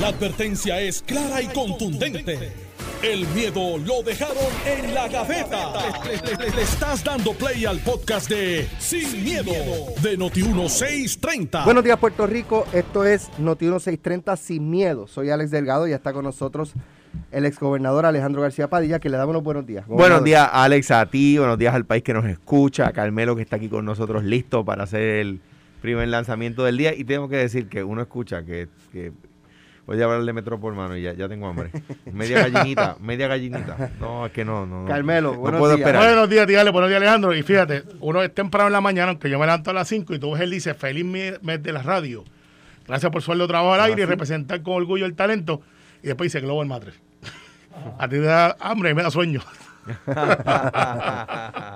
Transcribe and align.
La 0.00 0.08
advertencia 0.08 0.80
es 0.80 1.02
clara 1.02 1.40
y 1.40 1.46
contundente. 1.46 2.52
El 3.00 3.28
miedo 3.28 3.78
lo 3.78 4.02
dejaron 4.02 4.36
en 4.66 4.92
la 4.92 5.06
gaveta. 5.06 5.72
Le, 6.04 6.50
le 6.50 6.62
estás 6.62 7.04
dando 7.04 7.32
play 7.32 7.64
al 7.64 7.78
podcast 7.78 8.28
de 8.28 8.66
Sin, 8.80 9.22
miedo, 9.22 9.52
de 10.02 10.18
Noti1630. 10.18 11.64
Buenos 11.64 11.84
días, 11.84 11.96
Puerto 11.98 12.26
Rico. 12.26 12.66
Esto 12.72 13.04
es 13.04 13.30
Noti1630 13.38 14.36
Sin 14.36 14.68
Miedo. 14.68 15.06
Soy 15.06 15.30
Alex 15.30 15.52
Delgado 15.52 15.86
y 15.86 15.92
está 15.92 16.12
con 16.12 16.24
nosotros 16.24 16.72
el 17.30 17.46
exgobernador 17.46 18.04
Alejandro 18.04 18.42
García 18.42 18.68
Padilla, 18.68 18.98
que 18.98 19.08
le 19.08 19.16
damos 19.16 19.32
los 19.32 19.44
buenos 19.44 19.64
días. 19.64 19.86
Buenos 19.86 20.24
días, 20.24 20.48
Alex, 20.52 20.90
a 20.90 21.06
ti. 21.06 21.38
Buenos 21.38 21.56
días 21.56 21.72
al 21.72 21.86
país 21.86 22.02
que 22.02 22.14
nos 22.14 22.24
escucha. 22.24 22.88
A 22.88 22.92
Carmelo, 22.92 23.36
que 23.36 23.42
está 23.42 23.56
aquí 23.56 23.68
con 23.68 23.84
nosotros, 23.84 24.24
listo 24.24 24.64
para 24.64 24.82
hacer 24.82 25.02
el 25.02 25.40
primer 25.80 26.08
lanzamiento 26.08 26.64
del 26.64 26.78
día. 26.78 26.92
Y 26.96 27.04
tengo 27.04 27.28
que 27.28 27.36
decir 27.36 27.68
que 27.68 27.84
uno 27.84 28.02
escucha 28.02 28.44
que, 28.44 28.66
que 28.90 29.12
Voy 29.86 30.00
a 30.00 30.04
hablarle 30.04 30.32
metro 30.32 30.58
por 30.58 30.72
mano 30.74 30.96
y 30.96 31.02
ya, 31.02 31.12
ya 31.12 31.28
tengo 31.28 31.46
hambre. 31.46 31.70
Media 32.10 32.48
gallinita, 32.48 32.96
media 33.00 33.28
gallinita. 33.28 33.90
No, 34.00 34.24
es 34.26 34.32
que 34.32 34.44
no, 34.44 34.64
no. 34.64 34.86
Carmelo, 34.86 35.32
no 35.34 35.38
buenos 35.40 35.58
puedo 35.58 35.76
días. 35.76 35.86
esperar. 35.86 36.08
Buenos 36.08 36.30
días, 36.30 36.46
dígale, 36.46 36.70
buenos 36.70 36.88
días, 36.88 37.02
Alejandro. 37.02 37.34
Y 37.34 37.42
fíjate, 37.42 37.82
uno 38.00 38.22
es 38.22 38.32
temprano 38.34 38.68
en 38.68 38.72
la 38.72 38.80
mañana, 38.80 39.10
aunque 39.10 39.28
yo 39.28 39.38
me 39.38 39.44
levanto 39.44 39.70
a 39.70 39.74
las 39.74 39.86
5 39.88 40.14
y 40.14 40.18
tú 40.18 40.32
ves 40.32 40.40
él 40.40 40.50
dice, 40.50 40.72
feliz 40.74 41.04
mes 41.04 41.42
mes 41.42 41.62
de 41.62 41.72
la 41.72 41.82
radio. 41.82 42.24
Gracias 42.86 43.10
por 43.12 43.20
su 43.22 43.26
sueldo 43.26 43.44
de 43.44 43.48
trabajo 43.48 43.74
al 43.74 43.80
Ah, 43.80 43.84
aire 43.84 44.02
y 44.02 44.04
representar 44.06 44.62
con 44.62 44.74
orgullo 44.74 45.04
el 45.06 45.14
talento. 45.14 45.60
Y 46.02 46.06
después 46.06 46.32
dice 46.32 46.40
Global 46.44 46.66
Matres. 46.66 46.94
A 47.98 48.08
ti 48.08 48.16
te 48.16 48.22
da 48.22 48.56
hambre 48.60 48.90
y 48.90 48.94
me 48.94 49.02
da 49.02 49.10
sueño. 49.10 49.40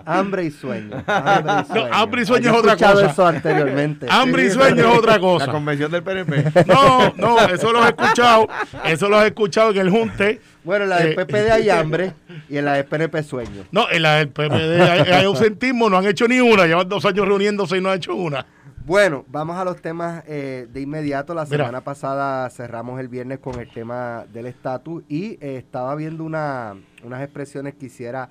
Hambre 0.07 0.45
y 0.45 0.51
sueño. 0.51 1.03
Hambre 1.07 1.53
y 1.63 1.65
sueño, 1.67 1.89
No, 1.89 1.95
hambre 1.95 2.23
y 2.23 2.27
sueño 2.27 2.45
Yo 2.45 2.51
he 2.51 2.53
es 2.55 2.59
otra 2.61 2.77
cosa. 2.77 3.07
eso 3.11 3.27
anteriormente. 3.27 4.07
Hambre 4.11 4.47
y 4.47 4.51
sueño 4.51 4.91
es 4.93 4.99
otra 4.99 5.13
La 5.15 5.21
cosa. 5.21 5.47
convención 5.51 5.91
del 5.91 6.03
PNP. 6.03 6.45
No, 6.67 7.13
no, 7.17 7.39
eso 7.49 7.73
lo 7.73 7.85
he 7.85 7.89
escuchado. 7.89 8.49
Eso 8.85 9.09
lo 9.09 9.23
he 9.23 9.27
escuchado 9.29 9.71
en 9.71 9.79
el 9.79 9.91
Junte. 9.91 10.41
Bueno, 10.65 10.85
en 10.85 10.91
la 10.91 10.97
del 10.99 11.13
Eh, 11.13 11.15
PPD 11.25 11.51
hay 11.51 11.71
hambre 11.71 12.13
y 12.49 12.59
en 12.59 12.65
la 12.65 12.75
del 12.75 12.85
PNP 12.85 13.23
sueño. 13.23 13.65
No, 13.71 13.89
en 13.91 14.03
la 14.03 14.17
del 14.17 14.29
PPD 14.29 14.81
hay, 14.83 15.01
hay 15.13 15.25
ausentismo, 15.25 15.89
no 15.89 15.97
han 15.99 16.07
hecho 16.07 16.29
ni 16.29 16.41
una. 16.41 16.67
Llevan 16.67 16.89
dos 16.89 17.05
años 17.07 17.27
reuniéndose 17.27 17.79
y 17.79 17.81
no 17.81 17.91
han 17.91 17.97
hecho 17.97 18.15
una. 18.15 18.45
Bueno, 18.89 19.27
vamos 19.29 19.59
a 19.59 19.67
los 19.67 19.83
temas 19.83 20.25
eh, 20.27 20.67
de 20.73 20.81
inmediato. 20.81 21.35
La 21.35 21.45
Mira. 21.45 21.59
semana 21.59 21.85
pasada 21.85 22.49
cerramos 22.49 22.99
el 22.99 23.09
viernes 23.09 23.39
con 23.39 23.61
el 23.61 23.71
tema 23.71 24.25
del 24.33 24.47
estatus 24.47 25.05
y 25.11 25.33
eh, 25.43 25.59
estaba 25.59 25.95
viendo 25.95 26.25
una, 26.25 26.75
unas 27.05 27.23
expresiones 27.23 27.75
que 27.75 27.85
hiciera 27.85 28.31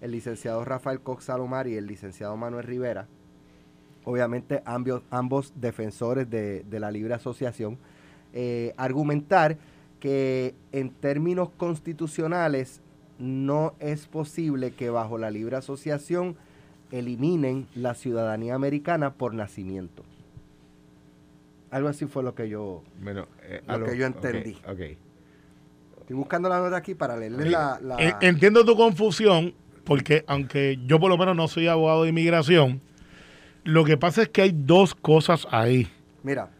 el 0.00 0.12
licenciado 0.12 0.64
Rafael 0.64 1.00
Cox 1.00 1.24
Salomar 1.24 1.66
y 1.66 1.76
el 1.76 1.88
licenciado 1.88 2.36
Manuel 2.36 2.62
Rivera. 2.62 3.08
Obviamente 4.04 4.62
ambos, 4.64 5.02
ambos 5.10 5.52
defensores 5.56 6.30
de, 6.30 6.62
de 6.62 6.78
la 6.78 6.92
libre 6.92 7.14
asociación. 7.14 7.76
eh, 8.32 8.74
argumentar 8.76 9.56
que 9.98 10.54
en 10.70 10.90
términos 10.90 11.48
constitucionales 11.56 12.80
no 13.18 13.74
es 13.80 14.06
posible 14.06 14.70
que 14.72 14.88
bajo 14.90 15.18
la 15.18 15.30
libre 15.32 15.56
asociación 15.56 16.36
eliminen 16.90 17.66
la 17.74 17.94
ciudadanía 17.94 18.54
americana 18.54 19.14
por 19.14 19.34
nacimiento. 19.34 20.04
Algo 21.70 21.88
así 21.88 22.06
fue 22.06 22.22
lo 22.22 22.34
que 22.34 22.48
yo 22.48 22.82
Bueno, 23.02 23.26
eh, 23.42 23.60
Lo 23.66 23.72
algo- 23.74 23.86
que 23.86 23.96
yo 23.98 24.06
entendí. 24.06 24.56
estoy 26.00 26.16
buscando 26.16 26.48
la 26.48 26.60
nota 26.60 26.76
aquí 26.76 26.94
para 26.94 27.16
leerles 27.16 27.50
la, 27.50 27.78
la- 27.82 28.18
Entiendo 28.20 28.64
tu 28.64 28.76
confusión, 28.76 29.52
porque 29.84 30.24
aunque 30.26 30.78
yo 30.86 31.00
por 31.00 31.10
lo 31.10 31.18
menos 31.18 31.34
no 31.36 31.48
soy 31.48 31.66
abogado 31.66 32.04
de 32.04 32.10
inmigración, 32.10 32.80
lo 33.64 33.84
que 33.84 33.96
pasa 33.96 34.22
es 34.22 34.28
que 34.28 34.42
hay 34.42 34.52
dos 34.54 34.94
cosas 34.94 35.46
ahí. 35.50 35.88
mira. 36.22 36.50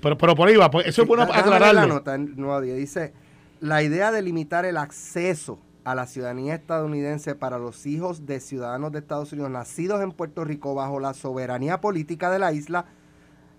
Pero, 0.00 0.18
pero 0.18 0.34
por 0.34 0.48
ahí 0.48 0.56
va, 0.56 0.68
pues 0.72 0.88
eso 0.88 1.02
es 1.02 1.08
bueno 1.08 1.22
aclararlo. 1.22 1.80
La 1.80 1.86
nota 1.86 2.60
Día 2.60 2.74
dice 2.74 3.12
la 3.60 3.80
idea 3.84 4.10
de 4.10 4.22
limitar 4.22 4.64
el 4.64 4.76
acceso 4.76 5.60
a 5.88 5.94
la 5.94 6.06
ciudadanía 6.06 6.54
estadounidense 6.54 7.34
para 7.34 7.58
los 7.58 7.86
hijos 7.86 8.26
de 8.26 8.40
ciudadanos 8.40 8.92
de 8.92 8.98
Estados 8.98 9.32
Unidos 9.32 9.50
nacidos 9.50 10.02
en 10.02 10.12
Puerto 10.12 10.44
Rico 10.44 10.74
bajo 10.74 11.00
la 11.00 11.14
soberanía 11.14 11.80
política 11.80 12.30
de 12.30 12.38
la 12.38 12.52
isla 12.52 12.84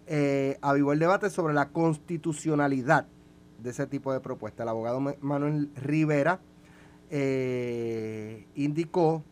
eh, 0.06 0.60
avivó 0.62 0.94
el 0.94 1.00
debate 1.00 1.32
sobre 1.32 1.56
la 1.56 1.70
constitucionalidad 1.70 3.08
de 3.64 3.72
ese 3.72 3.88
tipo 3.88 4.14
de 4.14 4.20
propuesta. 4.20 4.62
El 4.62 4.70
abogado 4.70 5.00
Ma- 5.00 5.16
Manuel 5.22 5.72
Rivera 5.76 6.40
eh, 7.10 8.46
indicó 8.54 9.24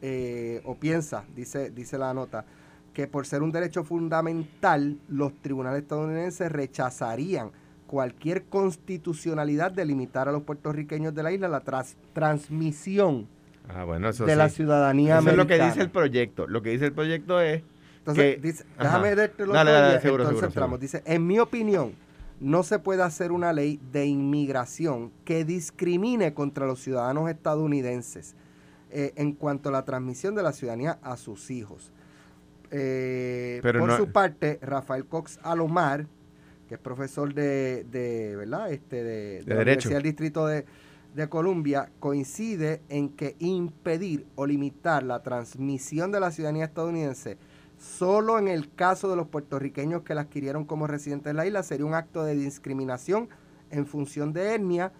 eh, 0.00 0.62
o 0.64 0.74
piensa, 0.76 1.24
dice, 1.36 1.70
dice 1.70 1.98
la 1.98 2.14
nota, 2.14 2.46
que 2.94 3.06
por 3.06 3.26
ser 3.26 3.42
un 3.42 3.52
derecho 3.52 3.84
fundamental, 3.84 4.98
los 5.08 5.34
tribunales 5.42 5.82
estadounidenses 5.82 6.50
rechazarían 6.50 7.50
cualquier 7.88 8.44
constitucionalidad 8.44 9.72
de 9.72 9.84
limitar 9.84 10.28
a 10.28 10.32
los 10.32 10.44
puertorriqueños 10.44 11.12
de 11.14 11.22
la 11.24 11.32
isla 11.32 11.48
la 11.48 11.60
tras- 11.64 11.96
transmisión 12.12 13.26
Ah, 13.68 13.82
bueno, 13.84 14.08
eso 14.08 14.24
de 14.24 14.32
sí. 14.32 14.38
la 14.38 14.48
ciudadanía 14.48 15.18
Eso 15.18 15.30
es 15.30 15.36
lo 15.36 15.46
que 15.46 15.54
americana. 15.54 15.72
dice 15.72 15.82
el 15.82 15.90
proyecto. 15.90 16.46
Lo 16.46 16.62
que 16.62 16.70
dice 16.70 16.86
el 16.86 16.92
proyecto 16.92 17.40
es 17.40 17.62
Entonces, 17.98 18.36
que- 18.36 18.40
dice, 18.40 18.64
déjame 18.78 19.14
darte 19.14 19.42
seguro, 20.00 20.22
entonces 20.22 20.46
entramos. 20.48 20.80
Dice, 20.80 21.02
en 21.04 21.26
mi 21.26 21.38
opinión, 21.38 21.92
no 22.40 22.62
se 22.62 22.78
puede 22.78 23.02
hacer 23.02 23.30
una 23.32 23.52
ley 23.52 23.78
de 23.92 24.06
inmigración 24.06 25.10
que 25.26 25.44
discrimine 25.44 26.32
contra 26.32 26.66
los 26.66 26.80
ciudadanos 26.80 27.28
estadounidenses 27.28 28.36
eh, 28.90 29.12
en 29.16 29.32
cuanto 29.32 29.68
a 29.68 29.72
la 29.72 29.84
transmisión 29.84 30.34
de 30.34 30.42
la 30.44 30.52
ciudadanía 30.52 30.98
a 31.02 31.16
sus 31.18 31.50
hijos. 31.50 31.92
Eh, 32.70 33.60
Pero 33.62 33.80
por 33.80 33.88
no- 33.90 33.96
su 33.98 34.10
parte, 34.12 34.58
Rafael 34.62 35.04
Cox 35.06 35.38
Alomar, 35.42 36.06
que 36.68 36.74
es 36.76 36.80
profesor 36.80 37.34
de, 37.34 37.84
de 37.90 38.36
¿verdad? 38.36 38.70
Este, 38.70 39.02
de, 39.02 39.42
de 39.42 39.44
la 39.46 39.56
Derecho. 39.56 39.88
Universidad 39.88 39.94
del 39.94 40.02
Distrito 40.02 40.46
de, 40.46 40.64
de 41.14 41.28
Columbia, 41.28 41.90
coincide 41.98 42.82
en 42.88 43.08
que 43.08 43.34
impedir 43.38 44.26
o 44.36 44.46
limitar 44.46 45.02
la 45.02 45.22
transmisión 45.22 46.12
de 46.12 46.20
la 46.20 46.30
ciudadanía 46.30 46.66
estadounidense 46.66 47.38
solo 47.78 48.38
en 48.38 48.48
el 48.48 48.74
caso 48.74 49.08
de 49.08 49.16
los 49.16 49.28
puertorriqueños 49.28 50.02
que 50.02 50.14
la 50.14 50.22
adquirieron 50.22 50.64
como 50.64 50.86
residentes 50.86 51.30
de 51.30 51.34
la 51.34 51.46
isla 51.46 51.62
sería 51.62 51.86
un 51.86 51.94
acto 51.94 52.24
de 52.24 52.34
discriminación 52.34 53.28
en 53.70 53.86
función 53.86 54.32
de 54.32 54.54
etnia 54.54 54.92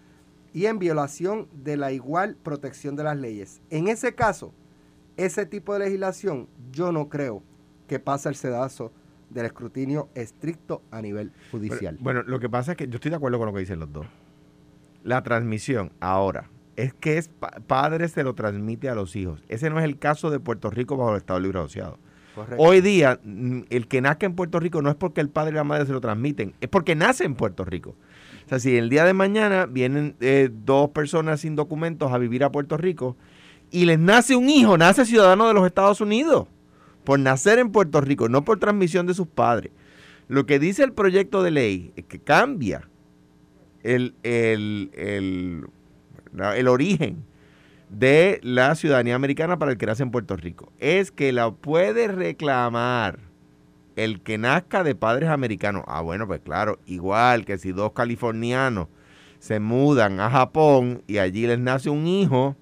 y 0.53 0.65
en 0.65 0.79
violación 0.79 1.47
de 1.53 1.77
la 1.77 1.91
igual 1.91 2.35
protección 2.41 2.95
de 2.95 3.03
las 3.03 3.17
leyes. 3.17 3.61
En 3.69 3.87
ese 3.87 4.15
caso, 4.15 4.53
ese 5.17 5.45
tipo 5.45 5.73
de 5.73 5.79
legislación 5.79 6.47
yo 6.71 6.91
no 6.91 7.09
creo 7.09 7.43
que 7.87 7.99
pase 7.99 8.29
el 8.29 8.35
sedazo 8.35 8.91
del 9.29 9.45
escrutinio 9.45 10.09
estricto 10.15 10.81
a 10.91 11.01
nivel 11.01 11.31
judicial. 11.51 11.95
Pero, 11.95 12.03
bueno, 12.03 12.23
lo 12.25 12.39
que 12.39 12.49
pasa 12.49 12.71
es 12.71 12.77
que 12.77 12.87
yo 12.87 12.95
estoy 12.95 13.09
de 13.11 13.17
acuerdo 13.17 13.37
con 13.37 13.47
lo 13.47 13.53
que 13.53 13.59
dicen 13.59 13.79
los 13.79 13.91
dos. 13.91 14.05
La 15.03 15.23
transmisión, 15.23 15.91
ahora, 15.99 16.49
es 16.75 16.93
que 16.93 17.17
es 17.17 17.27
pa- 17.29 17.51
padre 17.67 18.07
se 18.09 18.23
lo 18.23 18.33
transmite 18.35 18.89
a 18.89 18.95
los 18.95 19.15
hijos. 19.15 19.43
Ese 19.47 19.69
no 19.69 19.79
es 19.79 19.85
el 19.85 19.97
caso 19.97 20.29
de 20.29 20.39
Puerto 20.39 20.69
Rico 20.69 20.97
bajo 20.97 21.11
el 21.11 21.17
Estado 21.17 21.39
Libre 21.39 21.59
Asociado. 21.59 21.97
Correcto. 22.35 22.61
Hoy 22.63 22.81
día, 22.81 23.19
mm, 23.23 23.61
el 23.69 23.87
que 23.87 24.01
nazca 24.01 24.25
en 24.25 24.35
Puerto 24.35 24.59
Rico 24.59 24.81
no 24.81 24.89
es 24.89 24.95
porque 24.95 25.19
el 25.21 25.29
padre 25.29 25.51
y 25.51 25.55
la 25.55 25.63
madre 25.63 25.85
se 25.85 25.91
lo 25.93 26.01
transmiten, 26.01 26.53
es 26.61 26.69
porque 26.69 26.95
nace 26.95 27.23
en 27.25 27.35
Puerto 27.35 27.65
Rico. 27.65 27.95
O 28.45 28.49
sea, 28.49 28.59
si 28.59 28.77
el 28.77 28.89
día 28.89 29.03
de 29.05 29.13
mañana 29.13 29.65
vienen 29.65 30.15
eh, 30.21 30.49
dos 30.51 30.89
personas 30.89 31.41
sin 31.41 31.55
documentos 31.55 32.11
a 32.11 32.17
vivir 32.17 32.43
a 32.43 32.51
Puerto 32.51 32.77
Rico 32.77 33.15
y 33.71 33.85
les 33.85 33.99
nace 33.99 34.35
un 34.35 34.49
hijo, 34.49 34.77
nace 34.77 35.05
ciudadano 35.05 35.47
de 35.47 35.53
los 35.53 35.65
Estados 35.65 36.01
Unidos, 36.01 36.47
por 37.09 37.19
nacer 37.19 37.57
en 37.57 37.71
Puerto 37.71 38.01
Rico, 38.01 38.29
no 38.29 38.45
por 38.45 38.59
transmisión 38.59 39.07
de 39.07 39.15
sus 39.15 39.25
padres. 39.25 39.71
Lo 40.27 40.45
que 40.45 40.59
dice 40.59 40.83
el 40.83 40.93
proyecto 40.93 41.41
de 41.41 41.49
ley 41.49 41.91
es 41.95 42.05
que 42.05 42.19
cambia 42.19 42.87
el, 43.81 44.13
el, 44.21 44.91
el, 44.93 45.65
el 46.55 46.67
origen 46.67 47.25
de 47.89 48.39
la 48.43 48.75
ciudadanía 48.75 49.15
americana 49.15 49.57
para 49.57 49.71
el 49.71 49.79
que 49.79 49.87
nace 49.87 50.03
en 50.03 50.11
Puerto 50.11 50.35
Rico. 50.35 50.71
Es 50.77 51.11
que 51.11 51.31
la 51.31 51.49
puede 51.49 52.09
reclamar 52.09 53.17
el 53.95 54.21
que 54.21 54.37
nazca 54.37 54.83
de 54.83 54.93
padres 54.93 55.29
americanos. 55.29 55.85
Ah, 55.87 56.01
bueno, 56.01 56.27
pues 56.27 56.41
claro, 56.41 56.77
igual 56.85 57.43
que 57.43 57.57
si 57.57 57.71
dos 57.71 57.93
californianos 57.93 58.87
se 59.39 59.59
mudan 59.59 60.19
a 60.19 60.29
Japón 60.29 61.01
y 61.07 61.17
allí 61.17 61.47
les 61.47 61.57
nace 61.57 61.89
un 61.89 62.05
hijo, 62.05 62.55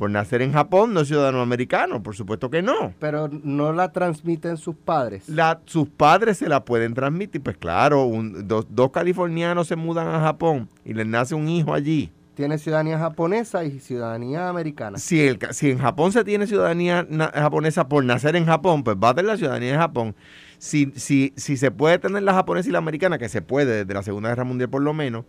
por 0.00 0.10
nacer 0.10 0.40
en 0.40 0.54
Japón 0.54 0.94
no 0.94 1.00
es 1.00 1.08
ciudadano 1.08 1.42
americano, 1.42 2.02
por 2.02 2.16
supuesto 2.16 2.48
que 2.48 2.62
no. 2.62 2.94
Pero 2.98 3.28
no 3.28 3.70
la 3.74 3.92
transmiten 3.92 4.56
sus 4.56 4.74
padres. 4.74 5.28
La- 5.28 5.60
sus 5.66 5.88
padres 5.90 6.38
se 6.38 6.48
la 6.48 6.64
pueden 6.64 6.94
transmitir, 6.94 7.42
pues 7.42 7.58
claro, 7.58 8.04
un- 8.04 8.48
dos, 8.48 8.66
dos 8.70 8.90
californianos 8.92 9.68
se 9.68 9.76
mudan 9.76 10.08
a 10.08 10.18
Japón 10.20 10.70
y 10.86 10.94
les 10.94 11.06
nace 11.06 11.34
un 11.34 11.48
hijo 11.50 11.74
allí. 11.74 12.10
Tiene 12.34 12.56
ciudadanía 12.56 12.98
japonesa 12.98 13.62
y 13.64 13.78
ciudadanía 13.78 14.48
americana. 14.48 14.96
Si, 14.96 15.20
el 15.20 15.38
si 15.50 15.70
en 15.72 15.78
Japón 15.80 16.12
se 16.12 16.24
tiene 16.24 16.46
ciudadanía 16.46 17.06
na- 17.10 17.30
japonesa 17.34 17.86
por 17.86 18.02
nacer 18.02 18.36
en 18.36 18.46
Japón, 18.46 18.82
pues 18.82 18.96
va 18.96 19.10
a 19.10 19.14
tener 19.14 19.30
la 19.30 19.36
ciudadanía 19.36 19.72
de 19.72 19.76
Japón. 19.78 20.14
Si, 20.56 20.90
si, 20.96 21.34
si 21.36 21.58
se 21.58 21.70
puede 21.70 21.98
tener 21.98 22.22
la 22.22 22.32
japonesa 22.32 22.70
y 22.70 22.72
la 22.72 22.78
americana, 22.78 23.18
que 23.18 23.28
se 23.28 23.42
puede 23.42 23.84
desde 23.84 23.92
la 23.92 24.02
Segunda 24.02 24.30
Guerra 24.30 24.44
Mundial 24.44 24.70
por 24.70 24.80
lo 24.80 24.94
menos, 24.94 25.26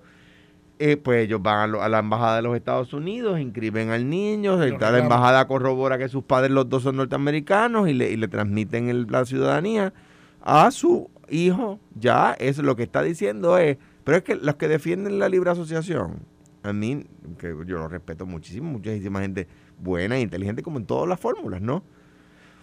eh, 0.82 0.98
pues 0.98 1.26
ellos 1.26 1.42
van 1.42 1.60
a, 1.60 1.68
lo- 1.68 1.82
a 1.84 1.90
la 1.90 2.00
embajada 2.00 2.38
de 2.38 2.42
los 2.42 2.56
Estados 2.56 2.92
Unidos, 2.94 3.40
inscriben 3.40 3.92
al 3.92 4.10
niño, 4.10 4.62
está 4.64 4.92
la 4.92 4.98
embajada 5.04 5.48
corrobora 5.48 5.98
que 5.98 6.10
sus 6.10 6.24
padres 6.24 6.52
los 6.52 6.68
dos 6.68 6.84
son 6.84 6.98
norteamericanos 6.98 7.88
y 7.88 7.94
le, 7.94 8.12
y 8.12 8.18
le 8.18 8.28
transmiten 8.28 8.90
el- 8.90 9.08
la 9.10 9.26
ciudadanía 9.26 9.94
a 10.42 10.72
su 10.72 11.10
hijo. 11.30 11.80
Ya, 11.96 12.34
eso 12.40 12.62
lo 12.64 12.76
que 12.76 12.84
está 12.84 13.02
diciendo 13.04 13.58
es, 13.58 13.78
Pero 14.04 14.18
es 14.18 14.24
que 14.24 14.36
los 14.36 14.56
que 14.56 14.68
defienden 14.68 15.20
la 15.20 15.30
libre 15.30 15.52
asociación, 15.52 16.24
a 16.64 16.74
mí, 16.74 17.06
que 17.38 17.56
yo 17.68 17.78
lo 17.78 17.88
respeto 17.88 18.26
muchísimo, 18.26 18.72
muchísima 18.72 19.22
gente 19.22 19.48
buena 19.80 20.18
e 20.18 20.22
inteligente 20.22 20.64
como 20.64 20.80
en 20.80 20.86
todas 20.86 21.08
las 21.08 21.20
fórmulas, 21.20 21.62
¿no? 21.62 21.84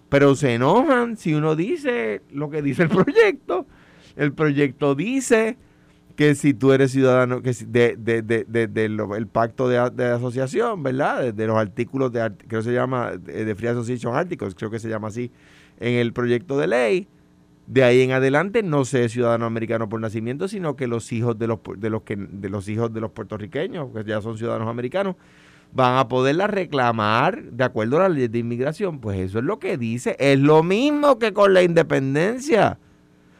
Pero 0.08 0.34
se 0.34 0.54
enojan 0.54 1.16
si 1.16 1.34
uno 1.34 1.54
dice 1.54 2.22
lo 2.32 2.50
que 2.50 2.62
dice 2.62 2.82
el 2.82 2.88
proyecto. 2.88 3.66
El 4.16 4.32
proyecto 4.32 4.94
dice 4.96 5.56
que 6.18 6.34
si 6.34 6.52
tú 6.52 6.72
eres 6.72 6.90
ciudadano, 6.90 7.42
que 7.42 7.52
de, 7.52 7.94
de, 7.96 8.22
de, 8.22 8.66
de 8.66 8.84
el 8.86 9.26
pacto 9.28 9.68
de, 9.68 9.78
asociación, 9.78 10.82
¿verdad? 10.82 11.32
De, 11.32 11.46
los 11.46 11.56
artículos 11.56 12.10
de, 12.10 12.32
creo 12.48 12.60
se 12.60 12.72
llama, 12.72 13.12
de 13.12 13.54
Free 13.54 13.68
Association 13.68 14.16
Articles, 14.16 14.56
creo 14.56 14.68
que 14.68 14.80
se 14.80 14.88
llama 14.88 15.08
así, 15.08 15.30
en 15.78 15.94
el 15.94 16.12
proyecto 16.12 16.58
de 16.58 16.66
ley, 16.66 17.08
de 17.68 17.84
ahí 17.84 18.00
en 18.00 18.10
adelante 18.10 18.64
no 18.64 18.84
sé 18.84 19.08
ciudadano 19.08 19.46
americano 19.46 19.88
por 19.88 20.00
nacimiento, 20.00 20.48
sino 20.48 20.74
que 20.74 20.88
los 20.88 21.12
hijos 21.12 21.38
de 21.38 21.46
los, 21.46 21.60
de 21.76 21.88
los, 21.88 22.02
que, 22.02 22.16
de 22.16 22.48
los 22.48 22.68
hijos 22.68 22.92
de 22.92 23.00
los 23.00 23.12
puertorriqueños, 23.12 23.90
que 23.94 24.02
ya 24.02 24.20
son 24.20 24.36
ciudadanos 24.36 24.66
americanos, 24.66 25.14
van 25.70 25.98
a 25.98 26.08
poderla 26.08 26.48
reclamar 26.48 27.44
de 27.44 27.62
acuerdo 27.62 27.98
a 27.98 28.00
la 28.00 28.08
ley 28.08 28.26
de 28.26 28.40
inmigración. 28.40 28.98
Pues 28.98 29.20
eso 29.20 29.38
es 29.38 29.44
lo 29.44 29.60
que 29.60 29.78
dice. 29.78 30.16
Es 30.18 30.40
lo 30.40 30.64
mismo 30.64 31.20
que 31.20 31.32
con 31.32 31.54
la 31.54 31.62
independencia. 31.62 32.80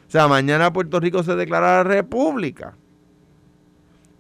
O 0.09 0.11
sea, 0.11 0.27
mañana 0.27 0.73
Puerto 0.73 0.99
Rico 1.01 1.23
se 1.23 1.37
declara 1.37 1.85
república. 1.85 2.77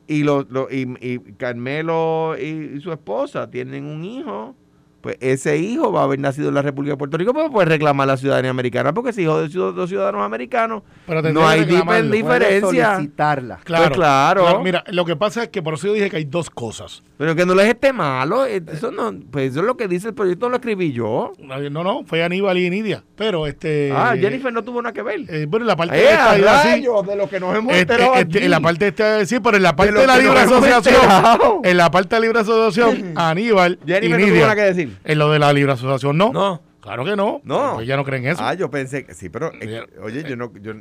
Y, 0.06 0.22
lo, 0.22 0.46
y, 0.70 1.18
Carmelo 1.36 2.36
y, 2.38 2.80
su 2.80 2.92
esposa 2.92 3.50
tienen 3.50 3.84
un 3.84 4.04
hijo 4.04 4.54
pues 5.00 5.16
ese 5.20 5.56
hijo 5.58 5.92
va 5.92 6.00
a 6.00 6.04
haber 6.04 6.18
nacido 6.18 6.48
en 6.48 6.54
la 6.54 6.62
República 6.62 6.94
de 6.94 6.96
Puerto 6.96 7.16
Rico, 7.16 7.32
pues 7.32 7.50
puede 7.50 7.66
reclamar 7.68 8.08
la 8.08 8.16
ciudadanía 8.16 8.50
americana, 8.50 8.92
porque 8.92 9.10
es 9.10 9.18
hijo 9.18 9.40
de 9.40 9.48
los 9.48 9.88
ciudadanos 9.88 10.22
americanos. 10.22 10.82
no 11.06 11.46
hay 11.46 11.64
diferencia. 11.64 12.94
solicitarla. 12.94 13.60
Claro, 13.62 13.84
pues 13.84 13.96
claro. 13.96 14.60
Mira, 14.60 14.82
lo 14.88 15.04
que 15.04 15.14
pasa 15.14 15.44
es 15.44 15.50
que 15.50 15.62
por 15.62 15.74
eso 15.74 15.86
yo 15.86 15.92
dije 15.92 16.10
que 16.10 16.16
hay 16.16 16.24
dos 16.24 16.50
cosas. 16.50 17.04
Pero 17.18 17.34
que 17.34 17.44
no 17.44 17.56
les 17.56 17.66
esté 17.66 17.92
malo, 17.92 18.46
eh, 18.46 18.62
eso 18.72 18.92
no, 18.92 19.12
pues 19.32 19.50
eso 19.50 19.60
es 19.60 19.66
lo 19.66 19.76
que 19.76 19.88
dice 19.88 20.08
el 20.08 20.14
proyecto, 20.14 20.48
lo 20.48 20.54
escribí 20.54 20.92
yo. 20.92 21.32
No, 21.38 21.82
no, 21.82 22.04
fue 22.04 22.22
Aníbal 22.22 22.58
y 22.58 22.70
Nidia, 22.70 23.02
pero 23.16 23.48
este... 23.48 23.90
Ah, 23.92 24.14
Jennifer 24.16 24.52
no 24.52 24.62
tuvo 24.62 24.80
nada 24.80 24.92
que 24.92 25.02
ver. 25.02 25.22
Eh, 25.28 25.46
bueno, 25.48 25.66
la 25.66 25.74
parte 25.74 25.96
de 25.96 26.04
esta 26.04 26.34
de 26.34 27.16
lo 27.16 27.28
que 27.28 27.40
nos 27.40 27.56
hemos 27.56 27.72
este, 27.72 27.94
enterado 27.94 28.14
este, 28.14 28.44
En 28.44 28.50
la 28.52 28.60
parte 28.60 28.92
de 28.92 29.26
sí, 29.26 29.40
pero 29.40 29.56
en 29.56 29.64
la 29.64 29.74
parte 29.74 29.92
de, 29.92 30.06
la 30.06 30.16
libre 30.16 30.38
asociación, 30.38 30.94
en 31.64 31.76
la 31.76 31.90
parte 31.90 32.14
de 32.14 32.20
la 32.20 32.26
libre 32.26 32.40
asociación, 32.40 33.12
Aníbal 33.16 33.80
Jennifer 33.84 34.20
y 34.20 34.24
Nidia. 34.24 34.26
no 34.26 34.34
tuvo 34.34 34.42
nada 34.42 34.54
que 34.54 34.62
decir. 34.62 34.98
En 35.02 35.18
lo 35.18 35.32
de 35.32 35.38
la 35.40 35.52
libre 35.52 35.72
asociación, 35.72 36.16
no. 36.16 36.32
No. 36.32 36.62
Claro 36.80 37.04
que 37.04 37.16
no. 37.16 37.40
No. 37.42 37.74
Pues 37.74 37.88
ya 37.88 37.96
no 37.96 38.04
creen 38.04 38.26
eso. 38.26 38.42
Ah, 38.42 38.54
yo 38.54 38.70
pensé 38.70 39.04
que 39.04 39.12
sí, 39.12 39.28
pero 39.28 39.50
oye, 40.02 40.24
yo 40.24 40.36
no... 40.36 40.52
Yo, 40.60 40.74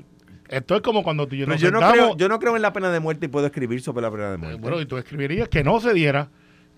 esto 0.50 0.76
es 0.76 0.82
como 0.82 1.04
cuando 1.04 1.28
tú 1.28 1.36
y 1.36 1.40
yo 1.40 1.56
yo 1.56 1.72
no, 1.72 1.80
creo, 1.80 2.18
yo 2.18 2.30
no 2.30 2.40
creo 2.40 2.56
en 2.56 2.62
la 2.62 2.74
pena 2.74 2.92
de 2.92 3.00
muerte 3.00 3.26
y 3.26 3.30
puedo 3.30 3.46
escribir 3.46 3.82
sobre 3.82 4.02
la 4.02 4.12
pena 4.12 4.32
de 4.32 4.38
muerte. 4.38 4.60
bueno, 4.60 4.82
y 4.82 4.86
tú 4.86 4.98
escribirías 4.98 5.50
que 5.50 5.64
no 5.64 5.80
se 5.80 5.94
diera, 5.94 6.30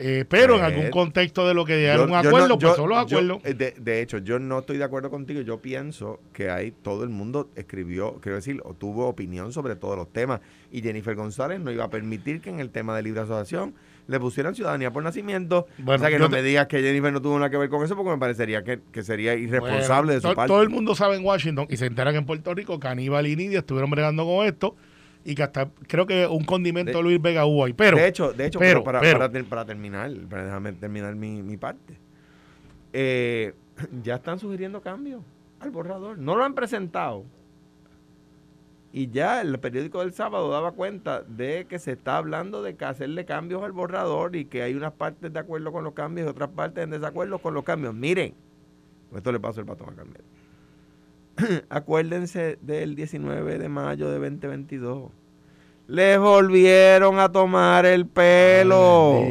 eh, 0.01 0.23
pero 0.29 0.55
en 0.55 0.63
algún 0.63 0.89
contexto 0.89 1.45
de 1.45 1.53
lo 1.53 1.65
que 1.65 1.83
era 1.83 2.01
un 2.01 2.13
acuerdo, 2.13 2.57
pues 2.57 2.75
son 2.75 2.89
los 2.89 2.97
acuerdos. 2.97 3.41
Eh, 3.43 3.53
de, 3.53 3.71
de, 3.77 4.01
hecho, 4.01 4.19
yo 4.19 4.39
no 4.39 4.59
estoy 4.59 4.77
de 4.77 4.85
acuerdo 4.85 5.09
contigo. 5.09 5.41
Yo 5.41 5.61
pienso 5.61 6.21
que 6.31 6.49
hay 6.49 6.71
todo 6.71 7.03
el 7.03 7.09
mundo 7.09 7.49
escribió, 7.55 8.15
quiero 8.21 8.37
decir, 8.37 8.61
o 8.63 8.73
tuvo 8.73 9.07
opinión 9.07 9.51
sobre 9.51 9.75
todos 9.75 9.97
los 9.97 10.11
temas. 10.13 10.39
Y 10.71 10.81
Jennifer 10.81 11.15
González 11.15 11.59
no 11.59 11.69
iba 11.69 11.83
a 11.83 11.89
permitir 11.89 12.39
que 12.39 12.49
en 12.49 12.61
el 12.61 12.69
tema 12.69 12.95
de 12.95 13.03
libre 13.03 13.21
asociación 13.21 13.73
le 14.09 14.19
pusieran 14.19 14.55
ciudadanía 14.55 14.91
por 14.91 15.03
nacimiento. 15.03 15.67
o 15.85 15.97
sea, 15.97 16.09
que 16.09 16.17
no 16.17 16.29
me 16.29 16.41
digas 16.41 16.67
que 16.67 16.81
Jennifer 16.81 17.13
no 17.13 17.21
tuvo 17.21 17.37
nada 17.37 17.49
que 17.49 17.57
ver 17.57 17.69
con 17.69 17.83
eso 17.83 17.95
porque 17.95 18.11
me 18.11 18.17
parecería 18.17 18.63
que, 18.63 19.03
sería 19.03 19.35
irresponsable 19.35 20.15
de 20.15 20.21
su 20.21 20.33
parte. 20.33 20.47
Todo 20.47 20.63
el 20.63 20.69
mundo 20.69 20.95
sabe 20.95 21.15
en 21.15 21.23
Washington 21.23 21.67
y 21.69 21.77
se 21.77 21.85
enteran 21.85 22.15
en 22.15 22.25
Puerto 22.25 22.53
Rico 22.53 22.79
que 22.79 22.87
Aníbal 22.87 23.27
y 23.27 23.35
Nidia 23.35 23.59
estuvieron 23.59 23.91
bregando 23.91 24.25
con 24.25 24.45
esto 24.45 24.75
y 25.23 25.35
que 25.35 25.43
hasta 25.43 25.69
creo 25.87 26.07
que 26.07 26.25
un 26.25 26.43
condimento 26.43 26.97
de, 26.97 27.03
Luis 27.03 27.21
Vega 27.21 27.45
hubo 27.45 27.65
ahí. 27.65 27.73
Pero, 27.73 27.97
de 27.97 28.07
hecho, 28.07 28.33
de 28.33 28.47
hecho 28.47 28.57
pero, 28.57 28.83
para, 28.83 28.99
para, 28.99 29.65
terminar, 29.65 30.11
para 30.27 30.45
déjame 30.45 30.73
terminar 30.73 31.15
mi, 31.15 31.43
mi 31.43 31.57
parte, 31.57 31.99
eh, 32.93 33.53
ya 34.03 34.15
están 34.15 34.39
sugiriendo 34.39 34.81
cambios 34.81 35.21
al 35.59 35.69
borrador. 35.69 36.17
No 36.17 36.35
lo 36.35 36.43
han 36.43 36.55
presentado, 36.55 37.25
y 38.91 39.09
ya 39.11 39.41
el 39.41 39.59
periódico 39.59 39.99
del 39.99 40.13
sábado 40.13 40.49
daba 40.49 40.71
cuenta 40.71 41.21
de 41.21 41.67
que 41.69 41.77
se 41.77 41.91
está 41.91 42.17
hablando 42.17 42.63
de 42.63 42.75
que 42.75 42.85
hacerle 42.85 43.25
cambios 43.25 43.63
al 43.63 43.71
borrador 43.71 44.35
y 44.35 44.45
que 44.45 44.63
hay 44.63 44.73
unas 44.73 44.93
partes 44.93 45.31
de 45.31 45.39
acuerdo 45.39 45.71
con 45.71 45.83
los 45.83 45.93
cambios 45.93 46.27
y 46.27 46.29
otras 46.29 46.49
partes 46.49 46.83
en 46.83 46.89
desacuerdo 46.89 47.37
con 47.37 47.53
los 47.53 47.63
cambios. 47.63 47.93
Miren, 47.93 48.33
esto 49.15 49.31
le 49.31 49.39
pasó 49.39 49.59
el 49.59 49.67
pato 49.67 49.83
a 49.83 49.93
Carmelo. 49.93 50.23
Acuérdense 51.69 52.57
del 52.61 52.95
19 52.95 53.59
de 53.59 53.69
mayo 53.69 54.09
de 54.09 54.17
2022. 54.17 55.11
Les 55.87 56.19
volvieron 56.19 57.19
a 57.19 57.31
tomar 57.31 57.85
el 57.85 58.07
pelo. 58.07 59.21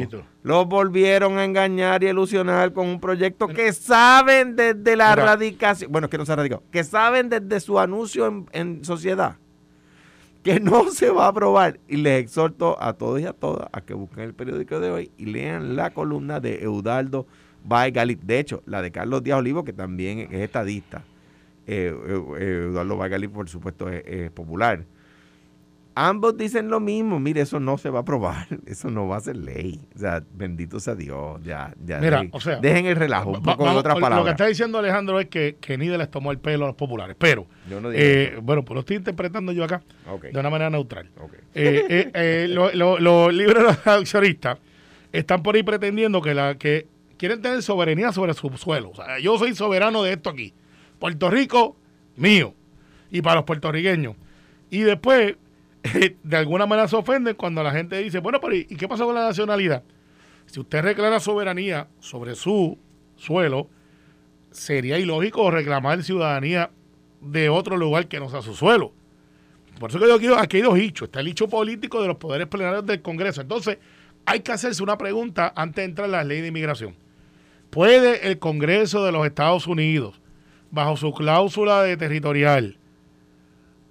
los 0.43 0.67
volvieron 0.67 1.37
a 1.37 1.43
engañar 1.43 2.03
y 2.03 2.07
ilusionar 2.07 2.71
con 2.71 2.87
un 2.87 2.99
proyecto 3.01 3.47
que 3.47 3.73
saben 3.73 4.55
desde 4.55 4.95
la 4.95 5.15
radicación, 5.15 5.91
bueno, 5.91 6.09
que 6.09 6.17
no 6.17 6.25
se 6.25 6.31
ha 6.31 6.37
radicado, 6.37 6.63
que 6.71 6.83
saben 6.83 7.29
desde 7.29 7.59
su 7.59 7.77
anuncio 7.79 8.25
en, 8.25 8.45
en 8.51 8.85
sociedad 8.85 9.35
no 10.61 10.89
se 10.91 11.09
va 11.09 11.25
a 11.25 11.29
aprobar. 11.29 11.79
Y 11.87 11.97
les 11.97 12.23
exhorto 12.23 12.81
a 12.81 12.93
todos 12.93 13.19
y 13.21 13.25
a 13.25 13.33
todas 13.33 13.69
a 13.71 13.81
que 13.81 13.93
busquen 13.93 14.23
el 14.23 14.33
periódico 14.33 14.79
de 14.79 14.89
hoy 14.89 15.11
y 15.17 15.25
lean 15.25 15.75
la 15.75 15.91
columna 15.91 16.39
de 16.39 16.63
Eudaldo 16.63 17.27
Baigalit. 17.63 18.21
De 18.21 18.39
hecho, 18.39 18.63
la 18.65 18.81
de 18.81 18.91
Carlos 18.91 19.23
Díaz 19.23 19.39
Olivo, 19.39 19.63
que 19.63 19.73
también 19.73 20.19
es 20.19 20.41
estadista. 20.41 21.03
Eh, 21.67 21.93
Eudaldo 22.39 22.97
Baigalit, 22.97 23.31
por 23.31 23.49
supuesto, 23.49 23.89
es 23.89 24.31
popular 24.31 24.85
ambos 25.95 26.37
dicen 26.37 26.69
lo 26.69 26.79
mismo. 26.79 27.19
Mire, 27.19 27.41
eso 27.41 27.59
no 27.59 27.77
se 27.77 27.89
va 27.89 27.99
a 27.99 28.01
aprobar. 28.01 28.47
Eso 28.65 28.89
no 28.89 29.07
va 29.07 29.17
a 29.17 29.19
ser 29.19 29.35
ley. 29.35 29.79
O 29.95 29.99
sea, 29.99 30.23
bendito 30.33 30.79
sea 30.79 30.95
Dios. 30.95 31.41
Ya, 31.43 31.73
ya. 31.83 31.99
Mira, 31.99 32.23
o 32.31 32.39
sea, 32.39 32.57
dejen 32.57 32.85
el 32.85 32.95
relajo. 32.95 33.31
Un 33.31 33.41
poco 33.41 33.63
otras 33.63 33.95
palabras. 33.95 34.19
Lo 34.19 34.25
que 34.25 34.31
está 34.31 34.45
diciendo 34.45 34.77
Alejandro 34.77 35.19
es 35.19 35.27
que, 35.27 35.57
que 35.59 35.77
Nide 35.77 35.97
les 35.97 36.09
tomó 36.09 36.31
el 36.31 36.39
pelo 36.39 36.65
a 36.65 36.67
los 36.67 36.75
populares. 36.75 37.15
Pero, 37.19 37.47
eh, 37.93 38.39
bueno, 38.41 38.63
pues 38.63 38.75
lo 38.75 38.79
estoy 38.81 38.97
interpretando 38.97 39.51
yo 39.51 39.63
acá 39.63 39.81
de 40.21 40.39
una 40.39 40.49
manera 40.49 40.69
neutral. 40.69 41.09
Eh, 41.53 41.85
eh, 41.89 42.11
eh 42.13 42.47
los 42.49 43.33
libros 43.33 43.77
accionistas 43.85 44.59
están 45.11 45.43
por 45.43 45.55
ahí 45.55 45.63
pretendiendo 45.63 46.21
que, 46.21 46.33
la, 46.33 46.55
que 46.55 46.87
quieren 47.17 47.41
tener 47.41 47.61
soberanía 47.61 48.11
sobre 48.11 48.33
su 48.33 48.49
suelo. 48.57 48.91
O 48.91 48.95
sea, 48.95 49.19
yo 49.19 49.37
soy 49.37 49.55
soberano 49.55 50.03
de 50.03 50.13
esto 50.13 50.29
aquí. 50.29 50.53
Puerto 50.99 51.29
Rico, 51.29 51.75
mío. 52.15 52.53
Y 53.11 53.21
para 53.21 53.37
los 53.37 53.45
puertorriqueños. 53.45 54.15
Y 54.69 54.81
después 54.81 55.35
de 56.23 56.37
alguna 56.37 56.65
manera 56.65 56.87
se 56.87 56.95
ofenden 56.95 57.35
cuando 57.35 57.63
la 57.63 57.71
gente 57.71 57.97
dice, 57.97 58.19
bueno, 58.19 58.39
pero 58.41 58.55
¿y 58.55 58.65
qué 58.65 58.87
pasa 58.87 59.05
con 59.05 59.15
la 59.15 59.27
nacionalidad? 59.27 59.83
Si 60.45 60.59
usted 60.59 60.81
reclama 60.81 61.19
soberanía 61.19 61.87
sobre 61.99 62.35
su 62.35 62.77
suelo, 63.15 63.69
sería 64.51 64.97
ilógico 64.97 65.51
reclamar 65.51 66.03
ciudadanía 66.03 66.71
de 67.21 67.49
otro 67.49 67.77
lugar 67.77 68.07
que 68.07 68.19
no 68.19 68.29
sea 68.29 68.41
su 68.41 68.55
suelo. 68.55 68.93
Por 69.79 69.91
eso 69.91 69.99
que 69.99 70.07
yo 70.07 70.15
aquí, 70.15 70.27
aquí 70.35 70.57
hay 70.57 70.63
dos 70.63 70.79
hichos. 70.79 71.07
Está 71.07 71.19
el 71.19 71.27
hecho 71.27 71.47
político 71.47 72.01
de 72.01 72.07
los 72.07 72.17
poderes 72.17 72.47
plenarios 72.47 72.85
del 72.85 73.01
Congreso. 73.01 73.41
Entonces, 73.41 73.77
hay 74.25 74.39
que 74.41 74.51
hacerse 74.51 74.81
una 74.81 74.97
pregunta 74.97 75.53
antes 75.55 75.83
de 75.83 75.83
entrar 75.83 76.05
en 76.07 76.11
la 76.13 76.23
ley 76.23 76.41
de 76.41 76.47
inmigración. 76.47 76.95
¿Puede 77.69 78.27
el 78.27 78.39
Congreso 78.39 79.05
de 79.05 79.11
los 79.11 79.25
Estados 79.25 79.67
Unidos, 79.67 80.19
bajo 80.71 80.97
su 80.97 81.13
cláusula 81.13 81.83
de 81.83 81.95
territorial, 81.95 82.78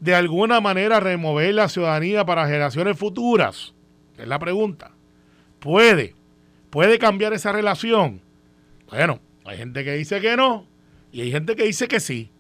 de 0.00 0.14
alguna 0.14 0.60
manera 0.60 1.00
remover 1.00 1.54
la 1.54 1.68
ciudadanía 1.68 2.24
para 2.24 2.46
generaciones 2.46 2.96
futuras? 2.96 3.74
Es 4.16 4.28
la 4.28 4.38
pregunta. 4.38 4.92
¿Puede? 5.58 6.14
¿Puede 6.70 6.98
cambiar 6.98 7.32
esa 7.32 7.52
relación? 7.52 8.20
Bueno, 8.90 9.20
hay 9.44 9.56
gente 9.58 9.84
que 9.84 9.92
dice 9.94 10.20
que 10.20 10.36
no 10.36 10.66
y 11.12 11.22
hay 11.22 11.30
gente 11.30 11.56
que 11.56 11.64
dice 11.64 11.88
que 11.88 12.00
sí. 12.00 12.30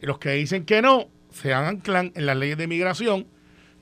Y 0.00 0.06
los 0.06 0.18
que 0.18 0.30
dicen 0.32 0.64
que 0.64 0.82
no 0.82 1.08
se 1.30 1.54
anclan 1.54 2.12
en 2.14 2.26
las 2.26 2.36
leyes 2.36 2.58
de 2.58 2.64
inmigración 2.64 3.26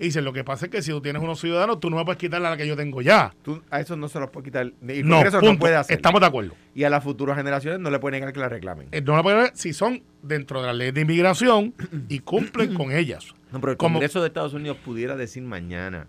y 0.01 0.05
dicen, 0.05 0.25
lo 0.25 0.33
que 0.33 0.45
pasa 0.45 0.65
es 0.65 0.71
que 0.73 0.81
si 0.81 0.91
tú 0.91 1.03
tienes 1.03 1.23
unos 1.23 1.39
ciudadanos, 1.39 1.79
tú 1.79 1.91
no 1.91 1.97
me 1.99 2.07
puedes 2.07 2.19
quitar 2.19 2.41
la 2.41 2.57
que 2.57 2.67
yo 2.67 2.75
tengo 2.75 3.03
ya. 3.03 3.35
Tú, 3.43 3.63
a 3.69 3.81
eso 3.81 3.97
no 3.97 4.09
se 4.09 4.19
los 4.19 4.31
puede 4.31 4.45
quitar. 4.47 4.73
Y 4.89 5.03
no, 5.03 5.23
no 5.23 5.59
puede 5.59 5.77
hacer. 5.77 5.95
Estamos 5.95 6.23
de 6.23 6.27
acuerdo. 6.27 6.55
Y 6.75 6.85
a 6.85 6.91
las 6.91 7.05
futuras 7.05 7.37
generaciones 7.37 7.81
no 7.81 7.91
le 7.91 7.99
pueden 7.99 8.19
negar 8.19 8.33
que 8.33 8.41
la 8.41 8.49
reclamen. 8.49 8.89
Eh, 8.93 9.03
no 9.03 9.15
la 9.15 9.23
pueden 9.23 9.51
si 9.55 9.75
son 9.75 10.03
dentro 10.23 10.63
de 10.63 10.69
la 10.69 10.73
ley 10.73 10.93
de 10.93 11.03
inmigración 11.03 11.75
y 12.09 12.21
cumplen 12.21 12.73
con 12.73 12.93
ellas. 12.93 13.35
No, 13.53 13.61
pero 13.61 13.73
el 13.73 13.77
Congreso 13.77 14.23
de 14.23 14.29
Estados 14.29 14.55
Unidos 14.55 14.79
pudiera 14.83 15.17
decir 15.17 15.43
mañana 15.43 16.09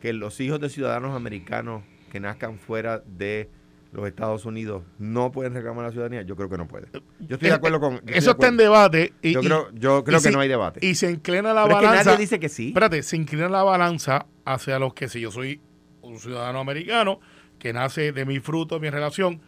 que 0.00 0.14
los 0.14 0.40
hijos 0.40 0.58
de 0.58 0.70
ciudadanos 0.70 1.14
americanos 1.14 1.82
que 2.10 2.20
nazcan 2.20 2.58
fuera 2.58 3.02
de 3.04 3.50
los 3.92 4.06
Estados 4.06 4.44
Unidos 4.44 4.82
no 4.98 5.32
pueden 5.32 5.54
reclamar 5.54 5.86
la 5.86 5.90
ciudadanía, 5.90 6.22
yo 6.22 6.36
creo 6.36 6.48
que 6.48 6.58
no 6.58 6.68
puede. 6.68 6.88
Yo 7.20 7.34
estoy 7.34 7.48
de 7.48 7.54
acuerdo 7.54 7.80
con... 7.80 8.00
Eso 8.06 8.32
está 8.32 8.48
en 8.48 8.56
debate. 8.56 9.14
Y, 9.22 9.32
yo 9.32 9.40
creo, 9.40 9.70
yo 9.72 10.04
creo 10.04 10.20
que 10.20 10.30
no 10.30 10.40
hay 10.40 10.48
debate. 10.48 10.84
Y 10.86 10.94
se 10.94 11.10
inclina 11.10 11.54
la 11.54 11.62
balanza... 11.62 11.94
Es 11.94 12.00
que 12.00 12.04
nadie 12.04 12.18
dice 12.18 12.40
que 12.40 12.48
sí. 12.48 12.68
Espérate, 12.68 13.02
se 13.02 13.16
inclina 13.16 13.48
la 13.48 13.62
balanza 13.62 14.26
hacia 14.44 14.78
los 14.78 14.94
que 14.94 15.08
si 15.08 15.20
yo 15.20 15.30
soy 15.30 15.60
un 16.02 16.18
ciudadano 16.18 16.58
americano 16.58 17.20
que 17.58 17.72
nace 17.72 18.12
de 18.12 18.24
mi 18.24 18.40
fruto, 18.40 18.78
mi 18.78 18.90
relación, 18.90 19.40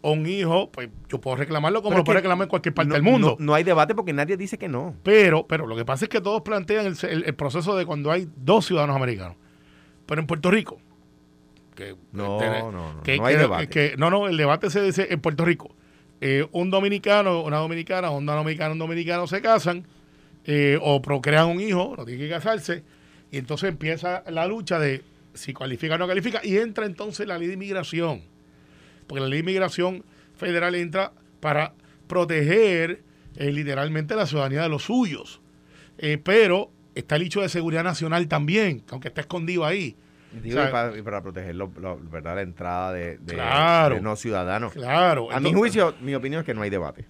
o 0.00 0.12
un 0.12 0.26
hijo, 0.26 0.70
pues 0.70 0.88
yo 1.08 1.20
puedo 1.20 1.36
reclamarlo 1.36 1.82
como 1.82 1.98
lo 1.98 2.04
puedo 2.04 2.18
reclamar 2.18 2.46
en 2.46 2.50
cualquier 2.50 2.74
parte 2.74 2.92
del 2.92 3.02
mundo. 3.02 3.36
No, 3.40 3.54
hay 3.54 3.64
debate 3.64 3.94
porque 3.94 4.12
nadie 4.12 4.36
dice 4.36 4.56
que 4.58 4.68
no. 4.68 4.94
Pero, 5.02 5.46
pero 5.46 5.66
lo 5.66 5.76
que 5.76 5.84
pasa 5.84 6.04
es 6.04 6.08
que 6.08 6.20
todos 6.20 6.42
plantean 6.42 6.86
el, 6.86 7.24
el 7.24 7.34
proceso 7.34 7.76
de 7.76 7.84
cuando 7.84 8.10
hay 8.10 8.28
dos 8.36 8.66
ciudadanos 8.66 8.94
americanos. 8.94 9.36
Pero 10.06 10.20
en 10.20 10.26
Puerto 10.26 10.50
Rico, 10.50 10.78
que, 11.78 11.94
no, 12.10 12.40
no, 12.40 12.72
no, 12.72 12.92
no 12.92 13.26
hay 13.26 13.36
debate. 13.36 13.94
no, 13.96 14.10
no, 14.10 14.26
el 14.26 14.36
debate 14.36 14.68
se 14.68 14.82
dice 14.82 15.06
en 15.10 15.20
Puerto 15.20 15.44
Rico. 15.44 15.76
Eh, 16.20 16.44
un 16.50 16.70
dominicano, 16.70 17.42
una 17.42 17.58
dominicana, 17.58 18.10
un 18.10 18.26
dominicano, 18.26 18.72
un 18.72 18.78
dominicano 18.80 19.28
se 19.28 19.40
casan 19.40 19.86
eh, 20.44 20.76
o 20.82 21.00
procrean 21.00 21.46
un 21.46 21.60
hijo, 21.60 21.94
no 21.96 22.04
tiene 22.04 22.24
que 22.24 22.28
casarse, 22.28 22.82
y 23.30 23.38
entonces 23.38 23.68
empieza 23.68 24.24
la 24.28 24.46
lucha 24.48 24.80
de 24.80 25.04
si 25.34 25.54
califica 25.54 25.94
o 25.94 25.98
no 25.98 26.08
califica, 26.08 26.40
y 26.42 26.56
entra 26.56 26.84
entonces 26.84 27.28
la 27.28 27.38
ley 27.38 27.46
de 27.46 27.54
inmigración, 27.54 28.22
porque 29.06 29.20
la 29.20 29.28
ley 29.28 29.38
de 29.38 29.44
inmigración 29.44 30.04
federal 30.34 30.74
entra 30.74 31.12
para 31.38 31.74
proteger 32.08 33.04
eh, 33.36 33.52
literalmente 33.52 34.16
la 34.16 34.26
ciudadanía 34.26 34.62
de 34.62 34.68
los 34.68 34.82
suyos, 34.82 35.40
pero 36.24 36.72
está 36.96 37.16
el 37.16 37.22
hecho 37.22 37.40
de 37.40 37.48
seguridad 37.48 37.84
nacional 37.84 38.26
también, 38.26 38.82
aunque 38.90 39.08
está 39.08 39.20
escondido 39.20 39.64
ahí. 39.64 39.96
Y, 40.32 40.52
para, 40.52 41.22
proteger 41.22 41.56
¿verdad? 41.56 42.34
la 42.36 42.42
entrada 42.42 42.92
de, 42.92 43.18
no 44.02 44.16
ciudadanos. 44.16 44.72
Claro. 44.72 45.30
A 45.30 45.40
mi 45.40 45.52
juicio, 45.52 45.94
mi 46.00 46.14
opinión 46.14 46.40
es 46.40 46.46
que 46.46 46.54
no 46.54 46.62
hay 46.62 46.70
debate. 46.70 47.06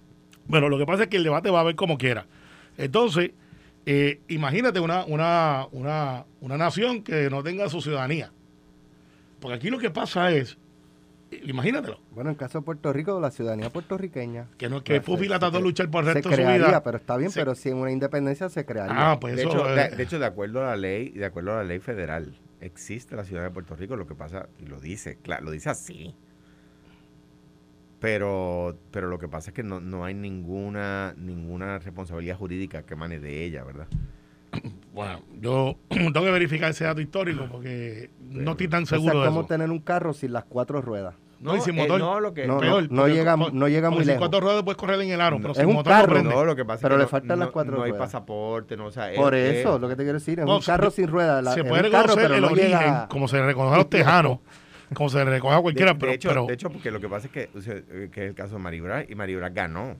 Bueno, 0.47 0.69
lo 0.69 0.77
que 0.77 0.85
pasa 0.85 1.03
es 1.03 1.09
que 1.09 1.17
el 1.17 1.23
debate 1.23 1.49
va 1.49 1.59
a 1.59 1.61
haber 1.61 1.75
como 1.75 1.97
quiera. 1.97 2.25
Entonces, 2.77 3.31
eh, 3.85 4.21
imagínate 4.27 4.79
una, 4.79 5.05
una, 5.05 5.67
una, 5.71 6.25
una 6.41 6.57
nación 6.57 7.03
que 7.03 7.29
no 7.29 7.43
tenga 7.43 7.69
su 7.69 7.81
ciudadanía. 7.81 8.31
Porque 9.39 9.55
aquí 9.55 9.69
lo 9.69 9.79
que 9.79 9.89
pasa 9.89 10.31
es, 10.31 10.57
imagínatelo. 11.43 11.99
Bueno, 12.11 12.29
en 12.29 12.35
caso 12.35 12.59
de 12.59 12.65
Puerto 12.65 12.91
Rico, 12.91 13.19
la 13.19 13.31
ciudadanía 13.31 13.69
puertorriqueña. 13.69 14.47
Que 14.57 14.69
no 14.69 14.83
que 14.83 15.01
Pupi 15.01 15.27
la 15.27 15.39
trató 15.39 15.57
de 15.57 15.63
luchar 15.63 15.89
por 15.89 16.03
el 16.03 16.13
resto 16.13 16.29
de 16.29 16.35
su 16.35 16.41
vida. 16.41 16.83
pero 16.83 16.97
está 16.97 17.17
bien, 17.17 17.31
pero 17.33 17.55
si 17.55 17.69
en 17.69 17.77
una 17.77 17.91
independencia 17.91 18.49
se 18.49 18.65
crearía. 18.65 19.11
Ah, 19.11 19.19
pues 19.19 19.35
de, 19.35 19.43
hecho, 19.43 19.63
de, 19.63 20.03
hecho, 20.03 20.19
de 20.19 20.25
acuerdo 20.25 20.61
a 20.61 20.67
la 20.67 20.77
ley, 20.77 21.09
de 21.09 21.25
acuerdo 21.25 21.53
a 21.53 21.57
la 21.57 21.63
ley 21.63 21.79
federal, 21.79 22.33
existe 22.61 23.15
la 23.15 23.23
ciudadanía 23.23 23.49
de 23.49 23.53
Puerto 23.53 23.75
Rico, 23.75 23.95
lo 23.95 24.07
que 24.07 24.15
pasa, 24.15 24.49
y 24.59 24.65
lo 24.65 24.79
dice, 24.79 25.17
claro, 25.21 25.45
lo 25.45 25.51
dice 25.51 25.69
así 25.69 26.15
pero 27.99 28.77
pero 28.91 29.07
lo 29.07 29.19
que 29.19 29.27
pasa 29.27 29.51
es 29.51 29.53
que 29.53 29.63
no, 29.63 29.79
no 29.79 30.05
hay 30.05 30.13
ninguna 30.13 31.13
ninguna 31.17 31.79
responsabilidad 31.79 32.37
jurídica 32.37 32.83
que 32.83 32.95
mane 32.95 33.19
de 33.19 33.43
ella, 33.45 33.63
¿verdad? 33.63 33.87
Bueno, 34.91 35.21
yo 35.39 35.77
tengo 35.89 36.23
que 36.23 36.31
verificar 36.31 36.71
ese 36.71 36.83
dato 36.83 36.99
histórico 36.99 37.47
porque 37.49 38.09
no 38.19 38.51
estoy 38.51 38.67
tan 38.67 38.85
seguro 38.85 39.19
o 39.19 39.21
sea, 39.21 39.29
¿cómo 39.29 39.45
tener 39.45 39.69
un 39.69 39.79
carro 39.79 40.13
sin 40.13 40.33
las 40.33 40.45
cuatro 40.45 40.81
ruedas? 40.81 41.15
No, 41.39 41.55
y 41.55 41.61
sin 41.61 41.77
eh, 41.79 41.87
no, 41.87 42.19
lo 42.19 42.33
que, 42.33 42.45
no, 42.45 42.59
no, 42.59 43.07
llega, 43.07 43.37
no 43.37 43.67
llega 43.69 43.89
muy 43.89 43.99
lejos. 43.99 44.11
Sin 44.11 44.17
cuatro 44.17 44.41
ruedas 44.41 44.63
puedes 44.63 44.77
correr 44.77 44.99
en 44.99 45.09
el 45.09 45.21
aro, 45.21 45.37
pero 45.41 45.53
es 45.53 45.59
un 45.59 45.73
motor 45.73 45.93
carro, 45.93 46.21
no, 46.21 46.43
lo 46.43 46.55
que 46.55 46.65
pasa 46.65 46.81
pero 46.81 46.95
es 46.95 46.99
que 46.99 47.03
le 47.03 47.09
faltan 47.09 47.39
las 47.39 47.49
cuatro 47.49 47.77
ruedas. 47.77 47.89
No 47.89 47.95
hay 47.95 47.99
pasaporte, 47.99 48.75
no, 48.75 48.87
o 48.87 48.91
sea, 48.91 49.13
Por 49.15 49.33
eso, 49.35 49.79
lo 49.79 49.87
que 49.87 49.95
te 49.95 50.03
quiero 50.03 50.19
decir, 50.19 50.39
es 50.39 50.45
un 50.45 50.61
carro 50.61 50.91
sin 50.91 51.07
ruedas. 51.07 51.53
se 51.53 51.63
puede 51.63 51.83
reconocer 51.83 52.31
el 52.31 52.43
origen, 52.43 52.93
como 53.09 53.27
se 53.27 53.41
reconoce 53.41 53.75
a 53.75 53.77
los 53.77 53.89
tejanos 53.89 54.39
como 54.93 55.09
se 55.09 55.19
le 55.19 55.25
recoge 55.25 55.55
a 55.55 55.61
cualquiera. 55.61 55.93
De, 55.93 55.99
pero, 55.99 56.11
hecho, 56.11 56.45
de 56.47 56.53
hecho, 56.53 56.69
porque 56.69 56.91
lo 56.91 56.99
que 56.99 57.07
pasa 57.07 57.27
es 57.27 57.31
que, 57.31 57.49
eh, 57.53 58.09
que 58.11 58.23
es 58.23 58.29
el 58.29 58.35
caso 58.35 58.55
de 58.55 58.61
Maribra, 58.61 59.05
y 59.07 59.15
Maribra 59.15 59.49
ganó. 59.49 59.95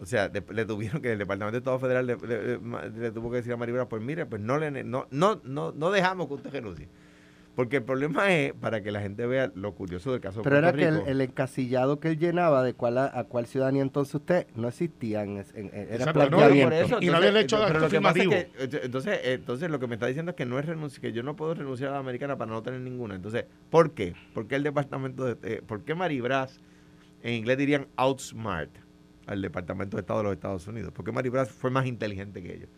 O 0.00 0.06
sea, 0.06 0.28
le 0.28 0.64
tuvieron 0.64 1.00
que 1.00 1.12
el 1.12 1.18
Departamento 1.18 1.52
de 1.52 1.58
Estado 1.58 1.78
Federal 1.78 2.06
le, 2.06 3.10
tuvo 3.12 3.30
que 3.30 3.36
decir 3.36 3.52
a 3.52 3.56
Maribra, 3.56 3.88
pues 3.88 4.02
mire, 4.02 4.26
pues 4.26 4.42
no 4.42 4.58
le 4.58 4.70
no 4.82 5.06
no 5.10 5.40
no, 5.44 5.72
no 5.72 5.90
dejamos 5.90 6.26
que 6.26 6.34
usted 6.34 6.50
renuncie. 6.50 6.88
Porque 7.54 7.76
el 7.76 7.82
problema 7.82 8.32
es, 8.32 8.54
para 8.54 8.82
que 8.82 8.90
la 8.90 9.02
gente 9.02 9.26
vea 9.26 9.52
lo 9.54 9.74
curioso 9.74 10.10
del 10.12 10.22
caso 10.22 10.40
Pero 10.40 10.56
era 10.56 10.72
que 10.72 10.86
el, 10.86 11.20
encasillado 11.20 12.00
que 12.00 12.08
él 12.08 12.18
llenaba 12.18 12.62
de 12.62 12.72
cuál 12.72 12.96
a, 12.96 13.24
cuál 13.28 13.46
ciudadanía 13.46 13.82
entonces 13.82 14.14
usted 14.14 14.46
no 14.54 14.68
existía. 14.68 15.22
En, 15.22 15.44
era 15.54 16.14
planteamiento. 16.14 16.98
y 17.02 17.06
no 17.08 17.16
había 17.16 17.38
hecho 17.38 17.58
pero 17.66 17.80
lo 17.80 17.88
que 17.90 17.96
entonces, 18.82 19.20
entonces 19.24 19.70
lo 19.70 19.78
que 19.78 19.86
me 19.86 19.94
está 19.94 20.06
diciendo 20.06 20.30
es 20.30 20.36
que 20.36 20.46
no 20.46 20.58
es 20.58 20.64
renuncia, 20.64 20.98
que 21.00 21.12
yo 21.12 21.22
no 21.22 21.36
puedo 21.36 21.52
renunciar 21.52 21.90
a 21.90 21.94
la 21.94 21.98
americana 21.98 22.38
para 22.38 22.50
no 22.50 22.62
tener 22.62 22.80
ninguna. 22.80 23.16
Entonces, 23.16 23.44
¿por 23.68 23.92
qué? 23.92 24.14
¿Por 24.32 24.46
qué 24.46 24.54
el 24.54 24.62
departamento 24.62 25.24
de, 25.26 25.36
eh, 25.42 25.62
por 25.66 25.82
qué 25.82 25.94
Maribras, 25.94 26.58
en 27.22 27.34
inglés 27.34 27.58
dirían 27.58 27.86
outsmart 27.96 28.70
al 29.26 29.42
departamento 29.42 29.98
de 29.98 30.00
Estado 30.00 30.20
de 30.20 30.24
los 30.24 30.32
Estados 30.32 30.66
Unidos? 30.68 30.90
¿Por 30.92 31.04
qué 31.04 31.12
Maribras 31.12 31.50
fue 31.50 31.70
más 31.70 31.84
inteligente 31.84 32.42
que 32.42 32.54
ellos? 32.54 32.70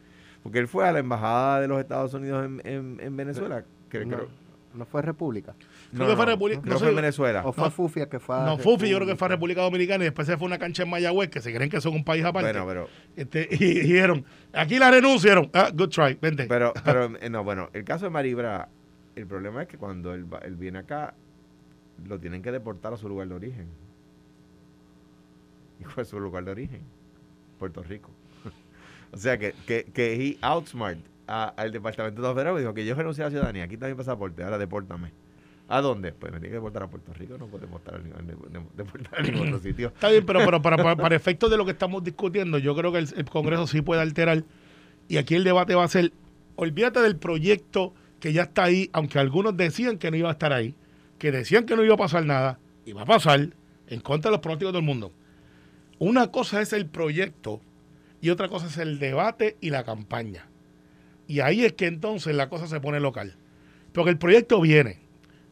Porque 0.42 0.58
él 0.58 0.66
fue 0.66 0.88
a 0.88 0.90
la 0.90 0.98
embajada 0.98 1.60
de 1.60 1.68
los 1.68 1.78
Estados 1.78 2.12
Unidos 2.12 2.44
en, 2.64 2.98
en, 3.00 3.16
Venezuela, 3.16 3.64
que 3.88 4.02
creo 4.02 4.43
no 4.74 4.84
fue 4.84 5.02
República. 5.02 5.54
No, 5.92 6.06
no, 6.06 6.16
fue 6.16 6.26
República. 6.26 6.60
No, 6.64 6.78
fue 6.78 6.92
Venezuela. 6.92 7.42
O 7.44 7.52
fue 7.52 7.70
Fufia 7.70 8.08
que 8.08 8.18
fue. 8.18 8.36
No, 8.36 8.58
Fufi 8.58 8.88
yo 8.88 8.96
creo 8.96 9.08
que 9.08 9.16
fue 9.16 9.26
a 9.26 9.30
República 9.30 9.62
Dominicana 9.62 10.04
y 10.04 10.06
después 10.06 10.26
se 10.26 10.36
fue 10.36 10.46
una 10.46 10.58
cancha 10.58 10.82
en 10.82 10.90
Mayagüez 10.90 11.30
que 11.30 11.40
se 11.40 11.54
creen 11.54 11.70
que 11.70 11.80
son 11.80 11.94
un 11.94 12.04
país 12.04 12.24
aparte. 12.24 12.50
Bueno, 12.52 12.66
pero. 12.66 12.88
Este, 13.16 13.48
y 13.54 13.80
dijeron, 13.80 14.24
aquí 14.52 14.78
la 14.78 14.90
renunciaron. 14.90 15.50
Ah, 15.52 15.70
good 15.72 15.90
try, 15.90 16.18
vente. 16.20 16.46
Pero, 16.46 16.72
pero 16.84 17.16
eh, 17.20 17.30
no, 17.30 17.44
bueno, 17.44 17.70
el 17.72 17.84
caso 17.84 18.04
de 18.04 18.10
Maribra, 18.10 18.68
el 19.14 19.26
problema 19.26 19.62
es 19.62 19.68
que 19.68 19.78
cuando 19.78 20.12
él, 20.12 20.26
él 20.42 20.56
viene 20.56 20.80
acá, 20.80 21.14
lo 22.06 22.18
tienen 22.18 22.42
que 22.42 22.50
deportar 22.50 22.92
a 22.92 22.96
su 22.96 23.08
lugar 23.08 23.28
de 23.28 23.34
origen. 23.34 23.68
Y 25.80 25.84
fue 25.84 26.04
su 26.04 26.20
lugar 26.20 26.44
de 26.44 26.52
origen, 26.52 26.82
Puerto 27.58 27.82
Rico. 27.82 28.08
o 29.12 29.16
sea 29.16 29.38
que, 29.38 29.54
que, 29.66 29.82
que 29.92 30.14
he 30.14 30.38
outsmart 30.40 31.00
al 31.26 31.72
Departamento 31.72 32.22
de 32.22 32.34
Federal 32.34 32.56
y 32.56 32.60
dijo 32.60 32.74
que 32.74 32.84
yo 32.84 32.94
renuncié 32.94 33.24
a 33.24 33.26
la 33.26 33.30
ciudadanía, 33.30 33.64
aquí 33.64 33.74
está 33.74 33.88
mi 33.88 33.94
pasaporte, 33.94 34.42
ahora 34.42 34.58
depórtame. 34.58 35.12
¿A 35.66 35.80
dónde? 35.80 36.12
Pues 36.12 36.30
me 36.30 36.40
tiene 36.40 36.50
que 36.50 36.56
deportar 36.56 36.82
a 36.82 36.88
Puerto 36.88 37.12
Rico, 37.14 37.38
no 37.38 37.46
puedo 37.46 37.64
deportar 37.64 37.94
a 37.94 39.22
ningún, 39.22 39.48
otro 39.48 39.58
sitio. 39.60 39.88
Está 39.88 40.10
bien, 40.10 40.26
pero, 40.26 40.40
pero 40.44 40.60
para, 40.60 40.96
para, 40.96 41.16
efectos 41.16 41.50
de 41.50 41.56
lo 41.56 41.64
que 41.64 41.70
estamos 41.70 42.04
discutiendo, 42.04 42.58
yo 42.58 42.76
creo 42.76 42.92
que 42.92 42.98
el, 42.98 43.24
Congreso 43.30 43.66
sí 43.66 43.80
puede 43.80 44.02
alterar. 44.02 44.44
Y 45.08 45.16
aquí 45.16 45.34
el 45.34 45.44
debate 45.44 45.74
va 45.74 45.84
a 45.84 45.88
ser, 45.88 46.12
olvídate 46.56 47.00
del 47.00 47.16
proyecto 47.16 47.94
que 48.20 48.34
ya 48.34 48.42
está 48.42 48.64
ahí, 48.64 48.90
aunque 48.92 49.18
algunos 49.18 49.56
decían 49.56 49.96
que 49.96 50.10
no 50.10 50.18
iba 50.18 50.28
a 50.28 50.32
estar 50.32 50.52
ahí, 50.52 50.74
que 51.18 51.32
decían 51.32 51.64
que 51.64 51.76
no 51.76 51.84
iba 51.84 51.94
a 51.94 51.98
pasar 51.98 52.26
nada, 52.26 52.58
y 52.84 52.92
va 52.92 53.02
a 53.02 53.06
pasar 53.06 53.48
en 53.86 54.00
contra 54.00 54.30
de 54.30 54.36
los 54.36 54.40
pronósticos 54.40 54.74
del 54.74 54.82
mundo. 54.82 55.12
Una 55.98 56.30
cosa 56.30 56.60
es 56.60 56.74
el 56.74 56.86
proyecto 56.86 57.62
y 58.20 58.30
otra 58.30 58.48
cosa 58.48 58.66
es 58.66 58.76
el 58.76 58.98
debate 58.98 59.56
y 59.60 59.70
la 59.70 59.84
campaña. 59.84 60.48
Y 61.26 61.40
ahí 61.40 61.64
es 61.64 61.72
que 61.72 61.86
entonces 61.86 62.34
la 62.34 62.48
cosa 62.48 62.66
se 62.66 62.80
pone 62.80 63.00
local. 63.00 63.36
Porque 63.92 64.10
el 64.10 64.18
proyecto 64.18 64.60
viene. 64.60 65.00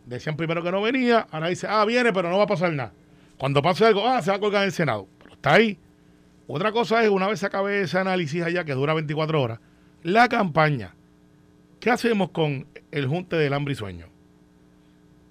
Decían 0.06 0.36
primero 0.36 0.62
que 0.62 0.72
no 0.72 0.82
venía, 0.82 1.26
ahora 1.30 1.48
dice, 1.48 1.66
ah, 1.68 1.84
viene, 1.84 2.12
pero 2.12 2.28
no 2.30 2.38
va 2.38 2.44
a 2.44 2.48
pasar 2.48 2.72
nada. 2.72 2.92
Cuando 3.38 3.62
pase 3.62 3.86
algo, 3.86 4.06
ah, 4.06 4.20
se 4.20 4.30
va 4.30 4.36
a 4.36 4.40
colgar 4.40 4.62
en 4.62 4.66
el 4.66 4.72
Senado. 4.72 5.06
Pero 5.18 5.34
está 5.34 5.54
ahí. 5.54 5.78
Otra 6.46 6.72
cosa 6.72 7.02
es, 7.02 7.08
una 7.08 7.28
vez 7.28 7.40
se 7.40 7.46
acabe 7.46 7.82
ese 7.82 7.98
análisis 7.98 8.42
allá, 8.42 8.64
que 8.64 8.74
dura 8.74 8.94
24 8.94 9.40
horas, 9.40 9.60
la 10.02 10.28
campaña. 10.28 10.94
¿Qué 11.80 11.90
hacemos 11.90 12.30
con 12.30 12.66
el 12.90 13.06
junte 13.06 13.36
del 13.36 13.52
hambre 13.52 13.72
y 13.72 13.76
sueño? 13.76 14.06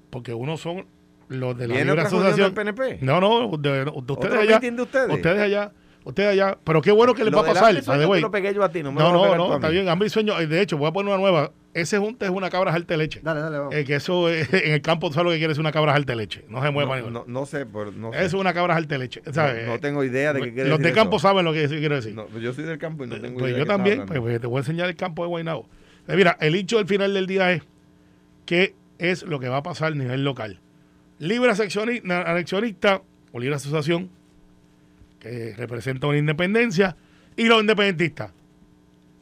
Porque 0.10 0.34
uno 0.34 0.58
son 0.58 0.88
los 1.28 1.58
de 1.58 1.68
la 1.68 1.76
libre 1.76 2.02
asociación. 2.02 2.54
PNP? 2.54 3.00
No, 3.02 3.22
no, 3.22 3.58
de, 3.58 3.90
ustedes 3.94 4.34
allá. 4.34 4.60
Ustedes? 4.82 5.10
ustedes 5.14 5.40
allá 5.40 5.72
Usted 6.04 6.28
allá, 6.28 6.58
pero 6.64 6.82
qué 6.82 6.92
bueno 6.92 7.14
que 7.14 7.24
le 7.24 7.30
va 7.30 7.42
a 7.42 7.46
pasar. 7.46 7.76
Lo 8.22 8.32
pegué 8.32 8.54
yo 8.54 8.64
a 8.64 8.72
ti, 8.72 8.82
no 8.82 8.92
No, 8.92 9.12
no, 9.12 9.36
no, 9.36 9.56
está 9.56 9.70
bien. 9.70 9.88
Hambre 9.88 10.08
y 10.08 10.10
sueño. 10.10 10.36
De 10.36 10.62
hecho, 10.62 10.78
voy 10.78 10.88
a 10.88 10.92
poner 10.92 11.14
una 11.14 11.22
nueva. 11.22 11.52
Ese 11.74 12.00
junte 12.00 12.26
es 12.26 12.32
una 12.32 12.50
cabra 12.50 12.72
jalta 12.72 12.96
de 12.96 12.98
leche. 12.98 13.22
Dale, 13.24 13.40
dale, 13.40 13.58
vamos. 13.58 13.74
Eh, 13.74 13.86
que 13.86 13.96
eso 13.96 14.30
en 14.30 14.46
el 14.52 14.82
campo, 14.82 15.08
tú 15.08 15.14
sabes 15.14 15.26
lo 15.26 15.32
que 15.32 15.38
quiere 15.38 15.50
decir 15.52 15.62
una 15.62 15.72
cabra 15.72 15.94
jalta 15.94 16.12
de 16.12 16.18
leche. 16.18 16.44
No 16.50 16.62
se 16.62 16.70
mueva. 16.70 17.00
No, 17.02 17.24
no, 17.26 17.46
sé, 17.46 17.66
pero 17.66 17.92
no 17.92 18.12
sé. 18.12 18.26
Es 18.26 18.34
una 18.34 18.54
cabra 18.54 18.74
jalta 18.74 18.96
de 18.96 19.00
leche. 19.00 19.22
No, 19.68 19.80
tengo 19.80 20.04
idea 20.04 20.34
de 20.34 20.42
qué 20.42 20.54
quiere 20.54 20.70
Los 20.70 20.80
de 20.80 20.92
campo 20.92 21.20
saben 21.20 21.46
lo 21.46 21.54
que 21.54 21.68
quiero 21.68 21.96
decir. 21.96 22.16
Pues 22.16 22.44
yo 22.44 22.54
soy 22.54 22.66
del 22.66 22.78
campo 22.78 23.06
y 23.06 23.08
no 23.08 23.22
tengo 23.22 23.40
pues 23.40 23.52
idea. 23.52 23.60
Yo 23.60 23.66
también, 23.66 24.06
pues, 24.06 24.42
te 24.42 24.48
voy 24.48 24.58
a 24.58 24.60
enseñar 24.60 24.90
el 24.90 24.96
campo 24.96 25.24
de 25.24 25.30
Guaynabo. 25.30 25.70
Mira, 26.08 26.36
el 26.42 26.56
hecho 26.56 26.78
del 26.78 26.88
final 26.88 27.14
del 27.14 27.28
día 27.28 27.52
es 27.52 27.62
qué 28.46 28.76
es 28.98 29.24
lo 29.24 29.40
que 29.40 29.48
va 29.48 29.58
a 29.58 29.64
pasar 29.64 29.94
a 29.94 29.96
nivel 29.96 30.26
local. 30.26 30.60
Libre 31.20 31.52
anexionista 31.52 33.02
o 33.32 33.40
libre 33.40 33.56
asociación 33.56 34.10
que 35.22 35.54
representa 35.56 36.08
una 36.08 36.18
independencia, 36.18 36.98
y 37.38 37.46
los 37.46 37.62
independentistas. 37.62 38.34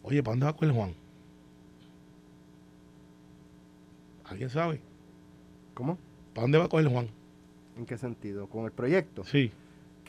Oye, 0.01 0.23
¿para 0.23 0.31
dónde 0.33 0.45
va 0.47 0.67
el 0.67 0.71
Juan? 0.71 0.95
¿Alguien 4.25 4.49
sabe? 4.49 4.81
¿Cómo? 5.75 5.99
¿Para 6.33 6.43
dónde 6.45 6.57
va 6.57 6.69
con 6.69 6.79
el 6.79 6.87
Juan? 6.87 7.07
¿En 7.77 7.85
qué 7.85 7.97
sentido? 7.97 8.47
¿Con 8.47 8.65
el 8.65 8.71
proyecto? 8.71 9.23
Sí 9.23 9.51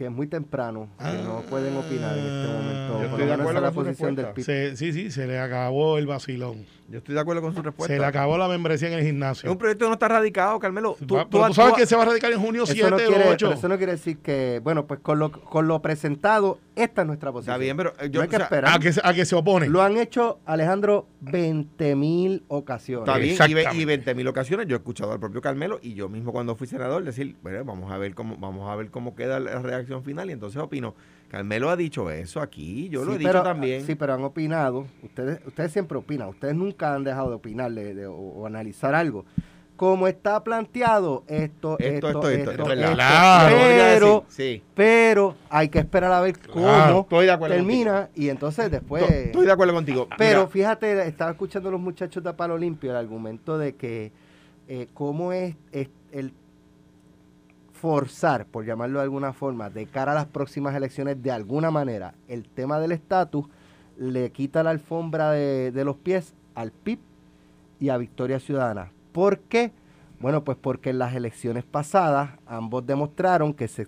que 0.00 0.06
es 0.06 0.10
muy 0.10 0.26
temprano, 0.26 0.88
que 0.98 1.22
no 1.22 1.42
pueden 1.42 1.76
opinar 1.76 2.16
en 2.16 2.24
este 2.24 2.50
momento. 2.50 3.00
Yo 3.00 3.04
estoy 3.04 3.26
de 3.26 3.32
acuerdo 3.34 3.52
con 3.52 3.62
la 3.62 3.70
posición 3.70 4.14
del 4.14 4.26
PIB. 4.28 4.74
sí, 4.74 4.92
sí, 4.94 5.10
se 5.10 5.26
le 5.26 5.38
acabó 5.38 5.98
el 5.98 6.06
vacilón. 6.06 6.64
Yo 6.90 6.98
estoy 6.98 7.14
de 7.14 7.20
acuerdo 7.20 7.40
con 7.40 7.54
su 7.54 7.62
respuesta. 7.62 7.94
Se 7.94 8.00
le 8.00 8.04
acabó 8.04 8.36
la 8.36 8.48
membresía 8.48 8.88
en 8.88 8.94
el 8.94 9.04
gimnasio. 9.04 9.46
Es 9.46 9.52
un 9.52 9.58
proyecto 9.58 9.84
que 9.84 9.90
no 9.90 9.92
está 9.92 10.08
radicado, 10.08 10.58
Carmelo. 10.58 10.96
Tú, 11.06 11.18
tú, 11.30 11.54
sabes 11.54 11.74
que 11.74 11.86
se 11.86 11.94
va 11.94 12.02
a 12.02 12.06
radicar 12.06 12.32
en 12.32 12.40
junio 12.40 12.66
7 12.66 13.06
o 13.06 13.30
8. 13.30 13.52
eso 13.52 13.68
no 13.68 13.76
quiere 13.76 13.92
decir 13.92 14.18
que, 14.18 14.60
bueno, 14.64 14.86
pues 14.88 14.98
con 14.98 15.20
lo, 15.20 15.30
con 15.30 15.68
lo 15.68 15.80
presentado, 15.80 16.58
esta 16.74 17.02
es 17.02 17.06
nuestra 17.06 17.30
posición. 17.30 17.54
Está 17.54 17.62
bien, 17.62 17.76
pero 17.76 17.94
eh, 18.00 18.10
yo, 18.10 18.22
hay 18.22 18.28
que 18.28 18.36
esperar. 18.36 18.74
A 18.74 18.78
que, 18.80 18.92
a 19.04 19.14
que 19.14 19.24
se 19.24 19.36
opone. 19.36 19.68
Lo 19.68 19.82
han 19.82 19.98
hecho, 19.98 20.40
Alejandro, 20.46 21.06
20 21.20 21.94
mil 21.94 22.42
ocasiones. 22.48 23.06
Está 23.06 23.46
bien, 23.46 23.68
y 23.72 23.84
20 23.84 24.14
mil 24.16 24.26
ocasiones. 24.26 24.66
Yo 24.66 24.74
he 24.74 24.78
escuchado 24.78 25.12
al 25.12 25.20
propio 25.20 25.40
Carmelo 25.40 25.78
y 25.80 25.94
yo 25.94 26.08
mismo 26.08 26.32
cuando 26.32 26.56
fui 26.56 26.66
senador 26.66 27.04
decir, 27.04 27.36
bueno, 27.40 27.64
vamos 27.64 27.92
a 27.92 27.98
ver 27.98 28.16
cómo, 28.16 28.36
vamos 28.36 28.68
a 28.68 28.74
ver 28.74 28.90
cómo 28.90 29.14
queda 29.14 29.38
la 29.38 29.60
reacción 29.60 29.89
final 30.02 30.30
y 30.30 30.32
entonces 30.32 30.60
opino 30.60 30.94
Carmelo 31.30 31.70
ha 31.70 31.76
dicho 31.76 32.10
eso 32.10 32.40
aquí, 32.40 32.88
yo 32.88 33.04
lo 33.04 33.14
he 33.14 33.18
dicho 33.18 33.42
también. 33.42 33.86
Sí, 33.86 33.94
pero 33.94 34.14
han 34.14 34.24
opinado, 34.24 34.86
ustedes 35.02 35.40
ustedes 35.46 35.70
siempre 35.70 35.96
opinan, 35.96 36.28
ustedes 36.28 36.56
nunca 36.56 36.92
han 36.92 37.04
dejado 37.04 37.28
de 37.28 37.36
opinar 37.36 37.70
o, 38.08 38.46
analizar 38.46 38.96
algo. 38.96 39.24
Como 39.76 40.08
está 40.08 40.42
planteado, 40.42 41.22
esto, 41.28 41.78
esto, 41.78 42.08
esto, 42.08 42.28
esto, 42.28 42.50
esto, 42.52 42.64
pero, 42.66 44.26
pero 44.74 45.36
hay 45.48 45.68
que 45.70 45.78
esperar 45.78 46.12
a 46.12 46.20
ver 46.20 46.36
cómo 46.52 47.06
termina 47.48 48.10
y 48.14 48.28
entonces 48.28 48.70
después... 48.70 49.08
Estoy 49.08 49.46
de 49.46 49.52
acuerdo 49.52 49.72
contigo. 49.72 50.08
Pero 50.18 50.48
fíjate, 50.48 51.06
estaba 51.06 51.30
escuchando 51.30 51.70
a 51.70 51.72
los 51.72 51.80
muchachos 51.80 52.22
de 52.22 52.34
Palo 52.34 52.58
Limpio 52.58 52.90
el 52.90 52.96
argumento 52.96 53.56
de 53.56 53.76
que 53.76 54.12
eh, 54.68 54.88
cómo 54.92 55.32
es, 55.32 55.56
es 55.72 55.88
el 56.12 56.34
forzar, 57.80 58.44
por 58.44 58.66
llamarlo 58.66 58.98
de 58.98 59.04
alguna 59.04 59.32
forma, 59.32 59.70
de 59.70 59.86
cara 59.86 60.12
a 60.12 60.14
las 60.14 60.26
próximas 60.26 60.74
elecciones, 60.74 61.22
de 61.22 61.30
alguna 61.30 61.70
manera, 61.70 62.14
el 62.28 62.46
tema 62.46 62.78
del 62.78 62.92
estatus 62.92 63.46
le 63.96 64.30
quita 64.32 64.62
la 64.62 64.70
alfombra 64.70 65.30
de, 65.32 65.82
los 65.84 65.96
pies 65.96 66.34
al 66.54 66.72
PIB 66.72 66.98
y 67.78 67.88
a 67.88 67.96
Victoria 67.96 68.38
Ciudadana. 68.38 68.92
¿Por 69.12 69.40
qué? 69.40 69.72
Bueno, 70.20 70.44
pues 70.44 70.58
porque 70.60 70.90
en 70.90 70.98
las 70.98 71.14
elecciones 71.14 71.64
pasadas 71.64 72.32
ambos 72.46 72.86
demostraron 72.86 73.54
que 73.54 73.66
se 73.66 73.86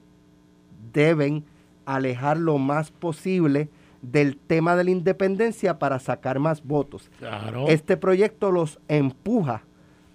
deben 0.92 1.44
alejar 1.84 2.38
lo 2.38 2.56
más 2.56 2.90
posible 2.90 3.68
del 4.00 4.38
tema 4.38 4.74
de 4.74 4.84
la 4.84 4.90
independencia 4.90 5.78
para 5.78 5.98
sacar 5.98 6.38
más 6.38 6.64
votos. 6.64 7.10
Este 7.68 7.98
proyecto 7.98 8.50
los 8.50 8.80
empuja 8.88 9.64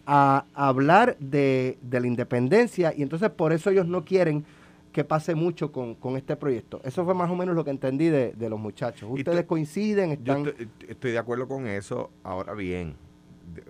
a 0.09 0.45
hablar 0.53 1.17
de, 1.19 1.77
la 1.91 2.07
independencia 2.07 2.93
y 2.95 3.03
entonces 3.03 3.29
por 3.29 3.51
eso 3.51 3.69
ellos 3.69 3.87
no 3.87 4.05
quieren 4.05 4.45
que 4.93 5.03
pase 5.03 5.35
mucho 5.35 5.71
con, 5.71 5.97
este 6.15 6.37
proyecto. 6.37 6.81
Eso 6.83 7.03
fue 7.03 7.13
más 7.13 7.29
o 7.29 7.35
menos 7.35 7.55
lo 7.55 7.63
que 7.65 7.71
entendí 7.71 8.07
de, 8.07 8.49
los 8.49 8.59
muchachos. 8.59 9.09
Ustedes 9.11 9.43
coinciden, 9.43 10.11
están... 10.11 10.45
Yo 10.45 10.51
estoy, 10.87 11.11
de 11.11 11.17
acuerdo 11.17 11.47
con 11.47 11.67
eso. 11.67 12.09
Ahora 12.23 12.53
bien, 12.53 12.95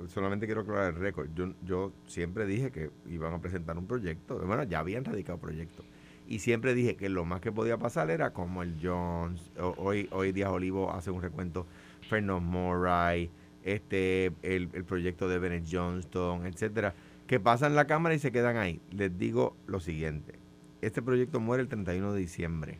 solamente 0.07 0.45
quiero 0.45 0.61
aclarar 0.61 0.93
el 0.93 0.99
récord. 0.99 1.27
Yo, 1.35 1.53
yo 1.65 1.91
siempre 2.05 2.45
dije 2.45 2.71
que 2.71 2.91
iban 3.09 3.33
a 3.33 3.41
presentar 3.41 3.77
un 3.77 3.87
proyecto. 3.87 4.37
Bueno, 4.45 4.63
ya 4.63 4.79
habían 4.79 5.03
radicado 5.03 5.39
proyectos. 5.39 5.85
Y 6.27 6.39
siempre 6.39 6.75
dije 6.75 6.95
que 6.95 7.09
lo 7.09 7.25
más 7.25 7.41
que 7.41 7.51
podía 7.51 7.77
pasar 7.77 8.11
era 8.11 8.31
como 8.31 8.61
el 8.61 8.77
Jones. 8.81 9.51
Hoy, 9.77 10.07
hoy 10.11 10.31
Díaz 10.33 10.51
Olivo 10.51 10.91
hace 10.93 11.09
un 11.09 11.21
recuento. 11.21 11.65
Fernando 12.07 12.39
Moray 12.39 13.29
este, 13.67 14.31
el, 14.43 14.69
proyecto 14.85 15.27
de 15.27 15.39
Bennett 15.39 15.67
Johnston, 15.69 16.45
etcétera, 16.45 16.95
que 17.27 17.39
pasan 17.39 17.75
la 17.75 17.85
Cámara 17.85 18.15
y 18.15 18.19
se 18.19 18.31
quedan 18.31 18.55
ahí. 18.55 18.79
Les 18.91 19.17
digo 19.17 19.55
lo 19.67 19.81
siguiente, 19.81 20.35
este 20.81 21.01
proyecto 21.01 21.41
muere 21.41 21.63
el 21.63 21.69
31 21.69 22.13
de 22.13 22.19
diciembre. 22.19 22.79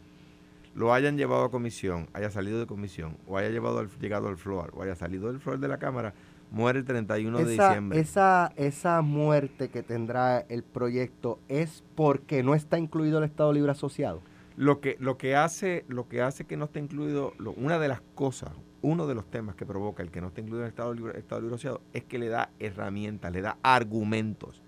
Lo 0.73 0.93
hayan 0.93 1.17
llevado 1.17 1.43
a 1.43 1.51
comisión, 1.51 2.07
haya 2.13 2.29
salido 2.31 2.59
de 2.59 2.67
comisión, 2.67 3.17
o 3.27 3.37
haya 3.37 3.49
llevado 3.49 3.79
al, 3.79 3.89
llegado 3.99 4.29
al 4.29 4.37
floor, 4.37 4.71
o 4.75 4.83
haya 4.83 4.95
salido 4.95 5.27
del 5.27 5.41
floor 5.41 5.59
de 5.59 5.67
la 5.67 5.77
Cámara, 5.77 6.13
muere 6.51 6.79
el 6.79 6.85
31 6.85 7.37
de 7.39 7.51
diciembre. 7.51 7.99
Esa, 7.99 8.53
esa 8.55 9.01
muerte 9.01 9.69
que 9.69 9.83
tendrá 9.83 10.39
el 10.39 10.63
proyecto 10.63 11.39
es 11.49 11.83
porque 11.95 12.43
no 12.43 12.55
está 12.55 12.77
incluido 12.77 13.17
el 13.17 13.25
Estado 13.25 13.51
Libre 13.51 13.71
Asociado. 13.71 14.21
Lo 14.55 14.79
que, 14.79 14.95
lo 14.99 15.17
que 15.17 15.35
hace, 15.35 15.83
lo 15.89 16.07
que 16.07 16.21
hace 16.21 16.45
que 16.45 16.55
no 16.55 16.65
esté 16.65 16.79
incluido, 16.79 17.33
una 17.57 17.77
de 17.77 17.89
las 17.89 18.01
cosas, 18.15 18.51
uno 18.81 19.07
de 19.07 19.15
los 19.15 19.29
temas 19.29 19.55
que 19.55 19.65
provoca 19.65 20.03
el 20.03 20.11
que 20.11 20.21
no 20.21 20.27
esté 20.27 20.41
incluido 20.41 20.61
en 20.61 20.65
el 20.65 20.69
Estado 20.69 20.93
Libre, 20.93 21.17
Estado 21.17 21.47
Asociado 21.47 21.81
es 21.93 22.03
que 22.03 22.19
le 22.19 22.29
da 22.29 22.51
herramientas, 22.59 23.31
le 23.31 23.41
da 23.41 23.57
argumentos 23.63 24.61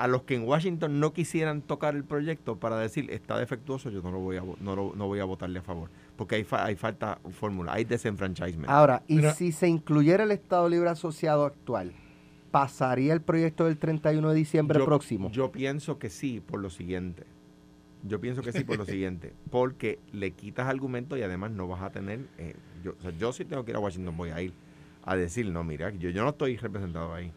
a 0.00 0.06
los 0.06 0.22
que 0.22 0.34
en 0.34 0.44
Washington 0.44 0.98
no 0.98 1.12
quisieran 1.12 1.60
tocar 1.60 1.94
el 1.94 2.04
proyecto 2.04 2.56
para 2.56 2.78
decir 2.78 3.10
está 3.10 3.38
defectuoso, 3.38 3.90
yo 3.90 4.00
no 4.00 4.10
lo 4.10 4.18
voy 4.18 4.38
a 4.38 4.42
no, 4.60 4.74
no 4.94 5.06
voy 5.06 5.20
a 5.20 5.24
votarle 5.24 5.58
a 5.58 5.62
favor, 5.62 5.90
porque 6.16 6.36
hay, 6.36 6.46
hay 6.52 6.74
falta 6.74 7.18
fórmula, 7.32 7.74
hay 7.74 7.84
desenfranchisement. 7.84 8.70
Ahora, 8.70 9.02
y 9.06 9.20
si 9.36 9.52
se 9.52 9.68
incluyera 9.68 10.24
el 10.24 10.30
Estado 10.30 10.70
Libre 10.70 10.88
Asociado 10.88 11.44
actual, 11.44 11.92
¿pasaría 12.50 13.12
el 13.12 13.20
proyecto 13.20 13.66
del 13.66 13.76
31 13.76 14.30
de 14.30 14.34
diciembre 14.34 14.82
próximo? 14.82 15.30
Yo 15.32 15.52
pienso 15.52 15.98
que 15.98 16.08
sí, 16.08 16.40
por 16.40 16.60
lo 16.60 16.70
siguiente. 16.70 17.24
Yo 18.02 18.22
pienso 18.22 18.40
que 18.40 18.52
sí 18.52 18.64
por 18.64 18.78
lo 18.78 18.86
siguiente, 18.86 19.34
porque 19.50 19.98
le 20.12 20.30
quitas 20.30 20.66
argumentos 20.66 21.18
y 21.18 21.22
además 21.22 21.50
no 21.50 21.68
vas 21.68 21.82
a 21.82 21.90
tener 21.90 22.20
eh, 22.38 22.54
yo, 22.82 22.94
o 22.98 23.02
sea, 23.02 23.12
yo 23.18 23.32
sí 23.32 23.44
tengo 23.44 23.64
que 23.64 23.72
ir 23.72 23.76
a 23.76 23.80
Washington, 23.80 24.16
voy 24.16 24.30
a 24.30 24.40
ir 24.42 24.52
a 25.04 25.16
decir, 25.16 25.46
no, 25.46 25.64
mira, 25.64 25.90
yo, 25.90 26.10
yo 26.10 26.22
no 26.22 26.30
estoy 26.30 26.56
representado 26.56 27.14
ahí. 27.14 27.32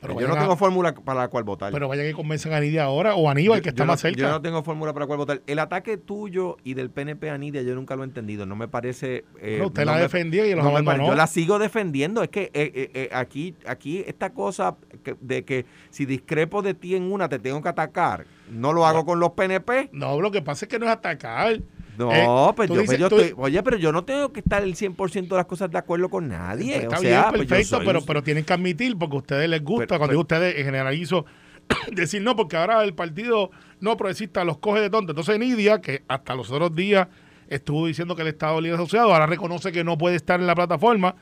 Pero 0.00 0.20
yo 0.20 0.28
no 0.28 0.36
tengo 0.36 0.56
fórmula 0.56 0.94
para 0.94 1.20
la 1.20 1.28
cual 1.28 1.44
votar. 1.44 1.72
Pero 1.72 1.88
vaya 1.88 2.02
que 2.02 2.12
convencen 2.12 2.52
a 2.52 2.60
Nidia 2.60 2.84
ahora 2.84 3.14
o 3.14 3.28
a 3.28 3.32
Aníbal, 3.32 3.62
que 3.62 3.70
está 3.70 3.84
más 3.84 4.00
cerca. 4.00 4.20
Yo 4.20 4.28
no 4.28 4.42
tengo 4.42 4.62
fórmula 4.62 4.92
para 4.92 5.04
la 5.04 5.06
cual 5.06 5.18
votar. 5.18 5.42
El 5.46 5.58
ataque 5.58 5.96
tuyo 5.96 6.56
y 6.62 6.74
del 6.74 6.90
PNP 6.90 7.30
a 7.30 7.38
Nidia 7.38 7.62
yo 7.62 7.74
nunca 7.74 7.96
lo 7.96 8.02
he 8.02 8.06
entendido. 8.06 8.44
No 8.44 8.56
me 8.56 8.68
parece... 8.68 9.24
Eh, 9.40 9.62
usted 9.64 9.84
la 9.84 9.96
defendía 9.96 10.46
y 10.46 10.54
los 10.54 10.64
abandonó. 10.64 11.06
Yo 11.06 11.14
la 11.14 11.26
sigo 11.26 11.58
defendiendo. 11.58 12.22
Es 12.22 12.28
que 12.28 12.50
eh, 12.52 12.90
eh, 12.94 13.08
aquí, 13.12 13.54
aquí 13.66 14.04
esta 14.06 14.30
cosa 14.30 14.76
de 15.20 15.44
que 15.44 15.64
si 15.90 16.04
discrepo 16.04 16.60
de 16.62 16.74
ti 16.74 16.96
en 16.96 17.10
una 17.10 17.28
te 17.28 17.38
tengo 17.38 17.62
que 17.62 17.68
atacar, 17.68 18.26
no 18.50 18.72
lo 18.72 18.86
hago 18.86 19.04
con 19.04 19.20
los 19.20 19.30
PNP. 19.30 19.90
No, 19.92 20.20
lo 20.20 20.30
que 20.30 20.42
pasa 20.42 20.66
es 20.66 20.68
que 20.68 20.78
no 20.78 20.86
es 20.86 20.92
atacar. 20.92 21.60
No, 21.98 22.12
eh, 22.12 22.52
pues, 22.56 22.68
yo, 22.68 22.84
pues 22.84 22.98
yo 22.98 23.06
estoy, 23.06 23.34
oye, 23.36 23.62
pero 23.62 23.76
yo 23.76 23.92
no 23.92 24.04
tengo 24.04 24.32
que 24.32 24.40
estar 24.40 24.62
el 24.62 24.74
100% 24.74 25.28
de 25.28 25.36
las 25.36 25.46
cosas 25.46 25.70
de 25.70 25.78
acuerdo 25.78 26.08
con 26.08 26.28
nadie. 26.28 26.76
Está 26.76 26.98
bien, 26.98 27.22
pues 27.30 27.46
perfecto, 27.46 27.80
pero, 27.84 28.04
pero 28.04 28.22
tienen 28.22 28.44
que 28.44 28.52
admitir, 28.52 28.96
porque 28.98 29.16
a 29.16 29.18
ustedes 29.18 29.48
les 29.48 29.62
gusta, 29.62 29.98
cuando 29.98 30.18
ustedes 30.18 30.56
en 30.58 30.64
generalizo, 30.64 31.24
decir 31.92 32.22
no, 32.22 32.36
porque 32.36 32.56
ahora 32.56 32.82
el 32.82 32.94
partido 32.94 33.50
no 33.80 33.96
progresista 33.96 34.44
los 34.44 34.58
coge 34.58 34.80
de 34.80 34.90
tonto. 34.90 35.12
Entonces 35.12 35.38
Nidia, 35.38 35.80
que 35.80 36.02
hasta 36.08 36.34
los 36.34 36.50
otros 36.50 36.74
días 36.74 37.08
estuvo 37.48 37.86
diciendo 37.86 38.16
que 38.16 38.22
el 38.22 38.28
Estado 38.28 38.60
Libre 38.60 38.76
Asociado, 38.76 39.12
ahora 39.12 39.26
reconoce 39.26 39.72
que 39.72 39.84
no 39.84 39.98
puede 39.98 40.16
estar 40.16 40.40
en 40.40 40.46
la 40.46 40.54
plataforma, 40.54 41.14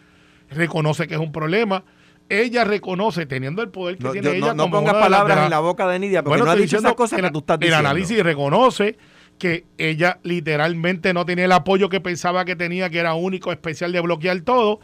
reconoce 0.50 1.06
que 1.06 1.14
es 1.14 1.20
un 1.20 1.32
problema. 1.32 1.84
Ella 2.28 2.64
reconoce, 2.64 3.26
teniendo 3.26 3.62
el 3.62 3.68
poder 3.68 3.98
que 3.98 4.08
tiene 4.08 4.36
ella. 4.36 4.54
No, 4.54 4.66
no 4.66 4.70
pongas 4.70 4.94
palabras 4.94 5.44
en 5.44 5.50
la 5.50 5.58
boca 5.58 5.86
de 5.88 5.98
Nidia, 5.98 6.22
porque 6.22 6.42
no 6.42 6.50
ha 6.50 6.56
dicho 6.56 6.78
esas 6.78 6.94
cosas 6.94 7.20
que 7.20 7.30
tú 7.30 7.40
estás 7.40 7.58
diciendo. 7.58 7.80
El 7.80 7.86
análisis 7.86 8.22
reconoce 8.22 8.96
que 9.42 9.64
ella 9.76 10.20
literalmente 10.22 11.12
no 11.12 11.26
tiene 11.26 11.42
el 11.42 11.50
apoyo 11.50 11.88
que 11.88 12.00
pensaba 12.00 12.44
que 12.44 12.54
tenía, 12.54 12.90
que 12.90 13.00
era 13.00 13.14
único, 13.14 13.50
especial 13.50 13.90
de 13.90 14.00
bloquear 14.00 14.40
todo. 14.42 14.78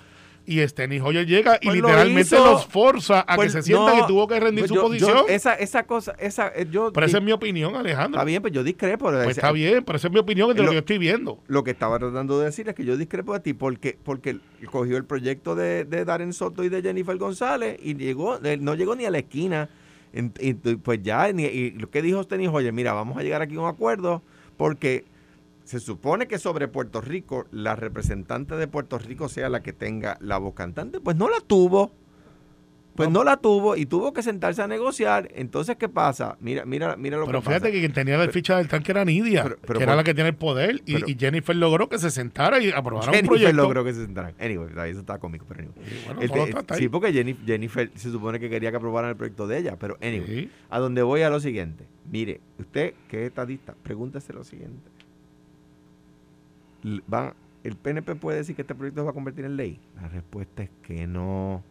Y 0.47 0.67
Steny 0.67 0.99
Hoyer 0.99 1.25
llega 1.27 1.59
y 1.61 1.67
pues 1.67 1.77
literalmente 1.77 2.35
los 2.35 2.67
forza 2.67 3.21
a 3.21 3.35
que 3.35 3.37
pues 3.37 3.53
se 3.53 3.63
sientan 3.63 4.01
y 4.01 4.07
tuvo 4.09 4.27
que 4.27 4.41
rendir 4.41 4.67
pues 4.67 4.71
su 4.71 4.85
posición. 4.85 5.27
esa, 5.29 5.55
esa 5.55 5.85
cosa, 5.85 6.17
esa, 6.19 6.49
eh, 6.49 6.67
yo. 6.69 6.93
Pero 6.93 7.07
esa 7.07 7.19
es 7.19 7.23
mi 7.23 7.31
opinión, 7.31 7.77
Alejandro. 7.77 8.19
Está 8.19 8.25
bien, 8.25 8.43
pues 8.43 8.53
yo 8.53 8.65
discrepo. 8.65 9.13
Pues 9.13 9.29
está 9.29 9.53
bien, 9.53 9.85
pero 9.85 9.97
esa 9.97 10.09
es 10.09 10.13
mi 10.13 10.19
opinión 10.19 10.53
de 10.53 10.61
lo, 10.61 10.71
que 10.71 10.75
yo 10.75 10.81
estoy 10.81 10.99
viendo. 10.99 11.39
Lo 11.47 11.63
que 11.63 11.71
estaba 11.71 12.01
tratando 12.01 12.41
de 12.41 12.47
decir 12.47 12.69
es 12.69 12.75
que 12.75 12.85
yo 12.85 12.97
discrepo 12.97 13.35
de 13.35 13.41
ti 13.41 13.53
porque, 13.53 13.97
porque 14.03 14.41
cogió 14.73 14.97
el 14.97 15.05
proyecto 15.05 15.55
de, 15.55 15.85
de 15.85 16.05
Darren 16.05 16.33
Soto 16.33 16.65
y 16.65 16.69
de 16.69 16.83
Jennifer 16.83 17.17
González 17.17 17.79
y 17.81 17.95
llegó, 17.95 18.41
no 18.41 18.75
llegó 18.75 18.97
ni 18.97 19.05
a 19.05 19.13
la 19.13 19.19
esquina. 19.19 19.69
Y, 20.13 20.55
pues 20.55 21.01
ya, 21.01 21.31
y 21.31 21.71
lo 21.79 21.91
que 21.91 22.03
dijo 22.03 22.21
Steny 22.25 22.49
Hoyer, 22.49 22.73
mira, 22.73 22.93
vamos 22.93 23.19
a 23.19 23.23
llegar 23.23 23.41
aquí 23.41 23.55
a 23.55 23.61
un 23.61 23.69
acuerdo 23.69 24.23
porque 24.59 25.07
se 25.65 25.81
supone 25.81 26.29
que 26.29 26.39
sobre 26.39 26.69
Puerto 26.69 27.01
Rico 27.01 27.47
la 27.51 27.77
representante 27.77 28.57
de 28.57 28.69
Puerto 28.69 28.99
Rico 28.99 29.31
sea 29.31 29.49
la 29.49 29.63
que 29.63 29.73
tenga 29.73 30.19
la 30.21 30.37
voz 30.37 30.55
cantante, 30.55 31.01
pues 31.01 31.17
no 31.17 31.31
la 31.31 31.41
tuvo. 31.41 31.93
Pues 32.99 33.11
no, 33.11 33.23
la 33.23 33.37
tuvo 33.37 33.77
y 33.77 33.87
tuvo 33.87 34.13
que 34.13 34.25
sentarse 34.25 34.61
a 34.61 34.67
negociar. 34.67 35.29
Entonces, 35.37 35.77
¿qué 35.77 35.89
pasa? 35.89 36.37
Mira, 36.41 36.65
mira, 36.65 36.97
mira 36.97 37.17
lo 37.17 37.27
pero 37.27 37.39
que 37.39 37.45
pasa. 37.45 37.61
Pero 37.61 37.61
fíjate 37.61 37.73
que 37.73 37.79
quien 37.79 37.93
tenía 37.93 38.19
la 38.19 38.29
ficha 38.29 38.57
del 38.57 38.67
tanque 38.67 38.91
era 38.91 39.05
Nidia, 39.05 39.45
que 39.45 39.83
era 39.83 39.95
la 39.95 40.03
que 40.03 40.15
tiene 40.15 40.31
el 40.31 40.35
poder. 40.35 40.83
Y, 40.85 41.17
Jennifer 41.17 41.55
logró 41.55 41.89
que 41.89 41.99
se 41.99 42.11
sentara 42.11 42.59
y 42.59 42.73
aprobara 42.73 43.07
un 43.07 43.13
proyecto. 43.13 43.35
Jennifer 43.35 43.55
logró 43.55 43.85
que 43.85 43.95
se 43.95 44.05
sentara. 44.05 44.35
Anyway, 44.41 44.91
eso 44.91 44.99
estaba 44.99 45.21
cómico, 45.21 45.47
pero 45.49 45.71
anyway. 46.19 46.53
sí, 46.77 46.89
porque 46.89 47.37
Jennifer, 47.47 47.91
se 47.95 48.11
supone 48.11 48.41
que 48.41 48.51
quería 48.51 48.73
que 48.73 48.77
aprobaran 48.79 49.11
el 49.11 49.17
proyecto 49.17 49.47
de 49.47 49.59
ella. 49.59 49.77
Pero 49.79 49.97
anyway, 50.03 50.51
a 50.69 50.81
donde 50.81 51.03
voy 51.03 51.23
a 51.23 51.31
lo 51.31 51.39
siguiente. 51.39 51.85
Mire, 52.11 52.41
usted 52.59 52.95
que 53.09 53.23
es 53.23 53.29
estadista, 53.29 53.77
pregúntese 53.85 54.33
lo 54.33 54.43
siguiente. 54.43 54.91
¿Va, 57.13 57.35
¿El 57.63 57.77
PNP 57.77 58.17
puede 58.17 58.39
decir 58.39 58.57
que 58.57 58.63
este 58.63 58.75
proyecto 58.75 59.03
se 59.03 59.05
va 59.05 59.11
a 59.11 59.15
convertir 59.15 59.45
en 59.45 59.57
ley? 59.57 59.79
La 60.01 60.09
respuesta 60.09 60.65
es 60.65 60.71
que 60.83 61.07
no. 61.07 61.63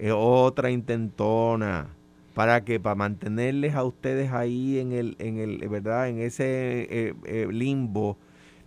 Es 0.00 0.12
otra 0.16 0.70
intentona. 0.70 1.88
¿Para 2.34 2.64
que 2.64 2.80
Para 2.80 2.94
mantenerles 2.94 3.74
a 3.74 3.84
ustedes 3.84 4.32
ahí 4.32 4.78
en 4.78 4.92
el, 4.92 5.16
en 5.18 5.38
el 5.38 5.68
¿verdad? 5.68 6.08
En 6.08 6.18
ese 6.20 6.86
eh, 6.90 7.14
eh, 7.24 7.46
limbo 7.50 8.16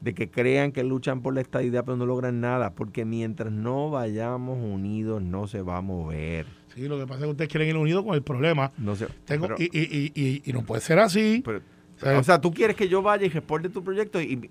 de 0.02 0.14
que 0.14 0.30
crean 0.30 0.72
que 0.74 0.84
luchan 0.84 1.22
por 1.22 1.34
la 1.34 1.42
estadidad 1.42 1.86
pero 1.86 1.98
no 1.98 2.06
logran 2.06 2.40
nada. 2.40 2.74
Porque 2.76 3.04
mientras 3.04 3.52
no 3.52 3.90
vayamos 3.90 4.60
unidos 4.60 5.24
no 5.24 5.48
se 5.48 5.64
va 5.64 5.78
a 5.78 5.82
mover. 5.82 6.46
Sí, 6.76 6.88
lo 6.88 7.00
que 7.00 7.08
pasa 7.08 7.22
es 7.22 7.26
que 7.26 7.32
ustedes 7.32 7.50
quieren 7.50 7.70
ir 7.70 7.78
unidos 7.78 8.04
con 8.04 8.14
el 8.14 8.22
problema. 8.22 8.72
No 8.78 8.96
sé. 8.96 9.08
Tengo, 9.26 9.48
y, 9.58 9.64
y, 9.64 10.12
y, 10.14 10.42
y, 10.46 10.54
no 10.54 10.64
puede 10.64 10.82
ser 10.82 11.00
así. 11.00 11.44
O 12.06 12.24
sea, 12.24 12.40
tú 12.40 12.52
quieres 12.52 12.76
que 12.76 12.88
yo 12.88 13.02
vaya 13.02 13.26
y 13.26 13.30
reporte 13.30 13.70
tu 13.70 13.84
proyecto 13.84 14.20
y, 14.22 14.50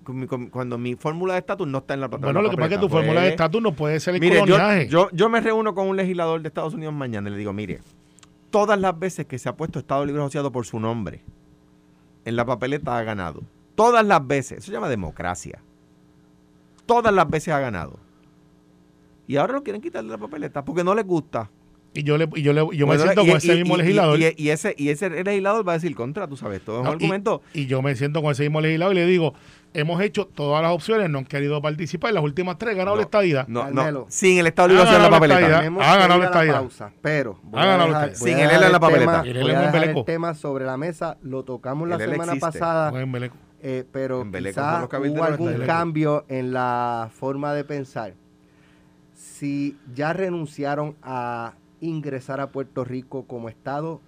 cuando 0.51 0.77
mi 0.77 0.95
fórmula 0.95 1.33
de 1.33 1.39
estatus 1.39 1.67
no 1.67 1.79
está 1.79 1.93
en 1.93 2.01
la 2.01 2.09
plataforma. 2.09 2.39
Bueno, 2.39 2.41
lo 2.41 2.49
que 2.49 2.57
pasa 2.57 2.73
es 2.73 2.79
que 2.79 2.81
tu 2.81 2.89
fórmula 2.89 3.21
de 3.21 3.27
pues, 3.27 3.31
estatus 3.31 3.61
no 3.61 3.73
puede 3.73 3.99
ser 3.99 4.15
el 4.15 4.21
mire, 4.21 4.41
yo, 4.89 5.09
yo, 5.11 5.29
me 5.29 5.41
reúno 5.41 5.73
con 5.75 5.87
un 5.87 5.95
legislador 5.95 6.41
de 6.41 6.47
Estados 6.47 6.73
Unidos 6.73 6.93
mañana 6.93 7.29
y 7.29 7.31
le 7.31 7.37
digo, 7.37 7.53
mire, 7.53 7.81
todas 8.49 8.79
las 8.79 8.97
veces 8.97 9.25
que 9.25 9.39
se 9.39 9.49
ha 9.49 9.55
puesto 9.55 9.79
Estado 9.79 10.05
Libre 10.05 10.21
Asociado 10.21 10.51
por 10.51 10.65
su 10.65 10.79
nombre, 10.79 11.21
en 12.25 12.35
la 12.35 12.45
papeleta 12.45 12.97
ha 12.97 13.03
ganado. 13.03 13.41
Todas 13.75 14.05
las 14.05 14.25
veces. 14.25 14.59
Eso 14.59 14.67
se 14.67 14.71
llama 14.73 14.89
democracia. 14.89 15.59
Todas 16.85 17.13
las 17.13 17.29
veces 17.29 17.53
ha 17.53 17.59
ganado. 17.59 17.99
Y 19.27 19.37
ahora 19.37 19.53
lo 19.53 19.63
quieren 19.63 19.81
quitar 19.81 20.03
de 20.03 20.09
la 20.09 20.17
papeleta 20.17 20.63
porque 20.63 20.83
no 20.83 20.93
les 20.93 21.05
gusta. 21.05 21.49
Y 21.95 22.03
yo, 22.03 22.17
le, 22.17 22.27
y 22.35 22.41
yo, 22.41 22.53
le, 22.53 22.65
yo 22.75 22.87
me 22.87 22.97
siento 22.97 23.21
con 23.21 23.37
ese 23.37 23.55
mismo 23.55 23.77
legislador. 23.77 24.19
Y, 24.19 24.49
ese, 24.49 24.73
y 24.77 24.89
ese 24.89 25.09
legislador 25.09 25.67
va 25.67 25.73
a 25.73 25.75
decir 25.75 25.95
contra, 25.95 26.27
tú 26.27 26.35
sabes, 26.35 26.61
todo 26.61 26.77
es 26.77 26.81
un 26.81 26.87
argumento. 26.87 27.41
Y, 27.53 27.67
yo 27.67 27.81
me 27.81 27.95
siento 27.95 28.21
con 28.21 28.31
ese 28.31 28.43
mismo 28.43 28.61
legislador 28.61 28.95
y 28.95 28.99
le 28.99 29.05
digo, 29.05 29.35
hemos 29.73 30.01
hecho 30.01 30.25
todas 30.25 30.63
las 30.63 30.71
opciones, 30.71 31.09
no 31.09 31.19
han 31.19 31.25
querido 31.25 31.61
participar, 31.61 32.13
las 32.13 32.23
últimas 32.23 32.57
tres 32.57 32.75
ganado 32.75 32.95
la 32.95 33.03
estadía. 33.03 33.45
No, 33.47 33.69
no, 33.69 34.05
sin 34.09 34.39
el 34.39 34.47
Estado 34.47 34.69
Libre 34.69 34.83
la 34.85 35.09
papeleta. 35.09 35.59
Ha 35.59 35.97
ganado 35.97 36.19
la 36.19 36.25
estadía. 36.25 36.63
pero 37.01 37.39
ha 37.53 37.65
ganado 37.65 37.91
la 37.91 38.15
Sin 38.15 38.39
el 38.39 38.49
en 38.49 38.71
la 38.71 38.79
papeleta. 38.79 39.21
el 39.23 40.05
tema 40.05 40.33
sobre 40.33 40.65
la 40.65 40.77
mesa, 40.77 41.17
lo 41.21 41.43
tocamos 41.43 41.87
la 41.87 41.99
semana 41.99 42.35
pasada. 42.39 42.91
Eh, 43.65 43.85
pero 43.93 44.29
quizás 44.29 44.89
hubo 44.91 45.23
algún 45.23 45.53
cambio 45.65 46.25
en 46.27 46.51
la 46.51 47.09
forma 47.13 47.53
de 47.53 47.63
pensar. 47.63 48.13
Si 49.15 49.77
ya 49.95 50.11
renunciaron 50.11 50.97
a 51.01 51.53
ingresar 51.83 52.39
a 52.39 52.51
Puerto 52.51 52.83
Rico 52.83 53.25
como 53.25 53.49
Estado, 53.49 53.99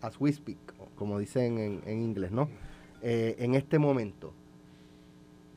as 0.00 0.18
we 0.20 0.32
speak, 0.32 0.58
como 0.94 1.18
dicen 1.18 1.82
en, 1.84 2.02
inglés, 2.02 2.30
¿no? 2.30 2.48
Eh, 3.02 3.36
en 3.38 3.54
este 3.54 3.78
momento, 3.78 4.32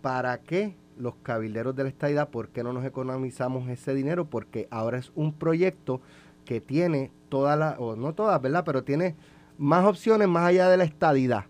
¿para 0.01 0.39
qué 0.39 0.75
los 0.97 1.15
cabilderos 1.21 1.75
de 1.75 1.83
la 1.83 1.89
estadidad, 1.89 2.29
por 2.29 2.49
qué 2.49 2.63
no 2.63 2.73
nos 2.73 2.85
economizamos 2.85 3.69
ese 3.69 3.93
dinero? 3.93 4.25
Porque 4.25 4.67
ahora 4.71 4.97
es 4.97 5.11
un 5.15 5.33
proyecto 5.33 6.01
que 6.45 6.59
tiene 6.59 7.11
todas 7.29 7.57
las, 7.57 7.75
o 7.79 7.95
no 7.95 8.13
todas, 8.13 8.41
¿verdad? 8.41 8.63
Pero 8.65 8.83
tiene 8.83 9.15
más 9.57 9.85
opciones 9.85 10.27
más 10.27 10.45
allá 10.45 10.69
de 10.69 10.77
la 10.77 10.83
estadidad. 10.83 11.45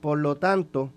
Por 0.00 0.18
lo 0.18 0.36
tanto, 0.36 0.90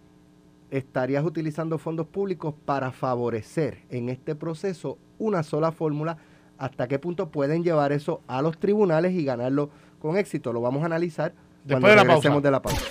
estarías 0.70 1.26
utilizando 1.26 1.80
fondos 1.80 2.08
públicos 2.08 2.54
para 2.66 2.92
favorecer 2.92 3.80
en 3.90 4.10
este 4.10 4.36
proceso 4.36 4.98
una 5.18 5.42
sola 5.44 5.72
fórmula 5.72 6.18
hasta 6.58 6.88
qué 6.88 7.00
punto 7.00 7.30
pueden 7.30 7.64
llevar 7.64 7.92
eso 7.92 8.22
a 8.28 8.42
los 8.42 8.58
tribunales 8.58 9.14
y 9.14 9.26
ganarlo 9.26 9.70
con 10.00 10.18
éxito. 10.18 10.54
Lo 10.54 10.62
vamos 10.62 10.84
a 10.84 10.86
analizar 10.86 11.34
Después 11.64 11.92
de 11.92 11.96
la 11.96 12.06
pausa. 12.06 12.30
de 12.30 12.52
la 12.52 12.62
pausa. 12.62 12.82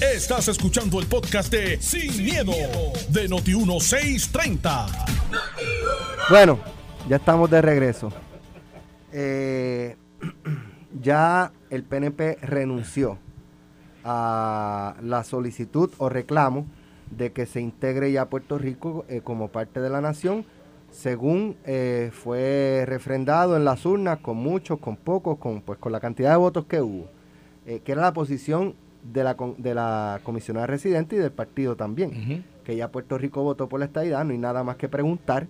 Estás 0.00 0.48
escuchando 0.48 0.98
el 1.00 1.06
podcast 1.06 1.52
de 1.52 1.80
Sin, 1.80 2.24
miedo, 2.24 2.52
de 3.10 3.28
Noti1630. 3.28 4.86
Bueno, 6.30 6.58
ya 7.08 7.16
estamos 7.16 7.50
de 7.50 7.62
regreso. 7.62 8.10
Eh, 9.12 9.96
ya 11.00 11.52
el 11.70 11.84
PNP 11.84 12.38
renunció 12.42 13.18
a 14.04 14.96
la 15.02 15.24
solicitud 15.24 15.90
o 15.98 16.08
reclamo 16.08 16.66
de 17.10 17.32
que 17.32 17.46
se 17.46 17.60
integre 17.60 18.12
ya 18.12 18.26
Puerto 18.26 18.58
Rico 18.58 19.04
eh, 19.08 19.20
como 19.22 19.48
parte 19.48 19.80
de 19.80 19.90
la 19.90 20.00
nación 20.00 20.44
según 20.96 21.56
eh, 21.66 22.10
fue 22.10 22.84
refrendado 22.86 23.54
en 23.56 23.66
las 23.66 23.84
urnas, 23.84 24.18
con 24.20 24.38
muchos, 24.38 24.78
con 24.78 24.96
pocos, 24.96 25.36
con, 25.36 25.60
pues, 25.60 25.78
con 25.78 25.92
la 25.92 26.00
cantidad 26.00 26.30
de 26.30 26.36
votos 26.36 26.64
que 26.64 26.80
hubo, 26.80 27.06
eh, 27.66 27.80
que 27.84 27.92
era 27.92 28.00
la 28.00 28.14
posición 28.14 28.74
de 29.02 29.22
la, 29.22 29.36
de 29.58 29.74
la 29.74 30.20
comisionada 30.22 30.66
residente 30.66 31.14
y 31.14 31.18
del 31.18 31.32
partido 31.32 31.76
también, 31.76 32.44
que 32.64 32.76
ya 32.76 32.90
Puerto 32.90 33.18
Rico 33.18 33.42
votó 33.42 33.68
por 33.68 33.78
la 33.78 33.86
estadidad, 33.86 34.24
no 34.24 34.32
hay 34.32 34.38
nada 34.38 34.64
más 34.64 34.76
que 34.76 34.88
preguntar, 34.88 35.46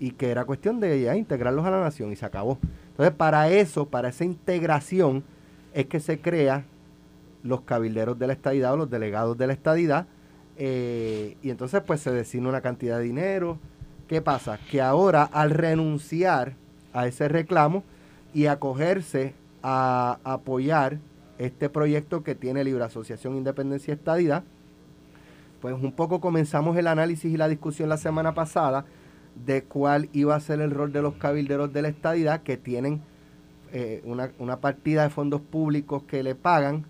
y 0.00 0.10
que 0.10 0.30
era 0.30 0.44
cuestión 0.44 0.80
de 0.80 1.00
ya 1.00 1.14
integrarlos 1.14 1.64
a 1.64 1.70
la 1.70 1.80
nación 1.80 2.10
y 2.10 2.16
se 2.16 2.26
acabó. 2.26 2.58
Entonces, 2.88 3.14
para 3.14 3.48
eso, 3.48 3.86
para 3.86 4.08
esa 4.08 4.24
integración, 4.24 5.22
es 5.72 5.86
que 5.86 6.00
se 6.00 6.18
crea 6.18 6.64
los 7.44 7.60
cabilderos 7.60 8.18
de 8.18 8.26
la 8.26 8.32
estadidad 8.32 8.74
o 8.74 8.76
los 8.76 8.90
delegados 8.90 9.38
de 9.38 9.46
la 9.46 9.52
estadidad, 9.52 10.08
eh, 10.56 11.36
y 11.42 11.50
entonces 11.50 11.80
pues 11.86 12.00
se 12.00 12.10
designa 12.10 12.48
una 12.48 12.60
cantidad 12.60 12.98
de 12.98 13.04
dinero, 13.04 13.58
¿Qué 14.08 14.20
pasa? 14.20 14.58
Que 14.70 14.82
ahora 14.82 15.22
al 15.24 15.50
renunciar 15.50 16.54
a 16.92 17.06
ese 17.06 17.28
reclamo 17.28 17.84
y 18.34 18.46
acogerse 18.46 19.34
a 19.62 20.18
apoyar 20.24 20.98
este 21.38 21.68
proyecto 21.68 22.22
que 22.22 22.34
tiene 22.34 22.64
Libre 22.64 22.84
Asociación 22.84 23.36
Independencia 23.36 23.94
Estadidad, 23.94 24.44
pues 25.60 25.74
un 25.74 25.92
poco 25.92 26.20
comenzamos 26.20 26.76
el 26.76 26.86
análisis 26.86 27.32
y 27.32 27.38
la 27.38 27.48
discusión 27.48 27.88
la 27.88 27.96
semana 27.96 28.34
pasada 28.34 28.84
de 29.46 29.64
cuál 29.64 30.10
iba 30.12 30.34
a 30.34 30.40
ser 30.40 30.60
el 30.60 30.70
rol 30.70 30.92
de 30.92 31.02
los 31.02 31.14
cabilderos 31.14 31.72
de 31.72 31.82
la 31.82 31.88
estadidad 31.88 32.42
que 32.42 32.56
tienen 32.56 33.00
eh, 33.72 34.02
una, 34.04 34.60
partida 34.60 35.02
de 35.02 35.10
fondos 35.10 35.40
públicos 35.40 36.02
que 36.04 36.22
le 36.22 36.34
pagan 36.34 36.84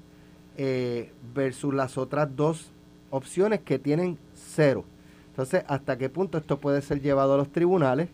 eh, 0.56 1.12
versus 1.34 1.72
las 1.72 1.96
otras 1.96 2.34
dos 2.34 2.72
opciones 3.10 3.60
que 3.60 3.78
tienen 3.78 4.18
cero. 4.34 4.84
Entonces, 5.34 5.64
¿hasta 5.66 5.98
qué 5.98 6.08
punto 6.08 6.38
esto 6.38 6.60
puede 6.60 6.80
ser 6.80 7.00
llevado 7.00 7.34
a 7.34 7.36
los 7.36 7.50
tribunales 7.50 8.08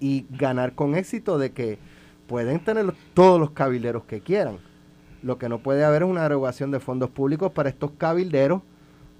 y 0.00 0.26
ganar 0.28 0.74
con 0.74 0.96
éxito 0.96 1.38
de 1.38 1.52
que 1.52 1.78
pueden 2.26 2.58
tener 2.58 2.92
todos 3.14 3.38
los 3.38 3.52
cabilderos 3.52 4.02
que 4.06 4.22
quieran? 4.22 4.58
Lo 5.22 5.38
que 5.38 5.48
no 5.48 5.60
puede 5.60 5.84
haber 5.84 6.02
es 6.02 6.08
una 6.08 6.26
erogación 6.26 6.72
de 6.72 6.80
fondos 6.80 7.10
públicos 7.10 7.52
para 7.52 7.68
estos 7.68 7.92
cabilderos 7.96 8.62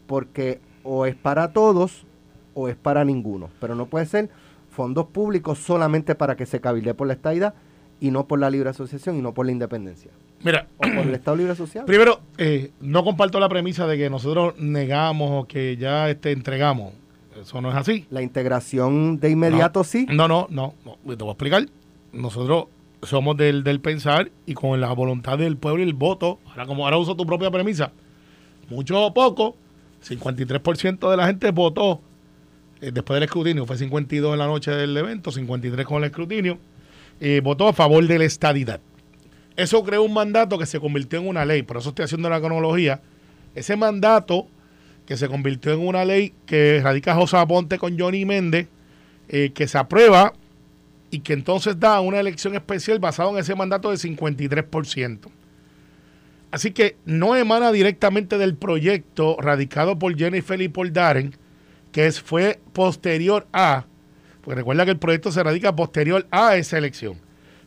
porque 0.09 0.59
o 0.83 1.07
es 1.07 1.15
para 1.15 1.53
todos 1.53 2.07
o 2.55 2.69
es 2.69 2.75
para 2.75 3.05
ninguno. 3.05 3.51
Pero 3.61 3.77
no 3.77 3.87
puede 3.87 4.07
ser 4.07 4.29
fondos 4.73 5.07
públicos 5.07 5.61
solamente 5.61 6.17
para 6.17 6.35
que 6.35 6.45
se 6.45 6.61
cabilde 6.61 6.93
por 6.93 7.07
la 7.07 7.13
estadidad 7.13 7.55
y 8.01 8.11
no 8.11 8.27
por 8.27 8.41
la 8.41 8.51
libre 8.51 8.71
asociación 8.71 9.17
y 9.17 9.23
no 9.23 9.33
por 9.33 9.47
la 9.47 9.53
independencia. 9.53 10.11
Mira, 10.43 10.67
o 10.79 10.81
por 10.81 11.07
el 11.07 11.15
Estado 11.15 11.37
Libre 11.37 11.55
Social. 11.55 11.85
Primero, 11.85 12.19
eh, 12.37 12.73
no 12.81 13.05
comparto 13.05 13.39
la 13.39 13.49
premisa 13.49 13.87
de 13.87 13.97
que 13.97 14.11
nosotros 14.11 14.59
negamos 14.59 15.45
o 15.45 15.47
que 15.47 15.77
ya 15.77 16.11
este, 16.11 16.33
entregamos 16.33 16.95
eso 17.43 17.61
no 17.61 17.71
es 17.71 17.77
así. 17.77 18.07
La 18.11 18.23
integración 18.23 19.19
de 19.21 19.31
inmediato 19.31 19.85
sí. 19.85 20.07
No, 20.11 20.29
no, 20.29 20.49
no, 20.51 20.75
Te 20.85 21.17
voy 21.17 21.29
a 21.29 21.33
explicar. 21.33 21.67
Nosotros 22.13 22.67
somos 23.03 23.37
del, 23.37 23.65
del 23.65 23.81
pensar 23.81 24.31
y 24.47 24.55
con 24.55 24.81
la 24.81 24.93
voluntad 24.93 25.39
del 25.39 25.57
pueblo 25.57 25.83
y 25.83 25.87
el 25.87 25.95
voto. 25.95 26.39
Ahora, 26.47 26.67
como 26.67 26.85
ahora 26.85 26.99
uso 26.99 27.17
tu 27.17 27.27
propia 27.27 27.51
premisa, 27.51 27.93
mucho 28.69 29.01
o 29.01 29.13
poco, 29.13 29.57
53% 30.07 31.11
de 31.11 31.17
la 31.17 31.27
gente 31.27 31.51
votó 31.51 32.01
eh, 32.81 32.91
después 32.93 33.17
del 33.17 33.25
escrutinio. 33.25 33.67
Fue 33.67 33.77
52 33.77 34.33
en 34.33 34.39
la 34.39 34.47
noche 34.47 34.71
del 34.71 34.97
evento, 34.97 35.31
53 35.31 35.87
con 35.87 35.99
el 35.99 36.05
escrutinio. 36.05 36.59
Eh, 37.21 37.41
votó 37.43 37.69
a 37.69 37.73
favor 37.73 38.07
de 38.07 38.19
la 38.19 38.25
estadidad. 38.25 38.81
Eso 39.57 39.83
creó 39.85 40.03
un 40.03 40.15
mandato 40.15 40.59
que 40.59 40.67
se 40.67 40.81
convirtió 40.81 41.21
en 41.21 41.29
una 41.29 41.45
ley. 41.45 41.63
Por 41.63 41.77
eso 41.77 41.91
estoy 41.91 42.05
haciendo 42.05 42.29
la 42.29 42.41
cronología. 42.41 43.01
Ese 43.55 43.77
mandato 43.77 44.47
que 45.13 45.19
se 45.19 45.29
convirtió 45.29 45.75
en 45.75 45.87
una 45.87 46.07
ley 46.07 46.33
que 46.47 46.81
radica 46.83 47.15
José 47.15 47.37
Aponte 47.37 47.77
con 47.77 47.99
Johnny 47.99 48.25
Méndez, 48.25 48.69
eh, 49.29 49.53
que 49.53 49.69
se 49.69 49.77
aprueba 49.77 50.33
y 51.11 51.19
que 51.19 51.35
entonces 51.35 51.79
da 51.79 52.01
una 52.01 52.19
elección 52.19 52.55
especial 52.55 52.99
basada 52.99 53.31
en 53.31 53.37
ese 53.37 53.55
mandato 53.55 53.91
de 53.91 53.99
53%. 53.99 55.29
Así 56.51 56.71
que 56.71 56.97
no 57.05 57.37
emana 57.37 57.73
directamente 57.73 58.39
del 58.39 58.57
proyecto 58.57 59.37
radicado 59.39 59.99
por 59.99 60.17
Jennifer 60.17 60.59
y 60.63 60.69
por 60.69 60.91
Darren, 60.91 61.37
que 61.93 62.07
es, 62.07 62.23
fue 62.23 62.59
posterior 62.73 63.47
a, 63.53 63.85
porque 64.41 64.61
recuerda 64.61 64.87
que 64.87 64.93
el 64.93 64.99
proyecto 64.99 65.31
se 65.31 65.43
radica 65.43 65.77
posterior 65.77 66.27
a 66.31 66.57
esa 66.57 66.79
elección 66.79 67.19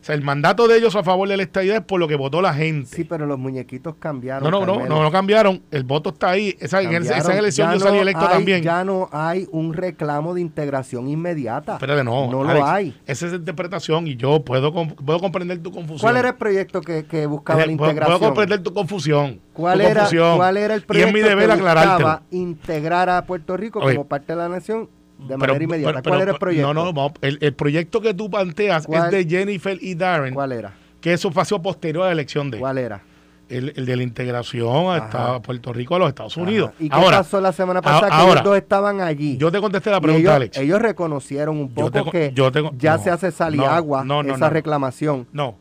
sea, 0.06 0.14
el 0.14 0.22
mandato 0.22 0.68
de 0.68 0.78
ellos 0.78 0.94
a 0.94 1.02
favor 1.02 1.28
de 1.28 1.36
la 1.36 1.42
estadidad 1.42 1.78
es 1.78 1.82
por 1.82 1.98
lo 1.98 2.06
que 2.06 2.14
votó 2.14 2.40
la 2.40 2.54
gente. 2.54 2.94
Sí, 2.94 3.04
pero 3.04 3.26
los 3.26 3.38
muñequitos 3.38 3.96
cambiaron. 3.98 4.48
No, 4.48 4.60
no, 4.60 4.66
no, 4.66 4.86
no, 4.86 5.02
no, 5.02 5.10
cambiaron. 5.10 5.62
El 5.70 5.84
voto 5.84 6.10
está 6.10 6.30
ahí. 6.30 6.56
Esa, 6.60 6.80
en 6.80 6.94
esa 6.94 7.36
elección 7.36 7.72
yo 7.72 7.80
salí 7.80 7.98
electo 7.98 8.28
también. 8.28 8.62
Ya 8.62 8.84
no 8.84 9.08
hay 9.12 9.48
un 9.50 9.72
reclamo 9.72 10.34
de 10.34 10.40
integración 10.40 11.08
inmediata. 11.08 11.78
Pero 11.78 12.02
no. 12.04 12.30
No 12.30 12.44
lo 12.44 12.64
hay. 12.64 12.96
Esa 13.06 13.26
es 13.26 13.32
la 13.32 13.38
interpretación 13.38 14.06
y 14.06 14.16
yo 14.16 14.44
puedo, 14.44 14.72
puedo 14.72 15.18
comprender 15.18 15.62
tu 15.62 15.72
confusión. 15.72 16.00
¿Cuál 16.00 16.16
era 16.16 16.28
el 16.28 16.36
proyecto 16.36 16.80
que, 16.80 17.04
que 17.06 17.26
buscaba 17.26 17.66
la 17.66 17.72
integración? 17.72 18.18
Puedo 18.18 18.30
comprender 18.30 18.62
tu 18.62 18.72
confusión. 18.72 19.40
¿Cuál, 19.52 19.80
era, 19.80 20.08
¿Cuál 20.36 20.56
era 20.58 20.74
el 20.74 20.82
proyecto 20.82 21.08
y 21.08 21.18
es 21.18 21.24
mi 21.24 21.28
deber 21.28 21.48
que 21.48 21.62
buscaba 21.62 22.22
integrar 22.30 23.08
a 23.08 23.24
Puerto 23.24 23.56
Rico 23.56 23.80
como 23.80 24.06
parte 24.06 24.34
de 24.34 24.36
la 24.36 24.48
nación 24.48 24.88
de 25.18 25.36
manera 25.36 25.62
inmediata. 25.62 26.02
¿Cuál 26.02 26.22
era 26.22 26.32
el 26.32 26.38
proyecto? 26.38 26.74
No, 26.74 26.92
no, 26.92 27.12
el, 27.20 27.54
proyecto 27.54 28.00
que 28.00 28.14
tú 28.14 28.30
planteas 28.30 28.86
es 28.88 29.10
de 29.10 29.24
Jennifer 29.24 29.78
y 29.80 29.94
Darren. 29.94 30.34
¿Cuál 30.34 30.52
era? 30.52 30.74
Que 31.00 31.12
eso 31.12 31.30
fue 31.30 31.44
posterior 31.62 32.04
a 32.04 32.06
la 32.06 32.12
elección 32.12 32.50
de. 32.50 32.58
¿Cuál 32.58 32.78
era? 32.78 33.02
El, 33.48 33.72
de 33.86 33.96
la 33.96 34.02
integración 34.02 34.86
a 34.90 35.40
Puerto 35.40 35.72
Rico 35.72 35.94
a 35.94 36.00
los 36.00 36.08
Estados 36.08 36.36
Unidos. 36.36 36.72
¿Y 36.80 36.88
qué 36.88 36.96
pasó 36.96 37.40
la 37.40 37.52
semana 37.52 37.80
pasada? 37.80 38.08
que 38.10 38.30
ellos 38.30 38.42
dos 38.42 38.56
estaban 38.56 39.00
allí. 39.00 39.36
Yo 39.36 39.52
te 39.52 39.60
contesté 39.60 39.90
la 39.90 40.00
pregunta, 40.00 40.20
ellos, 40.20 40.34
Alex. 40.34 40.58
Ellos 40.58 40.82
reconocieron 40.82 41.56
un 41.56 41.68
poco 41.72 42.10
que 42.10 42.34
ya 42.76 42.98
se 42.98 43.10
hace 43.10 43.30
salir 43.30 43.62
agua 43.62 44.04
esa 44.26 44.50
reclamación. 44.50 45.28
No, 45.32 45.56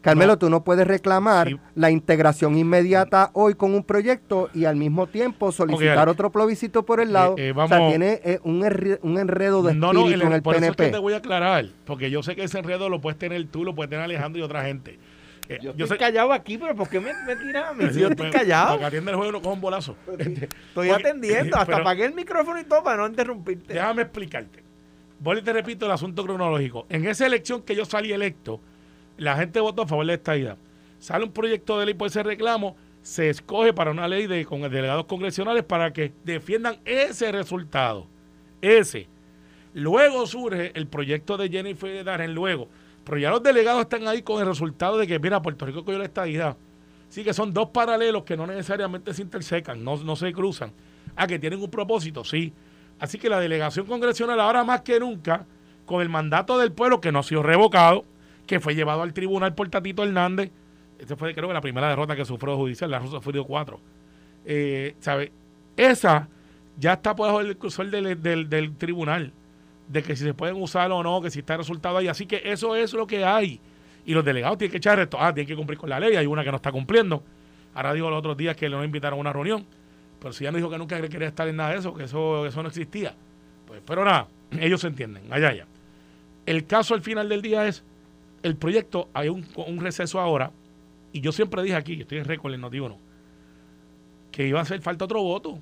Carmelo, 0.00 0.38
tú 0.38 0.48
no 0.48 0.64
puedes 0.64 0.86
reclamar 0.86 1.48
la 1.74 1.90
integración 1.90 2.56
inmediata 2.56 3.30
hoy 3.34 3.54
con 3.54 3.74
un 3.74 3.84
proyecto 3.84 4.48
y 4.54 4.64
al 4.64 4.76
mismo 4.76 5.06
tiempo 5.06 5.52
solicitar 5.52 6.08
otro 6.08 6.30
plebiscito 6.30 6.84
por 6.84 7.00
el 7.00 7.12
lado. 7.12 7.34
Eh, 7.36 7.48
eh, 7.48 7.52
o 7.54 7.68
sea, 7.68 7.88
tiene 7.88 8.20
eh, 8.24 8.40
un, 8.42 8.64
enredo 8.64 9.62
de 9.62 9.72
espíritu 9.72 9.92
no, 9.92 10.06
el, 10.08 10.22
en 10.22 10.32
el 10.32 10.42
por 10.42 10.54
PNP. 10.54 10.72
Eso 10.72 10.82
es 10.82 10.88
que 10.88 10.92
te 10.92 10.98
voy 10.98 11.12
a 11.12 11.18
aclarar, 11.18 11.66
porque 11.84 12.10
yo 12.10 12.22
sé 12.22 12.34
que 12.34 12.44
ese 12.44 12.58
enredo 12.58 12.88
lo 12.88 13.00
puedes 13.00 13.18
tener 13.18 13.44
tú, 13.48 13.64
lo 13.64 13.74
puedes 13.74 13.90
tener 13.90 14.04
Alejandro 14.04 14.40
y 14.40 14.42
otra 14.42 14.64
gente. 14.64 14.98
yo, 15.60 15.72
estoy 15.76 15.98
callado 15.98 16.32
aquí, 16.32 16.56
pero 16.56 16.74
¿por 16.74 16.88
qué 16.88 17.00
me, 17.00 17.12
me 17.26 17.36
tiran 17.36 17.64
a 17.64 17.72
mí? 17.72 17.84
Si 17.92 18.00
yo 18.00 18.08
estoy 18.08 18.30
callado. 18.30 18.68
Para 18.68 18.78
que 18.78 18.86
atienda 18.86 19.10
el 19.10 19.16
juego 19.16 19.32
no 19.32 19.42
coja 19.42 19.54
un 19.54 19.60
bolazo. 19.60 19.96
Estoy 20.18 20.90
atendiendo, 20.90 21.56
hasta 21.56 21.76
apagué 21.76 22.06
el 22.06 22.14
micrófono 22.14 22.58
y 22.58 22.64
todo 22.64 22.82
para 22.82 22.98
no 22.98 23.06
interrumpirte. 23.06 23.74
Déjame 23.74 24.02
explicarte. 24.02 24.64
Voy 25.18 25.38
y 25.38 25.42
te 25.42 25.52
repito 25.52 25.84
el 25.84 25.92
asunto 25.92 26.24
cronológico. 26.24 26.86
En 26.88 27.06
esa 27.06 27.26
elección 27.26 27.62
que 27.62 27.76
yo 27.76 27.84
salí 27.84 28.10
electo, 28.10 28.60
la 29.16 29.36
gente 29.36 29.60
votó 29.60 29.82
a 29.82 29.86
favor 29.86 30.06
de 30.06 30.14
esta 30.14 30.36
idea. 30.36 30.56
Sale 30.98 31.24
un 31.24 31.32
proyecto 31.32 31.78
de 31.78 31.86
ley 31.86 31.94
por 31.94 32.08
ese 32.08 32.22
reclamo, 32.22 32.76
se 33.02 33.30
escoge 33.30 33.72
para 33.72 33.90
una 33.90 34.06
ley 34.06 34.26
de 34.26 34.44
con 34.44 34.60
delegados 34.60 35.06
congresionales 35.06 35.64
para 35.64 35.92
que 35.92 36.12
defiendan 36.24 36.78
ese 36.84 37.32
resultado. 37.32 38.06
Ese. 38.60 39.08
Luego 39.72 40.26
surge 40.26 40.72
el 40.74 40.86
proyecto 40.86 41.36
de 41.36 41.48
Jennifer 41.48 42.04
Darren, 42.04 42.34
luego. 42.34 42.68
Pero 43.04 43.18
ya 43.18 43.30
los 43.30 43.42
delegados 43.42 43.82
están 43.82 44.06
ahí 44.06 44.22
con 44.22 44.40
el 44.40 44.46
resultado 44.46 44.98
de 44.98 45.06
que, 45.06 45.18
mira, 45.18 45.40
Puerto 45.40 45.64
Rico 45.64 45.84
cogió 45.84 45.98
la 45.98 46.04
estadidad. 46.04 46.56
Sí, 47.08 47.24
que 47.24 47.32
son 47.32 47.52
dos 47.52 47.70
paralelos 47.70 48.24
que 48.24 48.36
no 48.36 48.46
necesariamente 48.46 49.14
se 49.14 49.22
intersecan, 49.22 49.82
no, 49.82 49.96
no 49.96 50.16
se 50.16 50.32
cruzan. 50.32 50.72
Ah, 51.16 51.26
que 51.26 51.38
tienen 51.38 51.60
un 51.60 51.70
propósito, 51.70 52.24
sí. 52.24 52.52
Así 52.98 53.18
que 53.18 53.28
la 53.28 53.40
delegación 53.40 53.86
congresional 53.86 54.38
ahora 54.38 54.62
más 54.62 54.82
que 54.82 55.00
nunca, 55.00 55.46
con 55.86 56.02
el 56.02 56.08
mandato 56.08 56.58
del 56.58 56.72
pueblo 56.72 57.00
que 57.00 57.10
no 57.10 57.20
ha 57.20 57.22
sido 57.22 57.42
revocado, 57.42 58.04
que 58.50 58.58
fue 58.58 58.74
llevado 58.74 59.02
al 59.02 59.12
tribunal 59.12 59.54
por 59.54 59.68
Tatito 59.68 60.02
Hernández, 60.02 60.50
esta 60.98 61.14
fue 61.14 61.32
creo 61.36 61.46
que 61.46 61.54
la 61.54 61.60
primera 61.60 61.88
derrota 61.88 62.16
que 62.16 62.24
sufrió 62.24 62.56
judicial, 62.56 62.90
la 62.90 62.98
Rosa 62.98 63.12
sufrido 63.12 63.44
cuatro. 63.44 63.78
Eh, 64.44 64.96
¿Sabe? 64.98 65.30
Esa 65.76 66.26
ya 66.76 66.94
está 66.94 67.14
por 67.14 67.46
el 67.46 67.56
cursor 67.56 67.90
del, 67.90 68.20
del, 68.20 68.76
tribunal, 68.76 69.32
de 69.86 70.02
que 70.02 70.16
si 70.16 70.24
se 70.24 70.34
pueden 70.34 70.60
usar 70.60 70.90
o 70.90 71.00
no, 71.00 71.22
que 71.22 71.30
si 71.30 71.38
está 71.38 71.52
el 71.52 71.58
resultado 71.60 71.98
ahí. 71.98 72.08
Así 72.08 72.26
que 72.26 72.42
eso 72.44 72.74
es 72.74 72.92
lo 72.92 73.06
que 73.06 73.24
hay. 73.24 73.60
Y 74.04 74.14
los 74.14 74.24
delegados 74.24 74.58
tienen 74.58 74.72
que 74.72 74.78
echar 74.78 74.98
esto, 74.98 75.16
ah, 75.20 75.32
tienen 75.32 75.46
que 75.46 75.54
cumplir 75.54 75.78
con 75.78 75.88
la 75.88 76.00
ley, 76.00 76.16
hay 76.16 76.26
una 76.26 76.42
que 76.42 76.50
no 76.50 76.56
está 76.56 76.72
cumpliendo. 76.72 77.22
Ahora 77.72 77.94
digo 77.94 78.10
los 78.10 78.18
otros 78.18 78.36
días 78.36 78.56
que 78.56 78.68
le 78.68 78.74
no 78.74 78.82
invitaron 78.82 79.16
a 79.16 79.20
una 79.20 79.32
reunión. 79.32 79.64
Pero 80.18 80.32
si 80.32 80.42
ya 80.42 80.50
no 80.50 80.56
dijo 80.56 80.68
que 80.68 80.76
nunca 80.76 81.00
quería 81.00 81.28
estar 81.28 81.46
en 81.46 81.54
nada 81.54 81.70
de 81.70 81.78
eso, 81.78 81.94
que 81.94 82.02
eso, 82.02 82.46
eso 82.46 82.62
no 82.64 82.68
existía. 82.68 83.14
Pues, 83.68 83.80
pero 83.86 84.04
nada, 84.04 84.26
ellos 84.58 84.80
se 84.80 84.88
entienden, 84.88 85.32
allá, 85.32 85.50
allá. 85.50 85.66
El 86.46 86.66
caso 86.66 86.94
al 86.94 87.02
final 87.02 87.28
del 87.28 87.42
día 87.42 87.68
es, 87.68 87.84
el 88.42 88.56
proyecto, 88.56 89.08
hay 89.12 89.28
un, 89.28 89.44
receso 89.80 90.20
ahora, 90.20 90.52
y 91.12 91.20
yo 91.20 91.32
siempre 91.32 91.62
dije 91.62 91.76
aquí, 91.76 92.00
estoy 92.00 92.18
en 92.18 92.24
récord 92.24 92.54
no 92.56 92.70
digo 92.70 92.88
no, 92.88 92.98
que 94.30 94.46
iba 94.46 94.58
a 94.58 94.62
hacer 94.62 94.80
falta 94.80 95.04
otro 95.04 95.22
voto. 95.22 95.58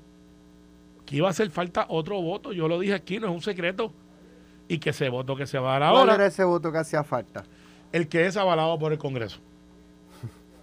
Que 1.05 1.17
iba 1.17 1.27
a 1.27 1.31
hacer 1.31 1.49
falta 1.49 1.87
otro 1.89 2.21
voto. 2.21 2.53
Yo 2.53 2.67
lo 2.67 2.79
dije 2.79 2.93
aquí, 2.93 3.19
no 3.19 3.27
es 3.27 3.33
un 3.33 3.41
secreto. 3.41 3.91
Y 4.67 4.77
que 4.77 4.91
ese 4.91 5.09
voto 5.09 5.35
que 5.35 5.47
se 5.47 5.57
va 5.57 5.71
a 5.71 5.79
dar 5.79 5.83
ahora. 5.83 6.03
¿Cuál 6.03 6.15
era 6.15 6.25
ese 6.27 6.43
voto 6.43 6.71
que 6.71 6.77
hacía 6.77 7.03
falta? 7.03 7.43
El 7.91 8.07
que 8.07 8.27
es 8.27 8.37
avalado 8.37 8.77
por 8.77 8.91
el 8.91 8.99
Congreso. 8.99 9.39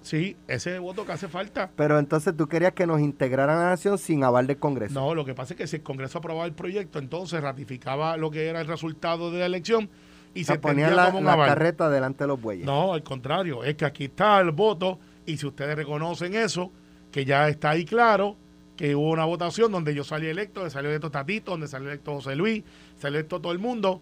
Sí, 0.03 0.37
ese 0.47 0.79
voto 0.79 1.05
que 1.05 1.11
hace 1.11 1.27
falta. 1.27 1.73
Pero 1.75 1.99
entonces 1.99 2.37
tú 2.37 2.47
querías 2.47 2.75
que 2.75 2.87
nos 2.87 3.01
integraran 3.01 3.59
a 3.59 3.63
la 3.63 3.71
nación 3.71 3.99
sin 3.99 4.23
aval 4.23 4.47
del 4.47 4.57
Congreso. 4.57 4.95
No, 4.95 5.17
lo 5.17 5.25
que 5.25 5.35
pasa 5.35 5.55
es 5.55 5.59
que 5.59 5.67
si 5.67 5.77
el 5.77 5.83
Congreso 5.83 6.19
aprobaba 6.19 6.47
el 6.47 6.53
proyecto, 6.53 7.01
entonces 7.01 7.43
ratificaba 7.43 8.17
lo 8.17 8.31
que 8.31 8.47
era 8.47 8.61
el 8.61 8.69
resultado 8.69 9.33
de 9.33 9.41
la 9.41 9.47
elección 9.47 9.91
y 10.37 10.45
se 10.45 10.59
ponía 10.59 10.91
la, 10.91 11.11
como 11.11 11.29
la 11.29 11.37
carreta 11.37 11.91
delante 11.91 12.25
de 12.25 12.29
los 12.29 12.41
bueyes. 12.41 12.67
No, 12.67 12.93
al 12.93 13.03
contrario, 13.03 13.65
es 13.65 13.75
que 13.75 13.85
aquí 13.85 14.05
está 14.05 14.41
el 14.41 14.53
voto 14.53 14.99
y 15.25 15.37
si 15.37 15.47
ustedes 15.47 15.77
reconocen 15.77 16.35
eso, 16.35 16.71
que 17.11 17.25
ya 17.25 17.49
está 17.49 17.71
ahí 17.71 17.85
claro, 17.85 18.37
que 18.77 18.95
hubo 18.95 19.11
una 19.11 19.25
votación 19.25 19.73
donde 19.73 19.95
yo 19.95 20.05
salí 20.05 20.27
electo, 20.27 20.61
donde 20.61 20.71
salió 20.71 20.91
electo 20.91 21.11
Tatito, 21.11 21.53
donde 21.53 21.69
salió 21.69 21.89
electo 21.89 22.15
José 22.15 22.37
Luis, 22.37 22.63
salió 22.99 23.19
electo 23.19 23.41
todo 23.41 23.53
el 23.53 23.59
mundo, 23.59 24.01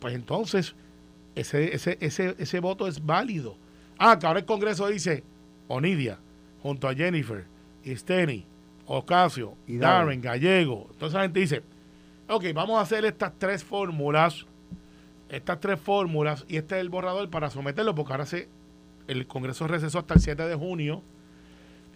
pues 0.00 0.14
entonces 0.14 0.74
ese, 1.34 1.74
ese, 1.74 1.98
ese, 2.00 2.34
ese 2.38 2.60
voto 2.60 2.88
es 2.88 3.04
válido 3.04 3.56
Ah, 4.04 4.18
que 4.18 4.26
ahora 4.26 4.40
el 4.40 4.46
Congreso 4.46 4.88
dice 4.88 5.22
Onidia, 5.68 6.18
junto 6.60 6.88
a 6.88 6.94
Jennifer, 6.94 7.44
y 7.84 7.94
Steny, 7.94 8.44
Ocasio, 8.86 9.54
y 9.68 9.78
Darren, 9.78 10.20
Gallego. 10.20 10.88
Entonces 10.90 11.14
la 11.14 11.22
gente 11.22 11.38
dice, 11.38 11.62
ok, 12.28 12.46
vamos 12.52 12.78
a 12.78 12.82
hacer 12.82 13.04
estas 13.04 13.32
tres 13.38 13.62
fórmulas, 13.62 14.44
estas 15.32 15.60
tres 15.60 15.80
fórmulas, 15.80 16.44
y 16.48 16.56
este 16.56 16.76
es 16.76 16.80
el 16.80 16.90
borrador 16.90 17.28
para 17.30 17.50
someterlo, 17.50 17.94
porque 17.94 18.12
ahora 18.12 18.26
se, 18.26 18.48
el 19.08 19.26
Congreso 19.26 19.66
recesó 19.66 19.98
hasta 19.98 20.14
el 20.14 20.20
7 20.20 20.46
de 20.46 20.54
junio, 20.54 21.02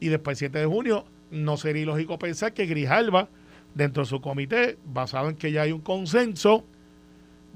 y 0.00 0.08
después 0.08 0.38
del 0.38 0.50
7 0.50 0.58
de 0.58 0.66
junio 0.66 1.04
no 1.30 1.56
sería 1.56 1.82
ilógico 1.82 2.18
pensar 2.18 2.52
que 2.52 2.66
Grijalva, 2.66 3.28
dentro 3.74 4.02
de 4.02 4.08
su 4.08 4.20
comité, 4.20 4.78
basado 4.84 5.28
en 5.28 5.36
que 5.36 5.52
ya 5.52 5.62
hay 5.62 5.72
un 5.72 5.80
consenso, 5.80 6.64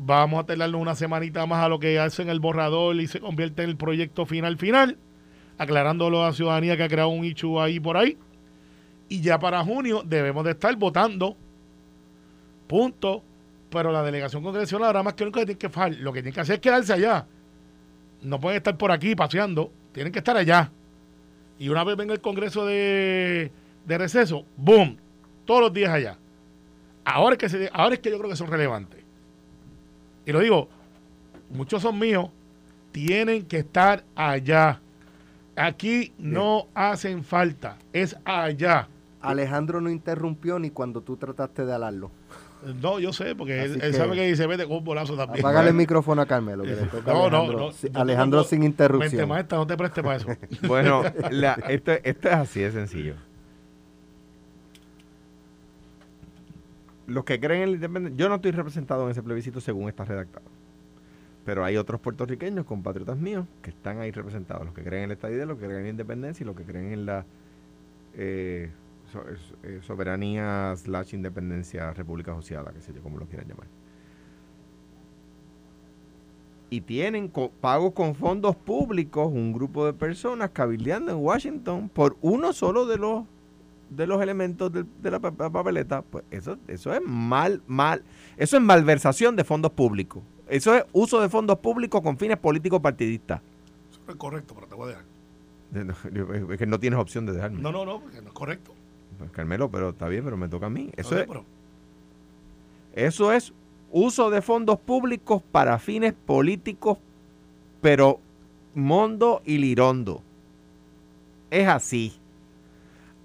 Vamos 0.02 0.40
a 0.40 0.46
tenerle 0.46 0.78
una 0.78 0.94
semanita 0.94 1.44
más 1.44 1.62
a 1.62 1.68
lo 1.68 1.78
que 1.78 1.98
hacen 1.98 2.30
el 2.30 2.40
borrador 2.40 2.96
y 2.96 3.06
se 3.06 3.20
convierte 3.20 3.64
en 3.64 3.68
el 3.68 3.76
proyecto 3.76 4.24
final 4.24 4.56
final, 4.56 4.96
aclarándolo 5.58 6.24
a 6.24 6.28
la 6.28 6.32
ciudadanía 6.32 6.74
que 6.74 6.84
ha 6.84 6.88
creado 6.88 7.10
un 7.10 7.22
ichu 7.22 7.60
ahí 7.60 7.78
por 7.78 7.98
ahí. 7.98 8.16
Y 9.10 9.20
ya 9.20 9.38
para 9.38 9.62
junio 9.62 10.02
debemos 10.02 10.42
de 10.46 10.52
estar 10.52 10.74
votando. 10.74 11.36
Punto. 12.66 13.22
Pero 13.70 13.92
la 13.92 14.02
delegación 14.02 14.42
congresional 14.42 14.88
ahora 14.88 15.02
más 15.02 15.14
que 15.14 15.24
nunca 15.24 15.44
tiene 15.44 15.58
que 15.58 15.68
lo 15.98 16.12
que 16.12 16.22
tiene 16.22 16.34
que 16.34 16.40
hacer 16.40 16.56
es 16.56 16.60
quedarse 16.60 16.92
allá. 16.92 17.26
No 18.22 18.40
pueden 18.40 18.58
estar 18.58 18.76
por 18.76 18.90
aquí 18.92 19.14
paseando, 19.14 19.72
tienen 19.92 20.12
que 20.12 20.18
estar 20.18 20.36
allá. 20.36 20.70
Y 21.58 21.68
una 21.68 21.84
vez 21.84 21.96
venga 21.96 22.12
el 22.12 22.20
Congreso 22.20 22.66
de, 22.66 23.50
de 23.86 23.98
receso, 23.98 24.44
¡boom! 24.56 24.96
Todos 25.44 25.60
los 25.60 25.72
días 25.72 25.90
allá. 25.90 26.18
Ahora 27.04 27.34
es 27.34 27.38
que, 27.38 27.48
se, 27.48 27.70
ahora 27.72 27.94
es 27.94 28.00
que 28.00 28.10
yo 28.10 28.18
creo 28.18 28.30
que 28.30 28.36
son 28.36 28.48
relevantes 28.48 29.00
y 30.30 30.32
lo 30.32 30.40
digo, 30.40 30.68
muchos 31.50 31.82
son 31.82 31.98
míos, 31.98 32.30
tienen 32.92 33.46
que 33.46 33.58
estar 33.58 34.04
allá. 34.14 34.80
Aquí 35.56 36.12
no 36.18 36.68
hacen 36.74 37.24
falta, 37.24 37.78
es 37.92 38.16
allá. 38.24 38.88
Alejandro 39.20 39.80
no 39.80 39.90
interrumpió 39.90 40.58
ni 40.58 40.70
cuando 40.70 41.00
tú 41.00 41.16
trataste 41.16 41.64
de 41.64 41.72
alarlo. 41.74 42.10
No, 42.80 42.98
yo 42.98 43.12
sé, 43.12 43.34
porque 43.34 43.62
él, 43.62 43.94
sabe 43.94 44.16
que 44.16 44.26
dice 44.26 44.46
vete 44.46 44.66
con 44.66 44.78
un 44.78 44.84
bolazo 44.84 45.16
también. 45.16 45.44
Apágale 45.44 45.70
el 45.70 45.74
micrófono 45.74 46.20
a 46.22 46.26
Carmelo. 46.26 46.64
no, 47.06 47.24
Alejandro, 47.24 47.58
no, 47.58 47.70
no, 47.70 48.00
Alejandro 48.00 48.44
sin 48.44 48.62
interrupción. 48.62 49.12
Mente 49.12 49.26
maestra, 49.26 49.58
no 49.58 49.66
te 49.66 49.76
preste 49.76 50.02
para 50.02 50.16
eso. 50.16 50.28
bueno, 50.68 51.02
esto, 51.68 51.92
esto 51.92 52.28
es 52.28 52.34
así 52.34 52.60
de 52.60 52.72
sencillo. 52.72 53.14
los 57.10 57.24
que 57.24 57.40
creen 57.40 57.62
en 57.62 57.70
la 57.70 57.74
independencia, 57.74 58.16
yo 58.16 58.28
no 58.28 58.36
estoy 58.36 58.52
representado 58.52 59.04
en 59.04 59.10
ese 59.10 59.22
plebiscito 59.22 59.60
según 59.60 59.88
está 59.88 60.04
redactado. 60.04 60.46
Pero 61.44 61.64
hay 61.64 61.76
otros 61.76 62.00
puertorriqueños, 62.00 62.64
compatriotas 62.66 63.18
míos, 63.18 63.46
que 63.62 63.70
están 63.70 63.98
ahí 63.98 64.12
representados, 64.12 64.64
los 64.64 64.74
que 64.74 64.84
creen 64.84 65.04
en 65.04 65.08
la 65.08 65.14
estadía, 65.14 65.44
los 65.44 65.58
que 65.58 65.64
creen 65.64 65.78
en 65.78 65.84
la 65.84 65.90
independencia 65.90 66.44
y 66.44 66.46
los 66.46 66.54
que 66.54 66.62
creen 66.62 66.92
en 66.92 67.06
la 67.06 67.24
eh, 68.14 68.70
eh, 69.62 69.80
soberanía 69.82 70.74
slash 70.76 71.14
independencia 71.14 71.92
república 71.92 72.32
asociada, 72.32 72.72
que 72.72 72.80
sé 72.80 72.92
yo, 72.92 73.02
como 73.02 73.18
lo 73.18 73.26
quieran 73.26 73.48
llamar. 73.48 73.66
Y 76.70 76.82
tienen 76.82 77.32
pagos 77.60 77.92
con 77.94 78.14
fondos 78.14 78.54
públicos 78.54 79.26
un 79.26 79.52
grupo 79.52 79.86
de 79.86 79.92
personas 79.92 80.50
cabildeando 80.50 81.10
en 81.10 81.18
Washington 81.18 81.88
por 81.88 82.16
uno 82.20 82.52
solo 82.52 82.86
de 82.86 82.96
los 82.96 83.24
de 83.90 84.06
los 84.06 84.22
elementos 84.22 84.72
de, 84.72 85.10
la 85.10 85.18
papeleta, 85.18 86.02
pues 86.02 86.24
eso, 86.30 86.56
eso 86.68 86.94
es 86.94 87.00
mal, 87.04 87.60
mal, 87.66 88.04
eso 88.36 88.56
es 88.56 88.62
malversación 88.62 89.34
de 89.34 89.42
fondos 89.42 89.72
públicos. 89.72 90.22
Eso 90.48 90.74
es 90.74 90.84
uso 90.92 91.20
de 91.20 91.28
fondos 91.28 91.58
públicos 91.58 92.00
con 92.00 92.16
fines 92.16 92.36
políticos 92.36 92.80
partidistas. 92.80 93.40
Eso 93.90 94.00
no 94.06 94.12
es 94.12 94.16
correcto, 94.16 94.54
pero 94.54 94.66
te 94.68 94.74
voy 94.74 94.86
a 94.86 94.88
dejar. 94.88 95.04
Es 96.52 96.58
que 96.58 96.66
no 96.66 96.80
tienes 96.80 96.98
opción 96.98 97.26
de 97.26 97.32
dejarme. 97.32 97.60
No, 97.60 97.70
no, 97.70 97.84
no, 97.84 98.00
porque 98.00 98.20
no 98.20 98.28
es 98.28 98.34
correcto. 98.34 98.74
Pues 99.20 99.30
Carmelo, 99.32 99.70
pero 99.70 99.90
está 99.90 100.08
bien, 100.08 100.24
pero 100.24 100.38
me 100.38 100.48
toca 100.48 100.66
a 100.66 100.70
mí. 100.70 100.90
Eso, 100.96 101.18
es, 101.18 101.28
eso 102.94 103.32
es 103.32 103.52
uso 103.90 104.30
de 104.30 104.40
fondos 104.40 104.80
públicos 104.80 105.42
para 105.52 105.78
fines 105.78 106.14
políticos, 106.14 106.96
pero 107.82 108.18
mondo 108.74 109.42
y 109.44 109.58
lirondo. 109.58 110.22
Es 111.50 111.68
así. 111.68 112.14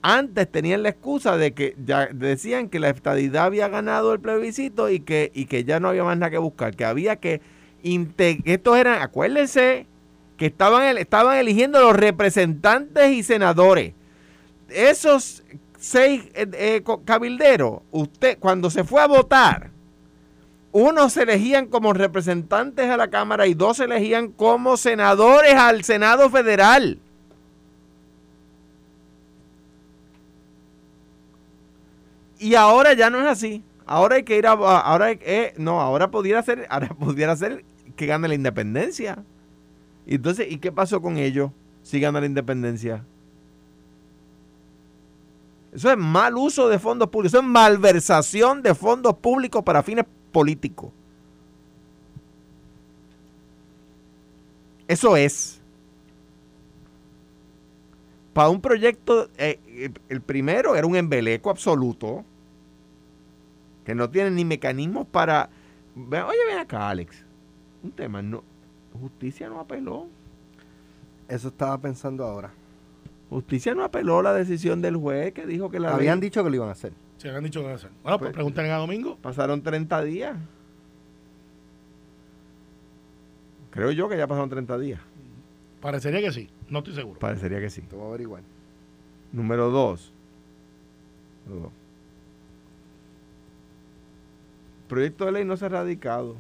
Antes 0.02 0.52
tenían 0.52 0.84
la 0.84 0.90
excusa 0.90 1.38
de 1.38 1.54
que 1.54 1.78
ya 1.86 2.08
decían 2.08 2.68
que 2.68 2.82
la 2.82 2.90
estadidad 2.90 3.46
había 3.46 3.70
ganado 3.70 4.12
el 4.12 4.20
plebiscito 4.20 4.90
y 4.90 5.00
que, 5.00 5.32
y 5.34 5.46
que 5.46 5.64
ya 5.64 5.80
no 5.80 5.88
había 5.88 6.04
más 6.04 6.18
nada 6.18 6.30
que 6.30 6.38
buscar, 6.40 6.76
que 6.76 6.84
había 6.84 7.16
que 7.16 7.42
estos 8.44 8.78
eran, 8.78 9.02
acuérdense 9.02 9.86
que 10.36 10.48
estaban, 10.48 10.98
estaban 10.98 11.38
eligiendo 11.38 11.80
los 11.80 11.96
representantes 11.96 13.12
y 13.12 13.24
senadores. 13.24 13.94
Esos 14.70 15.44
seis 15.86 16.24
eh, 16.34 16.48
eh, 16.54 16.84
cabilderos, 17.06 17.82
usted 17.92 18.40
cuando 18.40 18.72
se 18.72 18.84
fue 18.84 19.02
a 19.02 19.08
votar, 19.08 19.70
unos 20.72 21.14
se 21.14 21.24
elegían 21.24 21.68
como 21.68 21.94
representantes 21.94 22.90
a 22.90 22.98
la 22.98 23.10
Cámara 23.10 23.46
y 23.46 23.54
dos 23.54 23.78
se 23.78 23.84
elegían 23.84 24.30
como 24.30 24.78
senadores 24.78 25.54
al 25.54 25.84
Senado 25.84 26.30
Federal. 26.32 27.00
Y 32.40 32.56
ahora 32.56 32.94
ya 32.94 33.12
no 33.12 33.22
es 33.22 33.28
así. 33.28 33.64
Ahora 33.86 34.16
hay 34.16 34.24
que 34.24 34.38
ir 34.38 34.48
a. 34.48 34.52
Ahora 34.54 35.12
eh, 35.12 35.54
no, 35.58 35.80
ahora 35.82 36.10
pudiera 36.10 36.42
ser, 36.42 36.66
ahora 36.70 36.90
pudiera 36.90 37.36
ser 37.36 37.64
que 37.96 38.08
gane 38.08 38.28
la 38.28 38.34
independencia. 38.34 39.24
Entonces, 40.08 40.48
¿y 40.50 40.58
qué 40.58 40.72
pasó 40.72 41.00
con 41.02 41.18
ellos? 41.18 41.52
Sigan 41.84 42.16
a 42.16 42.22
la 42.22 42.26
independencia. 42.26 43.06
Eso 45.76 45.92
es 45.92 45.98
mal 45.98 46.38
uso 46.38 46.70
de 46.70 46.80
fondos 46.80 47.10
públicos, 47.10 47.34
eso 47.34 47.44
es 47.44 47.50
malversación 47.50 48.62
de 48.62 48.74
fondos 48.74 49.18
públicos 49.18 49.62
para 49.62 49.84
fines 49.84 50.06
políticos. 50.32 50.94
Eso 54.88 55.18
es. 55.18 55.60
Para 58.32 58.48
un 58.48 58.62
proyecto, 58.62 59.30
eh, 59.38 59.92
el 60.08 60.22
primero 60.22 60.78
era 60.78 60.88
un 60.88 60.96
embeleco 60.96 61.50
absoluto, 61.50 62.24
que 63.84 63.96
no 63.96 64.10
tiene 64.10 64.32
ni 64.32 64.46
mecanismos 64.46 65.06
para... 65.08 65.50
Oye, 65.96 66.46
ven 66.48 66.58
acá, 66.58 66.90
Alex. 66.90 67.18
Un 67.84 67.92
tema, 67.92 68.22
no, 68.22 68.44
justicia 69.02 69.50
no 69.50 69.60
apeló. 69.60 70.08
Eso 71.28 71.50
estaba 71.50 71.78
pensando 71.78 72.24
ahora. 72.24 72.54
Justicia 73.30 73.74
no 73.74 73.84
apeló 73.84 74.22
la 74.22 74.34
decisión 74.34 74.82
del 74.82 74.98
juez 74.98 75.34
que 75.34 75.46
dijo 75.46 75.70
que 75.70 75.80
la 75.80 75.94
Habían 75.94 76.20
dicho 76.20 76.44
que 76.44 76.50
lo 76.50 76.56
iban 76.56 76.70
a 76.70 76.74
hacer. 76.74 76.94
Sí, 77.18 77.28
habían 77.28 77.44
dicho 77.44 77.60
que 77.60 77.64
lo 77.64 77.70
iban 77.70 77.74
a 77.74 77.76
hacer. 77.76 77.92
Bueno, 78.04 78.20
pues, 78.20 78.28
pues 78.30 78.34
pregúntenle 78.34 78.72
a 78.72 78.78
Domingo. 78.78 79.18
Pasaron 79.22 79.62
30 79.62 80.04
días. 80.04 80.38
Creo 83.72 83.92
yo 83.92 84.08
que 84.08 84.18
ya 84.18 84.28
pasaron 84.28 84.50
30 84.50 84.78
días. 84.78 85.02
Parecería 85.82 86.22
que 86.22 86.32
sí, 86.32 86.50
no 86.70 86.80
estoy 86.80 86.96
seguro. 86.96 87.20
Parecería 87.20 87.60
que 87.60 87.70
sí. 87.70 87.82
Te 87.82 87.96
voy 87.96 88.06
a 88.06 88.10
averiguar. 88.10 88.44
Número 89.32 89.70
dos. 89.70 90.14
Número 91.46 91.66
dos. 91.66 91.74
El 94.82 94.88
proyecto 94.88 95.26
de 95.26 95.32
ley 95.32 95.46
no 95.46 95.58
se 95.58 95.66
ha 95.66 95.70
radicado. 95.70 96.38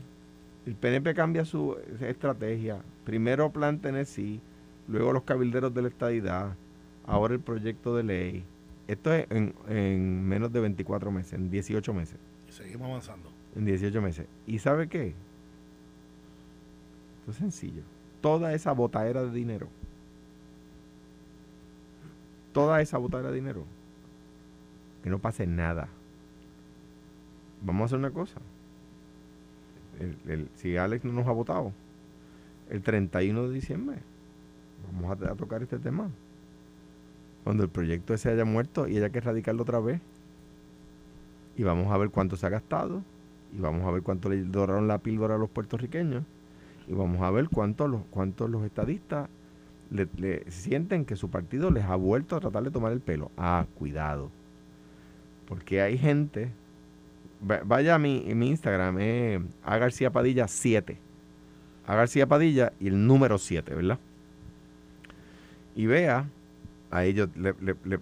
El 0.65 0.75
PNP 0.75 1.13
cambia 1.13 1.45
su 1.45 1.77
estrategia. 1.99 2.77
Primero 3.03 3.51
Plan 3.51 3.79
Tennessee, 3.79 4.39
luego 4.87 5.13
los 5.13 5.23
cabilderos 5.23 5.73
de 5.73 5.81
la 5.81 5.87
estadidad, 5.89 6.55
ahora 7.05 7.33
el 7.33 7.39
proyecto 7.39 7.95
de 7.95 8.03
ley. 8.03 8.43
Esto 8.87 9.13
es 9.13 9.25
en, 9.31 9.53
en 9.67 10.27
menos 10.27 10.51
de 10.51 10.59
24 10.59 11.11
meses, 11.11 11.33
en 11.33 11.49
18 11.49 11.93
meses. 11.93 12.17
Y 12.47 12.51
seguimos 12.51 12.87
avanzando. 12.89 13.31
En 13.55 13.65
18 13.65 14.01
meses. 14.01 14.27
¿Y 14.45 14.59
sabe 14.59 14.87
qué? 14.87 15.15
es 17.31 17.35
sencillo. 17.37 17.83
Toda 18.21 18.53
esa 18.53 18.71
botadera 18.71 19.23
de 19.23 19.31
dinero, 19.31 19.67
toda 22.53 22.81
esa 22.81 22.97
botadera 22.97 23.29
de 23.29 23.35
dinero, 23.35 23.65
que 25.03 25.09
no 25.09 25.19
pase 25.19 25.45
nada. 25.45 25.87
Vamos 27.61 27.83
a 27.83 27.85
hacer 27.85 27.99
una 27.99 28.11
cosa. 28.11 28.39
si 30.55 30.77
Alex 30.77 31.05
no 31.05 31.13
nos 31.13 31.27
ha 31.27 31.31
votado, 31.31 31.71
el 32.69 32.81
31 32.81 33.47
de 33.47 33.53
diciembre, 33.53 33.97
vamos 34.91 35.21
a, 35.21 35.35
tocar 35.35 35.61
este 35.61 35.79
tema. 35.79 36.09
Cuando 37.45 37.63
el 37.63 37.69
proyecto 37.69 38.13
ese 38.13 38.29
haya 38.29 38.43
muerto 38.43 38.89
y 38.89 38.97
haya 38.97 39.09
que 39.09 39.19
erradicarlo 39.19 39.61
otra 39.63 39.79
vez. 39.79 40.01
Y 41.55 41.63
vamos 41.63 41.93
a 41.93 41.97
ver 41.97 42.09
cuánto 42.09 42.35
se 42.35 42.45
ha 42.45 42.49
gastado. 42.49 43.01
Y 43.57 43.61
vamos 43.61 43.87
a 43.87 43.91
ver 43.91 44.01
cuánto 44.01 44.27
le 44.27 44.43
doraron 44.43 44.89
la 44.89 44.97
píldora 44.97 45.35
a 45.35 45.37
los 45.37 45.49
puertorriqueños 45.49 46.25
y 46.87 46.93
vamos 46.93 47.21
a 47.21 47.31
ver 47.31 47.49
cuántos 47.49 47.89
los, 47.89 48.01
cuántos 48.09 48.49
los 48.49 48.63
estadistas 48.63 49.29
le, 49.89 50.49
sienten 50.51 51.05
que 51.05 51.15
su 51.15 51.29
partido 51.29 51.71
les 51.71 51.83
ha 51.85 51.95
vuelto 51.95 52.35
a 52.35 52.39
tratar 52.39 52.63
de 52.63 52.71
tomar 52.71 52.91
el 52.91 53.01
pelo. 53.01 53.31
Ah, 53.37 53.65
cuidado. 53.75 54.29
Porque 55.47 55.81
hay 55.81 55.97
gente, 55.97 56.51
vaya 57.41 57.95
a 57.95 57.99
mi, 57.99 58.21
mi 58.33 58.49
Instagram, 58.49 58.97
eh, 58.99 59.41
a 59.63 59.77
García 59.77 60.11
Padilla 60.11 60.47
7. 60.47 60.97
A 61.87 61.95
García 61.95 62.27
Padilla 62.27 62.73
y 62.79 62.87
el 62.87 63.05
número 63.05 63.37
7, 63.37 63.75
¿verdad? 63.75 63.99
Y 65.75 65.85
vea, 65.85 66.25
a 66.95 67.03
ellos 67.03 67.29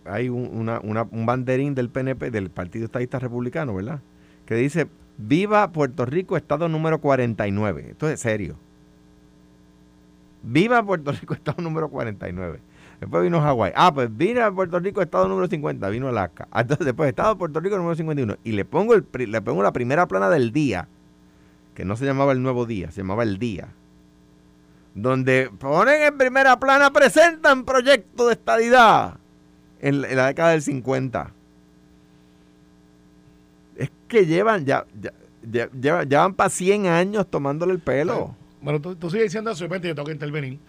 hay 0.05 0.29
un, 0.29 1.25
banderín 1.25 1.73
del 1.73 1.89
PNP, 1.89 2.29
del 2.29 2.51
Partido 2.51 2.85
Estadista 2.85 3.17
Republicano, 3.17 3.73
¿verdad? 3.73 4.01
Que 4.45 4.55
dice, 4.55 4.87
viva 5.17 5.71
Puerto 5.71 6.05
Rico, 6.05 6.37
estado 6.37 6.69
número 6.69 6.99
49. 6.99 7.87
Esto 7.89 8.07
es 8.07 8.19
serio. 8.19 8.55
Viva 10.43 10.83
Puerto 10.83 11.11
Rico, 11.11 11.33
estado 11.33 11.63
número 11.63 11.89
49. 11.89 12.59
Después 12.99 13.23
vino 13.23 13.41
Hawái. 13.41 13.73
Ah, 13.75 13.91
pues 13.93 14.15
vino 14.15 14.53
Puerto 14.53 14.79
Rico, 14.79 15.01
estado 15.01 15.27
número 15.27 15.47
50. 15.47 15.89
Vino 15.89 16.07
Alaska. 16.07 16.47
Ah, 16.51 16.61
entonces, 16.61 16.85
después, 16.85 17.09
estado 17.09 17.35
Puerto 17.37 17.59
Rico 17.59 17.77
número 17.77 17.95
51. 17.95 18.37
Y 18.43 18.51
le 18.51 18.63
pongo, 18.63 18.93
el, 18.93 19.05
le 19.11 19.41
pongo 19.41 19.63
la 19.63 19.73
primera 19.73 20.07
plana 20.07 20.29
del 20.29 20.51
día, 20.51 20.87
que 21.73 21.83
no 21.83 21.95
se 21.95 22.05
llamaba 22.05 22.31
el 22.31 22.43
nuevo 22.43 22.67
día, 22.67 22.91
se 22.91 23.01
llamaba 23.01 23.23
el 23.23 23.39
día. 23.39 23.69
Donde 24.95 25.49
ponen 25.59 26.03
en 26.03 26.17
primera 26.17 26.59
plana, 26.59 26.91
presentan 26.91 27.65
proyecto 27.65 28.27
de 28.27 28.33
estadidad 28.33 29.17
en, 29.79 30.01
la 30.01 30.27
década 30.27 30.51
del 30.51 30.61
50. 30.61 31.31
Es 33.75 33.91
que 34.07 34.25
llevan, 34.25 34.65
ya, 34.65 34.85
ya, 35.49 35.69
ya, 35.73 36.19
van 36.19 36.35
para 36.35 36.49
100 36.49 36.85
años 36.87 37.27
tomándole 37.27 37.73
el 37.73 37.79
pelo. 37.79 38.35
Bueno, 38.61 38.79
tú, 38.79 39.09
sigues 39.09 39.25
diciendo 39.25 39.51
eso, 39.51 39.65
yo 39.65 39.79
tengo 39.79 40.03
que 40.03 40.11
intervenir. 40.11 40.59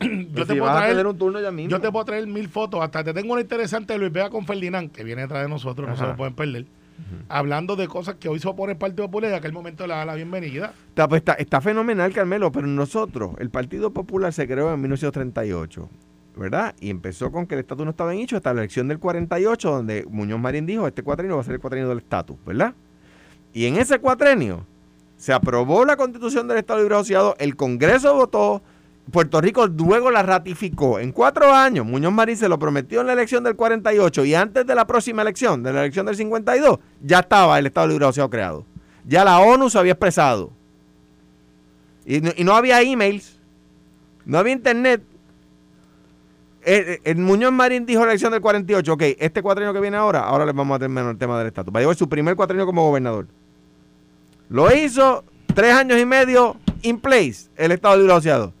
yo, 0.00 0.46
te 0.46 0.54
puedo 0.54 0.72
traer, 0.72 1.06
un 1.06 1.18
turno 1.18 1.40
ya 1.40 1.50
mismo. 1.50 1.70
yo 1.70 1.80
te 1.80 1.90
puedo 1.90 2.04
traer 2.04 2.26
mil 2.26 2.48
fotos. 2.48 2.82
Hasta 2.82 3.02
te 3.02 3.14
tengo 3.14 3.32
una 3.32 3.42
interesante 3.42 3.94
de 3.94 3.98
Luis 3.98 4.12
Vega 4.12 4.30
con 4.30 4.46
Ferdinand, 4.46 4.92
que 4.92 5.04
viene 5.04 5.22
detrás 5.22 5.42
de 5.42 5.48
nosotros, 5.48 5.88
no 5.88 5.96
se 5.96 6.06
lo 6.06 6.16
pueden 6.16 6.34
perder. 6.34 6.66
Hablando 7.28 7.76
de 7.76 7.88
cosas 7.88 8.16
que 8.16 8.28
hoy 8.28 8.38
se 8.38 8.48
el 8.48 8.76
Partido 8.76 9.06
Popular 9.06 9.30
y 9.30 9.32
en 9.32 9.38
aquel 9.38 9.52
momento 9.52 9.86
le 9.86 9.94
da 9.94 10.04
la 10.04 10.14
bienvenida. 10.14 10.72
Está, 10.88 11.08
pues, 11.08 11.20
está, 11.20 11.34
está 11.34 11.60
fenomenal, 11.60 12.12
Carmelo, 12.12 12.50
pero 12.52 12.66
nosotros, 12.66 13.32
el 13.38 13.50
Partido 13.50 13.92
Popular 13.92 14.32
se 14.32 14.46
creó 14.46 14.72
en 14.72 14.80
1938. 14.80 15.88
¿verdad? 16.36 16.74
Y 16.80 16.90
empezó 16.90 17.30
con 17.30 17.46
que 17.46 17.54
el 17.54 17.60
estatus 17.60 17.84
no 17.84 17.90
estaba 17.90 18.14
en 18.14 18.20
hecho 18.20 18.36
hasta 18.36 18.54
la 18.54 18.60
elección 18.60 18.88
del 18.88 18.98
48, 18.98 19.70
donde 19.70 20.06
Muñoz 20.08 20.40
Marín 20.40 20.64
dijo, 20.64 20.86
este 20.86 21.02
cuatrenio 21.02 21.36
va 21.36 21.42
a 21.42 21.44
ser 21.44 21.54
el 21.54 21.60
cuatrenio 21.60 21.88
del 21.88 21.98
estatus, 21.98 22.36
¿verdad? 22.46 22.72
Y 23.52 23.66
en 23.66 23.76
ese 23.76 23.98
cuatrenio, 23.98 24.64
se 25.16 25.34
aprobó 25.34 25.84
la 25.84 25.96
constitución 25.96 26.48
del 26.48 26.58
Estado 26.58 26.80
Libre 26.80 26.94
Asociado, 26.94 27.36
el 27.38 27.56
Congreso 27.56 28.14
votó, 28.14 28.62
Puerto 29.10 29.40
Rico 29.40 29.66
luego 29.66 30.10
la 30.10 30.22
ratificó. 30.22 30.98
En 30.98 31.12
cuatro 31.12 31.52
años, 31.52 31.86
Muñoz 31.86 32.12
Marín 32.12 32.36
se 32.36 32.48
lo 32.48 32.58
prometió 32.58 33.00
en 33.00 33.06
la 33.06 33.12
elección 33.12 33.44
del 33.44 33.56
48 33.56 34.24
y 34.24 34.34
antes 34.34 34.66
de 34.66 34.74
la 34.74 34.86
próxima 34.86 35.22
elección, 35.22 35.62
de 35.62 35.72
la 35.72 35.80
elección 35.80 36.06
del 36.06 36.16
52, 36.16 36.78
ya 37.00 37.20
estaba 37.20 37.58
el 37.58 37.66
Estado 37.66 37.88
Libre 37.88 38.06
Asociado 38.06 38.30
creado. 38.30 38.66
Ya 39.04 39.24
la 39.24 39.38
ONU 39.40 39.70
se 39.70 39.78
había 39.78 39.92
expresado. 39.92 40.52
Y 42.04 42.20
no, 42.20 42.54
había 42.54 42.80
emails, 42.82 43.38
no 44.24 44.38
había 44.38 44.52
internet. 44.52 45.02
El, 46.62 47.16
Muñoz 47.16 47.52
Marín 47.52 47.86
dijo 47.86 48.04
la 48.04 48.12
elección 48.12 48.32
del 48.32 48.40
48, 48.40 48.92
ok, 48.92 49.02
este 49.18 49.42
cuatrienio 49.42 49.72
que 49.72 49.80
viene 49.80 49.96
ahora, 49.96 50.20
ahora 50.20 50.44
les 50.44 50.54
vamos 50.54 50.76
a 50.76 50.78
terminar 50.78 51.10
el 51.10 51.18
tema 51.18 51.38
del 51.38 51.46
estatus. 51.46 51.72
Va 51.74 51.78
a 51.78 51.82
llevar 51.82 51.96
su 51.96 52.08
primer 52.08 52.36
cuatrienio 52.36 52.66
como 52.66 52.86
gobernador. 52.86 53.26
Lo 54.48 54.74
hizo 54.74 55.24
tres 55.54 55.72
años 55.72 56.00
y 56.00 56.06
medio 56.06 56.56
in 56.82 57.00
place 57.00 57.48
el 57.56 57.72
Estado 57.72 57.96
Libre 57.96 58.12
Asociado. 58.12 58.52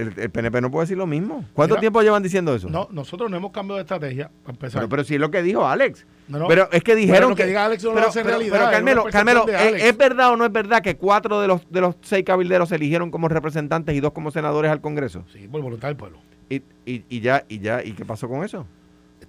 El, 0.00 0.30
PNP 0.30 0.60
no 0.60 0.70
puede 0.70 0.84
decir 0.84 0.96
lo 0.96 1.06
mismo. 1.06 1.44
¿Cuánto 1.52 1.76
tiempo 1.76 2.00
llevan 2.02 2.22
diciendo 2.22 2.54
eso? 2.54 2.68
No, 2.68 2.88
nosotros 2.90 3.30
no 3.30 3.36
hemos 3.36 3.52
cambiado 3.52 3.76
de 3.76 3.82
estrategia 3.82 4.30
para 4.42 4.52
empezar. 4.52 4.88
Pero, 4.88 5.04
sí 5.04 5.14
es 5.14 5.20
lo 5.20 5.30
que 5.30 5.42
dijo 5.42 5.66
Alex. 5.66 6.06
pero 6.48 6.68
es 6.72 6.82
que 6.82 6.94
dijeron 6.94 7.34
que, 7.34 7.46
diga 7.46 7.66
Alex 7.66 7.84
no 7.84 7.94
lo 7.94 8.08
hace 8.08 8.22
realidad. 8.22 8.70
Carmelo, 8.70 9.04
Carmelo 9.10 9.46
¿es, 9.48 9.96
verdad 9.96 10.32
o 10.32 10.36
no 10.36 10.44
es 10.44 10.52
verdad 10.52 10.82
que 10.82 10.96
cuatro 10.96 11.40
de 11.40 11.48
los 11.48 11.70
de 11.70 11.80
los 11.80 11.96
seis 12.02 12.24
cabilderos 12.24 12.68
se 12.68 12.76
eligieron 12.76 13.10
como 13.10 13.28
representantes 13.28 13.94
y 13.94 14.00
dos 14.00 14.12
como 14.12 14.30
senadores 14.30 14.70
al 14.70 14.80
Congreso? 14.80 15.24
Sí, 15.32 15.48
por 15.48 15.60
voluntad 15.60 15.88
del 15.88 15.96
pueblo. 15.96 16.18
Y, 16.48 16.62
y, 16.84 17.04
y 17.08 17.20
ya, 17.20 17.44
y 17.48 17.60
ya, 17.60 17.84
¿y 17.84 17.92
qué 17.92 18.04
pasó 18.04 18.28
con 18.28 18.44
eso? 18.44 18.66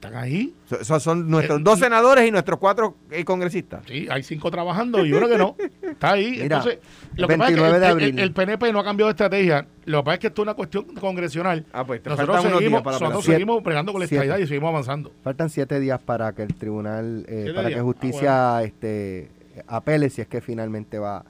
Están 0.02 0.16
ahí. 0.16 0.54
Esos 0.70 1.04
son 1.04 1.30
nuestros 1.30 1.60
eh, 1.60 1.64
dos 1.64 1.78
senadores 1.78 2.28
y 2.28 2.32
nuestros 2.32 2.58
cuatro 2.60 2.98
eh, 3.12 3.24
congresistas. 3.24 3.84
Sí, 3.88 4.08
hay 4.10 4.24
cinco 4.24 4.50
trabajando 4.50 5.06
y 5.06 5.14
uno 5.14 5.30
que 5.30 5.38
no. 5.38 5.56
Está 5.82 6.14
ahí. 6.14 6.42
Entonces, 6.42 6.80
lo 7.16 7.28
que 7.28 7.38
pasa 7.38 7.52
es 7.52 7.96
que 7.98 8.22
el, 8.22 8.34
PNP 8.34 8.74
no 8.74 8.80
ha 8.80 8.84
cambiado 8.84 9.10
de 9.10 9.12
estrategia. 9.12 9.68
Lo 9.86 10.00
que 10.00 10.04
pasa 10.04 10.14
es 10.16 10.20
que 10.20 10.28
esto 10.28 10.42
es 10.42 10.44
una 10.44 10.54
cuestión 10.56 10.86
congresional. 10.96 11.66
Ah, 11.72 11.86
pues 11.86 12.04
nosotros 12.04 12.42
seguimos, 12.42 12.84
nosotros 12.84 13.26
seguimos 13.26 13.64
pregando 13.64 13.92
con 13.92 14.00
la 14.00 14.06
estabilidad 14.06 14.40
y 14.40 14.48
seguimos 14.48 14.70
avanzando. 14.70 15.12
Faltan 15.24 15.50
siete 15.50 15.80
días 15.80 16.02
para 16.02 16.34
que 16.34 16.42
el 16.42 16.56
tribunal, 16.56 17.24
eh, 17.28 17.52
para 17.54 17.70
que 17.70 17.80
justicia 17.80 18.58
ah, 18.58 18.64
este, 18.64 19.30
apele 19.68 20.10
si 20.10 20.22
es 20.22 20.28
que 20.28 20.42
finalmente 20.42 20.98
va, 20.98 21.24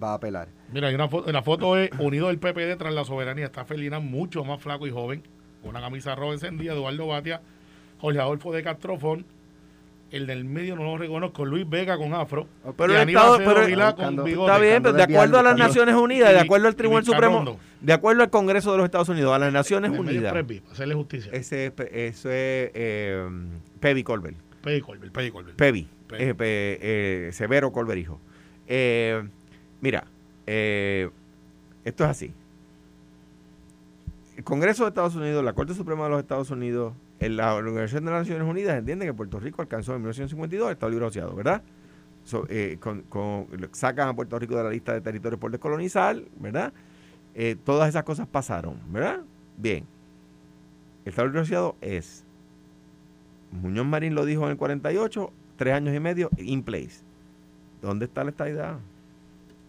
va 0.00 0.12
a 0.12 0.14
apelar. 0.14 0.48
Mira, 0.72 0.86
hay 0.86 0.94
una 0.94 1.08
foto, 1.08 1.32
la 1.32 1.42
foto 1.42 1.76
es 1.76 1.90
unido 1.98 2.28
del 2.28 2.38
PPD 2.38 2.78
tras 2.78 2.94
la 2.94 3.04
soberanía. 3.04 3.46
Está 3.46 3.64
Felina 3.64 3.98
mucho 3.98 4.44
más 4.44 4.62
flaco 4.62 4.86
y 4.86 4.90
joven, 4.92 5.24
con 5.60 5.70
una 5.70 5.80
camisa 5.80 6.14
roja 6.14 6.34
encendida, 6.34 6.74
Eduardo 6.74 7.08
Batia 7.08 7.40
Jorge 8.00 8.20
Adolfo 8.20 8.52
de 8.52 8.62
Castrofón. 8.62 9.24
El 10.10 10.26
del 10.26 10.44
medio 10.44 10.74
no 10.74 10.82
lo 10.82 10.98
reconozco, 10.98 11.44
Luis 11.44 11.68
Vega 11.68 11.96
con 11.96 12.14
afro. 12.14 12.48
Pero, 12.76 13.00
el 13.00 13.08
Estado, 13.08 13.38
pero 13.38 13.62
está 13.62 14.58
bien, 14.58 14.82
pero 14.82 14.92
de 14.92 15.04
acuerdo 15.04 15.38
a 15.38 15.42
las 15.44 15.56
Naciones 15.56 15.94
Unidas, 15.94 16.32
de 16.32 16.40
acuerdo 16.40 16.66
al 16.66 16.74
Tribunal 16.74 17.04
Supremo, 17.04 17.58
de 17.80 17.92
acuerdo 17.92 18.24
al 18.24 18.30
Congreso 18.30 18.72
de 18.72 18.78
los 18.78 18.86
Estados 18.86 19.08
Unidos, 19.08 19.32
a 19.32 19.38
las 19.38 19.52
Naciones 19.52 19.96
Unidas. 19.96 20.34
hacerle 20.72 20.94
justicia. 20.96 21.30
Ese, 21.32 21.72
eso 21.92 22.28
es 22.28 22.70
eh, 22.74 23.24
Pevi 23.78 24.02
Colbert. 24.02 24.36
Pevi 24.62 24.80
Colbert, 24.80 25.12
Pevi 25.12 25.30
Colbert. 25.30 25.56
Pevi, 25.56 25.88
eh, 26.12 26.34
eh, 26.40 27.30
Severo 27.32 27.72
Colbert, 27.72 28.00
hijo. 28.00 28.20
Eh, 28.66 29.22
mira, 29.80 30.04
esto 30.46 32.04
es 32.04 32.10
así. 32.10 32.32
el 34.36 34.44
Congreso 34.44 34.84
de 34.84 34.88
Estados 34.88 35.14
Unidos, 35.14 35.44
la 35.44 35.52
Corte 35.52 35.74
Suprema 35.74 36.04
de 36.04 36.10
los 36.10 36.20
Estados 36.20 36.50
Unidos, 36.50 36.94
la 37.28 37.54
Organización 37.54 38.04
de 38.06 38.10
las 38.12 38.20
Naciones 38.22 38.48
Unidas 38.48 38.78
entienden 38.78 39.08
que 39.08 39.14
Puerto 39.14 39.38
Rico 39.38 39.60
alcanzó 39.60 39.94
en 39.94 40.02
1952 40.02 40.68
el 40.68 40.72
Estado 40.72 40.90
Libre 40.90 41.06
Asociado, 41.06 41.34
¿verdad? 41.34 41.62
Eh, 42.48 42.78
con, 42.80 43.46
sacan 43.72 44.08
a 44.08 44.14
Puerto 44.14 44.38
Rico 44.38 44.56
de 44.56 44.64
la 44.64 44.70
lista 44.70 44.92
de 44.92 45.00
territorios 45.00 45.40
por 45.40 45.50
descolonizar, 45.50 46.20
¿verdad? 46.38 46.72
Eh, 47.34 47.56
todas 47.64 47.88
esas 47.88 48.04
cosas 48.04 48.26
pasaron, 48.26 48.76
¿verdad? 48.88 49.20
Bien. 49.56 49.84
El 51.04 51.10
Estado 51.10 51.28
Libre 51.28 51.40
Asociado 51.40 51.76
es, 51.80 52.24
Muñoz 53.52 53.86
Marín 53.86 54.14
lo 54.14 54.24
dijo 54.24 54.44
en 54.44 54.52
el 54.52 54.56
48, 54.56 55.32
tres 55.56 55.74
años 55.74 55.94
y 55.94 56.00
medio 56.00 56.30
in 56.38 56.62
place. 56.62 57.02
¿Dónde 57.82 58.04
está 58.04 58.24
la 58.24 58.30
estadidad? 58.30 58.78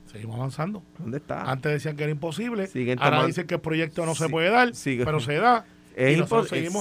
Seguimos 0.06 0.36
avanzando. 0.36 0.84
¿Dónde 1.00 1.18
está? 1.18 1.50
Antes 1.50 1.72
decían 1.72 1.96
que 1.96 2.04
era 2.04 2.12
imposible. 2.12 2.70
ahora 3.00 3.26
dicen 3.26 3.48
que 3.48 3.56
el 3.56 3.62
proyecto 3.62 4.06
no 4.06 4.14
se 4.14 4.28
puede 4.28 4.50
dar, 4.50 4.72
pero 4.84 5.20
se 5.22 5.36
da. 5.36 5.66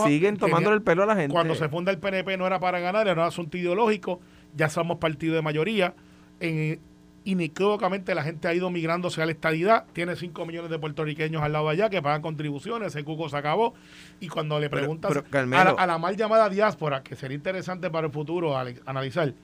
Siguen 0.07 0.37
tomando 0.37 0.73
el 0.73 0.83
pelo 0.83 1.03
a 1.03 1.07
la 1.07 1.17
gente. 1.17 1.33
Cuando 1.33 1.55
se 1.55 1.69
funda 1.69 1.91
el 1.91 1.99
PNP 1.99 2.37
no 2.37 2.47
era 2.47 2.61
para 2.61 2.81
ganar, 2.81 3.09
era 3.09 3.23
un 3.23 3.29
asunto 3.29 3.57
ideológico. 3.57 4.21
Ya 4.55 4.69
somos 4.69 4.99
partido 4.99 5.35
de 5.35 5.43
mayoría. 5.43 5.95
En, 6.41 6.81
inequívocamente 7.25 8.15
la 8.15 8.23
gente 8.23 8.49
ha 8.49 8.55
ido 8.55 8.71
migrando 8.71 9.09
hacia 9.09 9.27
la 9.27 9.33
estadidad. 9.33 9.85
Tiene 9.93 10.17
5 10.17 10.47
millones 10.47 10.71
de 10.71 10.79
puertorriqueños 10.79 11.43
al 11.43 11.53
lado 11.53 11.67
de 11.67 11.73
allá 11.73 11.91
que 11.91 12.01
pagan 12.01 12.23
contribuciones. 12.23 12.89
Ese 12.89 13.05
cuco 13.05 13.29
se 13.29 13.37
acabó. 13.37 13.75
Y 14.21 14.29
cuando 14.29 14.59
le 14.59 14.71
preguntas 14.71 15.13
a, 15.33 15.87
la, 15.87 15.99
mal 15.99 16.17
llamada 16.17 16.49
diáspora, 16.49 17.03
que 17.03 17.17
sería 17.17 17.37
interesante 17.37 17.91
para 17.91 18.07
el 18.07 18.13
futuro 18.13 18.57
analizar, 18.87 19.35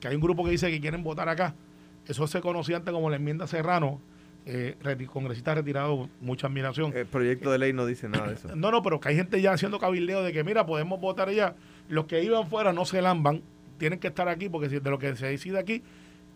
que 0.00 0.08
hay 0.08 0.14
un 0.14 0.20
grupo 0.20 0.44
que 0.44 0.50
dice 0.50 0.70
que 0.70 0.80
quieren 0.80 1.02
votar 1.02 1.28
acá 1.28 1.54
eso 2.08 2.26
se 2.26 2.40
conocía 2.40 2.76
antes 2.76 2.92
como 2.92 3.10
la 3.10 3.16
enmienda 3.16 3.46
Serrano, 3.46 4.00
eh, 4.46 5.06
congresista 5.12 5.54
retirado, 5.54 6.08
mucha 6.20 6.46
admiración. 6.46 6.96
El 6.96 7.06
proyecto 7.06 7.50
de 7.50 7.58
ley 7.58 7.72
no 7.72 7.84
dice 7.84 8.08
nada 8.08 8.28
de 8.28 8.34
eso. 8.34 8.48
No, 8.56 8.70
no, 8.70 8.82
pero 8.82 9.00
que 9.00 9.08
hay 9.10 9.16
gente 9.16 9.40
ya 9.40 9.52
haciendo 9.52 9.78
cabildeo 9.78 10.22
de 10.22 10.32
que, 10.32 10.44
mira, 10.44 10.64
podemos 10.64 11.00
votar 11.00 11.28
allá. 11.28 11.54
Los 11.88 12.06
que 12.06 12.22
iban 12.22 12.48
fuera 12.48 12.72
no 12.72 12.84
se 12.84 13.02
lamban, 13.02 13.42
tienen 13.78 13.98
que 13.98 14.08
estar 14.08 14.28
aquí 14.28 14.48
porque 14.48 14.70
si 14.70 14.78
de 14.78 14.90
lo 14.90 14.98
que 14.98 15.14
se 15.16 15.26
decide 15.26 15.58
aquí 15.58 15.82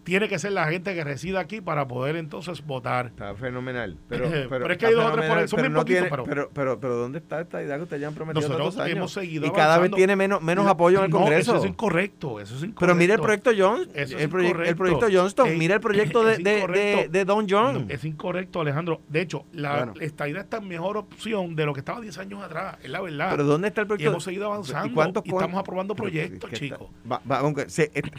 tiene 0.05 0.29
que 0.29 0.39
ser 0.39 0.53
la 0.53 0.67
gente 0.69 0.95
que 0.95 1.05
reside 1.05 1.39
aquí 1.39 1.61
para 1.61 1.87
poder 1.87 2.17
entonces 2.17 2.65
votar. 2.65 3.07
Está 3.07 3.35
fenomenal. 3.35 3.97
Pero, 4.09 4.29
pero, 4.49 4.71
es 4.71 4.79
que 4.79 4.87
hay 4.87 4.95
dos 4.95 5.05
o 5.05 5.13
tres 5.13 5.29
por 5.29 5.39
ahí, 5.39 5.49
son 5.49 5.61
bien 5.61 5.73
poquitos. 5.73 6.09
pero, 6.11 6.51
pero, 6.53 6.81
pero, 6.81 6.97
¿dónde 6.97 7.19
está 7.19 7.41
esta 7.41 7.63
idea 7.63 7.77
que 7.77 7.85
ustedes 7.85 8.03
ya 8.03 8.09
han 8.09 8.15
prometido 8.15 8.49
Nosotros 8.49 8.89
hemos 8.89 9.13
seguido 9.13 9.47
Y 9.47 9.51
cada 9.51 9.79
vez 9.79 9.91
tiene 9.93 10.17
menos, 10.17 10.43
menos 10.43 10.67
apoyo 10.67 10.99
en 10.99 11.05
el 11.07 11.11
Congreso. 11.11 11.53
eso 11.53 11.65
es 11.65 11.71
incorrecto, 11.71 12.41
eso 12.41 12.57
es 12.57 12.63
incorrecto. 12.63 12.81
Pero 12.81 12.95
mire 12.95 13.15
el 13.15 13.21
proyecto 13.21 13.51
Jones, 13.57 13.89
el, 13.95 14.29
proyecto 14.29 15.07
Johnston, 15.13 15.57
mira 15.59 15.75
el 15.75 15.81
proyecto 15.81 16.25
de, 16.25 16.39
de, 16.39 17.09
de, 17.11 17.25
Don 17.25 17.47
John. 17.49 17.87
es 17.89 18.05
incorrecto, 18.05 18.61
Alejandro. 18.61 19.01
De 19.09 19.21
hecho, 19.21 19.45
la, 19.53 19.93
esta 20.01 20.29
idea 20.29 20.43
está 20.43 20.59
en 20.59 20.69
mejor 20.69 20.97
opción 20.97 21.55
de 21.55 21.67
lo 21.67 21.73
que 21.73 21.81
estaba 21.81 22.01
10 22.01 22.19
años 22.19 22.43
atrás, 22.43 22.79
es 22.83 22.91
la 22.91 23.01
verdad. 23.01 23.31
Pero 23.31 23.45
¿dónde 23.45 23.69
está 23.69 23.83
el 23.83 23.87
proyecto? 23.87 24.11
Y 24.11 24.13
hemos 24.13 24.25
seguido 24.25 24.47
avanzando 24.47 25.23
y, 25.25 25.29
estamos 25.31 25.61
aprobando 25.61 25.95
proyectos, 25.95 26.51
chicos. 26.53 26.89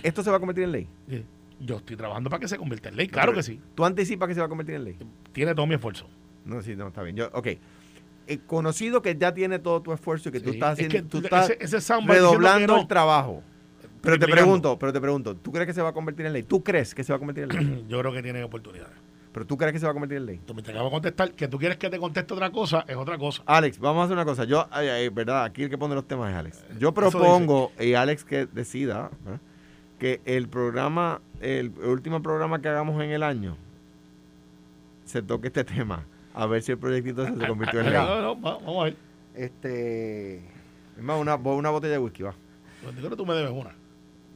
¿Esto 0.03 0.23
se 0.23 0.29
va 0.29 0.37
a 0.37 0.39
convertir 0.39 0.63
en 0.63 0.71
ley? 0.71 0.87
Sí. 1.09 1.25
Yo 1.63 1.77
estoy 1.77 1.95
trabajando 1.95 2.29
para 2.29 2.39
que 2.39 2.47
se 2.47 2.57
convierta 2.57 2.89
en 2.89 2.95
ley, 2.95 3.07
claro 3.07 3.33
que 3.33 3.43
sí. 3.43 3.59
¿Tú 3.75 3.85
anticipas 3.85 4.27
que 4.27 4.33
se 4.33 4.39
va 4.39 4.47
a 4.47 4.49
convertir 4.49 4.75
en 4.75 4.83
ley? 4.83 4.97
Tiene 5.31 5.53
todo 5.53 5.67
mi 5.67 5.75
esfuerzo. 5.75 6.07
No, 6.43 6.61
sí, 6.61 6.75
no, 6.75 6.87
está 6.87 7.03
bien. 7.03 7.15
Yo, 7.15 7.29
ok. 7.33 7.47
Eh, 8.27 8.39
conocido 8.47 9.01
que 9.01 9.15
ya 9.15 9.33
tiene 9.33 9.59
todo 9.59 9.81
tu 9.81 9.93
esfuerzo 9.93 10.29
y 10.29 10.31
que 10.31 10.39
tú 10.39 10.51
estás 10.51 10.73
haciendo, 10.73 11.03
tú 11.07 11.19
estás 11.19 11.51
redoblando 12.05 12.77
el 12.77 12.87
trabajo. 12.87 13.43
Pero 14.01 14.17
te 14.17 14.27
pregunto, 14.27 14.79
pero 14.79 14.91
te 14.91 14.99
pregunto, 14.99 15.35
¿tú 15.35 15.51
crees 15.51 15.67
que 15.67 15.73
se 15.73 15.81
va 15.81 15.89
a 15.89 15.93
convertir 15.93 16.25
en 16.25 16.33
ley? 16.33 16.43
¿Tú 16.43 16.63
crees 16.63 16.95
que 16.95 17.03
se 17.03 17.13
va 17.13 17.17
a 17.17 17.19
convertir 17.19 17.43
en 17.43 17.49
ley? 17.49 17.85
Yo 17.89 17.99
creo 17.99 18.11
que 18.11 18.23
tiene 18.23 18.43
oportunidades. 18.43 18.93
Pero 19.31 19.45
tú 19.45 19.57
crees 19.57 19.71
que 19.71 19.79
se 19.79 19.85
va 19.85 19.91
a 19.91 19.93
convertir 19.93 20.17
en 20.17 20.25
ley. 20.25 20.41
Tú 20.45 20.53
me 20.53 20.61
te 20.61 20.71
acabo 20.71 20.85
de 20.85 20.91
contestar. 20.91 21.31
Que 21.33 21.47
tú 21.47 21.57
quieres 21.57 21.77
que 21.77 21.89
te 21.89 21.97
conteste 21.99 22.33
otra 22.33 22.51
cosa, 22.51 22.83
es 22.87 22.97
otra 22.97 23.17
cosa. 23.17 23.43
Alex, 23.45 23.79
vamos 23.79 24.01
a 24.01 24.05
hacer 24.05 24.17
una 24.17 24.25
cosa. 24.25 24.43
Yo, 24.43 24.67
verdad, 25.13 25.45
aquí 25.45 25.63
el 25.63 25.69
que 25.69 25.77
pone 25.77 25.95
los 25.95 26.05
temas 26.05 26.31
es 26.31 26.35
Alex. 26.37 26.65
Yo 26.79 26.93
propongo, 26.93 27.71
y 27.79 27.93
Alex 27.93 28.25
que 28.25 28.45
decida, 28.47 29.11
que 30.01 30.19
el 30.25 30.49
programa, 30.49 31.21
el 31.41 31.69
último 31.69 32.23
programa 32.23 32.59
que 32.59 32.67
hagamos 32.67 32.99
en 33.03 33.11
el 33.11 33.21
año, 33.21 33.55
se 35.05 35.21
toque 35.21 35.49
este 35.49 35.63
tema. 35.63 36.03
A 36.33 36.47
ver 36.47 36.63
si 36.63 36.71
el 36.71 36.79
proyectito 36.79 37.23
se, 37.23 37.47
convirtió 37.47 37.81
en 37.81 37.85
ley. 37.91 37.93
No, 37.93 38.19
no, 38.19 38.35
vamos 38.35 38.81
a 38.81 38.85
ver. 38.85 38.95
Este. 39.35 40.37
Es 40.37 41.03
más, 41.03 41.21
una, 41.21 41.35
una 41.35 41.69
botella 41.69 41.93
de 41.93 41.99
whisky, 41.99 42.23
va. 42.23 42.33
Yo 42.83 42.91
creo 42.93 43.09
que 43.11 43.15
tú 43.15 43.27
me 43.27 43.35
debes 43.35 43.51
una. 43.51 43.75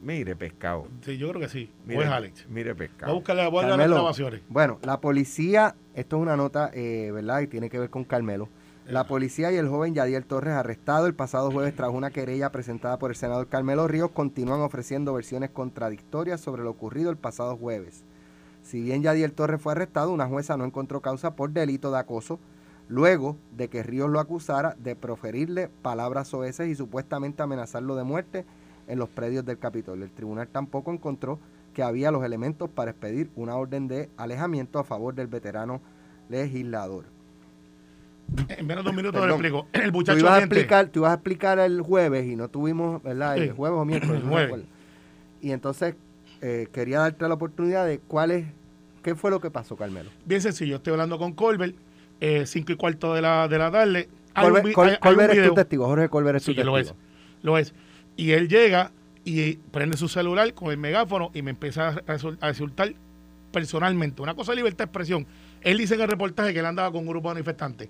Mire, 0.00 0.36
pescado. 0.36 0.86
Sí, 1.00 1.18
yo 1.18 1.30
creo 1.30 1.40
que 1.40 1.48
sí. 1.48 1.68
Mire, 1.84 2.04
es 2.04 2.10
Alex. 2.10 2.46
Mire, 2.48 2.76
pescado. 2.76 3.10
Voy 3.10 3.16
a 3.16 3.18
buscarle 3.18 3.42
a 3.42 3.76
las 3.76 3.88
grabaciones. 3.88 4.42
Bueno, 4.48 4.78
la 4.84 5.00
policía, 5.00 5.74
esto 5.96 6.16
es 6.16 6.22
una 6.22 6.36
nota, 6.36 6.70
eh, 6.74 7.10
¿verdad? 7.12 7.40
Y 7.40 7.48
tiene 7.48 7.68
que 7.68 7.80
ver 7.80 7.90
con 7.90 8.04
Carmelo. 8.04 8.48
La 8.88 9.04
policía 9.08 9.50
y 9.50 9.56
el 9.56 9.68
joven 9.68 9.94
Yadiel 9.94 10.26
Torres, 10.26 10.54
arrestado 10.54 11.08
el 11.08 11.14
pasado 11.14 11.50
jueves 11.50 11.74
tras 11.74 11.90
una 11.90 12.12
querella 12.12 12.52
presentada 12.52 13.00
por 13.00 13.10
el 13.10 13.16
senador 13.16 13.48
Carmelo 13.48 13.88
Ríos, 13.88 14.12
continúan 14.12 14.60
ofreciendo 14.60 15.12
versiones 15.12 15.50
contradictorias 15.50 16.40
sobre 16.40 16.62
lo 16.62 16.70
ocurrido 16.70 17.10
el 17.10 17.16
pasado 17.16 17.56
jueves. 17.56 18.04
Si 18.62 18.80
bien 18.80 19.02
Yadiel 19.02 19.32
Torres 19.32 19.60
fue 19.60 19.72
arrestado, 19.72 20.12
una 20.12 20.28
jueza 20.28 20.56
no 20.56 20.64
encontró 20.64 21.00
causa 21.00 21.34
por 21.34 21.50
delito 21.50 21.90
de 21.90 21.98
acoso, 21.98 22.38
luego 22.88 23.36
de 23.56 23.66
que 23.66 23.82
Ríos 23.82 24.08
lo 24.08 24.20
acusara 24.20 24.76
de 24.78 24.94
proferirle 24.94 25.68
palabras 25.82 26.28
soeces 26.28 26.68
y 26.68 26.76
supuestamente 26.76 27.42
amenazarlo 27.42 27.96
de 27.96 28.04
muerte 28.04 28.44
en 28.86 29.00
los 29.00 29.08
predios 29.08 29.44
del 29.44 29.58
Capitolio. 29.58 30.04
El 30.04 30.12
tribunal 30.12 30.46
tampoco 30.46 30.92
encontró 30.92 31.40
que 31.74 31.82
había 31.82 32.12
los 32.12 32.22
elementos 32.24 32.70
para 32.70 32.92
expedir 32.92 33.32
una 33.34 33.56
orden 33.56 33.88
de 33.88 34.10
alejamiento 34.16 34.78
a 34.78 34.84
favor 34.84 35.12
del 35.12 35.26
veterano 35.26 35.80
legislador. 36.28 37.15
En 38.48 38.66
menos 38.66 38.84
de 38.84 38.88
dos 38.90 38.96
minutos 38.96 39.26
lo 39.26 39.34
explico. 39.34 39.66
El 39.72 39.92
muchacho 39.92 40.18
tú 40.18 40.24
ibas, 40.24 40.34
a 40.34 40.38
explicar, 40.38 40.88
tú 40.88 41.00
ibas 41.00 41.10
a 41.12 41.14
explicar 41.14 41.58
el 41.58 41.80
jueves 41.80 42.26
y 42.26 42.36
no 42.36 42.48
tuvimos, 42.48 43.02
¿verdad? 43.02 43.38
El 43.38 43.52
jueves 43.52 43.78
o 43.78 43.84
miércoles. 43.84 44.66
Y 45.40 45.52
entonces 45.52 45.94
eh, 46.42 46.68
quería 46.72 47.00
darte 47.00 47.26
la 47.28 47.34
oportunidad 47.34 47.86
de 47.86 47.98
cuál 47.98 48.30
es, 48.32 48.46
qué 49.02 49.14
fue 49.14 49.30
lo 49.30 49.40
que 49.40 49.50
pasó, 49.50 49.76
Carmelo. 49.76 50.10
Bien 50.24 50.40
sencillo, 50.40 50.76
estoy 50.76 50.92
hablando 50.92 51.18
con 51.18 51.32
Colbert, 51.32 51.76
eh, 52.20 52.46
cinco 52.46 52.72
y 52.72 52.76
cuarto 52.76 53.14
de 53.14 53.22
la, 53.22 53.48
de 53.48 53.58
la 53.58 53.70
tarde. 53.70 54.08
Colbert, 54.34 55.32
es 55.32 55.48
tu 55.48 55.54
testigo, 55.54 55.86
Jorge 55.86 56.08
Colbert 56.08 56.36
es 56.36 56.44
tu 56.44 56.54
testigo. 56.54 56.72
Lo 56.72 56.78
es, 56.78 56.94
lo 57.42 57.58
es. 57.58 57.74
Y 58.16 58.32
él 58.32 58.48
llega 58.48 58.90
y 59.24 59.54
prende 59.56 59.96
su 59.96 60.08
celular 60.08 60.52
con 60.52 60.70
el 60.70 60.78
megáfono 60.78 61.30
y 61.32 61.42
me 61.42 61.50
empieza 61.50 62.02
a, 62.06 62.48
insultar 62.48 62.92
personalmente. 63.50 64.20
Una 64.20 64.34
cosa 64.34 64.52
de 64.52 64.56
libertad 64.56 64.78
de 64.78 64.84
expresión. 64.84 65.26
Él 65.62 65.78
dice 65.78 65.94
en 65.94 66.02
el 66.02 66.08
reportaje 66.08 66.52
que 66.52 66.58
él 66.58 66.66
andaba 66.66 66.90
con 66.92 67.00
un 67.00 67.08
grupo 67.08 67.28
de 67.28 67.34
manifestantes 67.34 67.88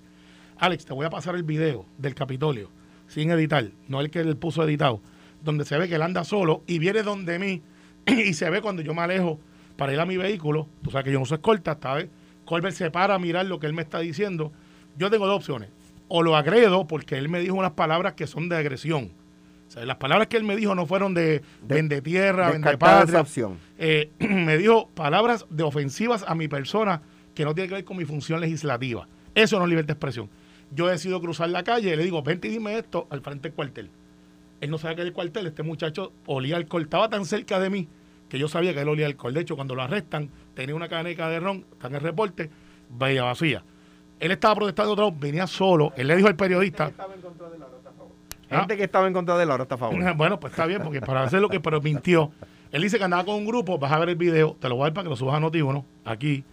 Alex, 0.59 0.85
te 0.85 0.93
voy 0.93 1.05
a 1.05 1.11
pasar 1.11 1.35
el 1.35 1.43
video 1.43 1.85
del 1.99 2.15
Capitolio, 2.15 2.71
sin 3.07 3.29
editar, 3.29 3.69
no 3.87 4.01
el 4.01 4.09
que 4.09 4.19
él 4.19 4.35
puso 4.37 4.63
editado, 4.63 5.01
donde 5.43 5.65
se 5.65 5.77
ve 5.77 5.87
que 5.87 5.95
él 5.95 6.01
anda 6.01 6.23
solo 6.23 6.63
y 6.65 6.79
viene 6.79 7.03
donde 7.03 7.37
mí 7.37 7.61
y 8.07 8.33
se 8.33 8.49
ve 8.49 8.61
cuando 8.61 8.81
yo 8.81 8.95
me 8.95 9.01
alejo 9.01 9.39
para 9.75 9.93
ir 9.93 9.99
a 9.99 10.05
mi 10.07 10.17
vehículo, 10.17 10.67
tú 10.81 10.89
sabes 10.89 11.05
que 11.05 11.11
yo 11.11 11.19
no 11.19 11.25
soy 11.25 11.35
escolta, 11.35 11.77
vez 11.93 12.09
Colbert 12.45 12.75
se 12.75 12.89
para 12.89 13.13
a 13.13 13.19
mirar 13.19 13.45
lo 13.45 13.59
que 13.59 13.67
él 13.67 13.73
me 13.73 13.83
está 13.83 13.99
diciendo. 13.99 14.51
Yo 14.97 15.11
tengo 15.11 15.27
dos 15.27 15.35
opciones. 15.35 15.69
O 16.07 16.23
lo 16.23 16.35
agredo 16.35 16.87
porque 16.87 17.17
él 17.17 17.29
me 17.29 17.39
dijo 17.41 17.53
unas 17.53 17.73
palabras 17.73 18.13
que 18.13 18.25
son 18.25 18.49
de 18.49 18.55
agresión. 18.55 19.11
O 19.67 19.71
sea, 19.71 19.85
las 19.85 19.97
palabras 19.97 20.27
que 20.27 20.37
él 20.37 20.45
me 20.45 20.55
dijo 20.55 20.73
no 20.73 20.85
fueron 20.85 21.13
de, 21.13 21.21
de 21.21 21.41
vende 21.61 22.01
tierra, 22.01 22.51
vende 22.51 22.77
patria. 22.77 23.21
Opción. 23.21 23.59
Eh, 23.77 24.11
me 24.19 24.57
dijo 24.57 24.89
palabras 24.95 25.45
de 25.49 25.63
ofensivas 25.63 26.23
a 26.25 26.33
mi 26.33 26.47
persona 26.47 27.01
que 27.35 27.43
no 27.43 27.53
tiene 27.53 27.67
que 27.67 27.75
ver 27.75 27.83
con 27.83 27.97
mi 27.97 28.05
función 28.05 28.39
legislativa. 28.39 29.07
Eso 29.35 29.59
no 29.59 29.65
es 29.65 29.69
libertad 29.69 29.89
de 29.89 29.93
expresión 29.93 30.29
yo 30.71 30.87
decido 30.87 31.21
cruzar 31.21 31.49
la 31.49 31.63
calle 31.63 31.93
y 31.93 31.95
le 31.95 32.03
digo, 32.03 32.21
vente 32.21 32.47
y 32.47 32.51
dime 32.51 32.77
esto 32.77 33.07
al 33.09 33.21
frente 33.21 33.49
del 33.49 33.55
cuartel. 33.55 33.89
Él 34.59 34.71
no 34.71 34.77
sabe 34.77 34.95
que 34.95 35.01
es 35.01 35.07
el 35.07 35.13
cuartel, 35.13 35.47
este 35.47 35.63
muchacho 35.63 36.11
olía 36.25 36.57
alcohol, 36.57 36.83
estaba 36.83 37.09
tan 37.09 37.25
cerca 37.25 37.59
de 37.59 37.69
mí 37.69 37.87
que 38.27 38.39
yo 38.39 38.47
sabía 38.47 38.73
que 38.73 38.81
él 38.81 38.89
olía 38.89 39.05
alcohol. 39.05 39.33
De 39.33 39.41
hecho, 39.41 39.55
cuando 39.55 39.75
lo 39.75 39.83
arrestan, 39.83 40.29
tenía 40.53 40.75
una 40.75 40.89
caneca 40.89 41.29
de 41.29 41.39
ron, 41.39 41.65
está 41.71 41.87
en 41.87 41.95
el 41.95 42.01
reporte, 42.01 42.49
veía 42.89 43.23
vacía. 43.23 43.63
Él 44.19 44.31
estaba 44.31 44.55
protestando 44.55 44.93
otro, 44.93 45.11
venía 45.11 45.47
solo, 45.47 45.93
él 45.95 46.07
le 46.07 46.15
dijo 46.15 46.27
al 46.27 46.35
periodista... 46.35 46.85
Gente 46.89 46.97
que 46.97 47.01
estaba 47.01 47.13
en 47.15 47.21
contra 47.21 47.47
de 47.49 47.57
la 47.59 47.65
está 47.65 47.89
a 47.89 47.93
favor. 47.93 48.13
Gente 48.49 48.77
que 48.77 48.83
estaba 48.83 49.07
en 49.07 49.13
contra 49.13 49.37
de 49.37 49.45
la 49.45 49.55
está 49.55 49.75
a 49.75 49.77
favor. 49.77 50.13
bueno, 50.15 50.39
pues 50.39 50.53
está 50.53 50.65
bien, 50.65 50.81
porque 50.81 51.01
para 51.01 51.23
hacer 51.23 51.41
lo 51.41 51.49
que, 51.49 51.59
pero 51.59 51.81
mintió. 51.81 52.31
Él 52.71 52.81
dice 52.81 52.97
que 52.97 53.03
andaba 53.03 53.25
con 53.25 53.35
un 53.35 53.45
grupo, 53.45 53.77
vas 53.77 53.91
a 53.91 53.99
ver 53.99 54.09
el 54.09 54.15
video, 54.15 54.55
te 54.59 54.69
lo 54.69 54.75
voy 54.75 54.83
a 54.83 54.85
dar 54.85 54.93
para 54.93 55.03
que 55.03 55.09
lo 55.09 55.15
subas 55.15 55.35
a 55.35 55.39
noti 55.39 55.61
aquí, 56.05 56.43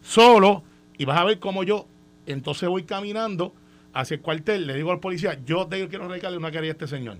solo, 0.00 0.62
y 0.98 1.04
vas 1.04 1.18
a 1.18 1.24
ver 1.24 1.38
cómo 1.38 1.62
yo 1.62 1.86
entonces 2.26 2.68
voy 2.68 2.84
caminando 2.84 3.54
hacia 3.92 4.16
el 4.16 4.20
cuartel, 4.20 4.66
le 4.66 4.74
digo 4.74 4.90
al 4.90 5.00
policía, 5.00 5.38
yo 5.44 5.68
quiero 5.68 6.08
recargarle 6.08 6.38
una 6.38 6.50
querella 6.50 6.70
a 6.70 6.72
este 6.72 6.86
señor. 6.86 7.18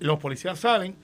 Los 0.00 0.18
policías 0.18 0.58
salen, 0.58 0.96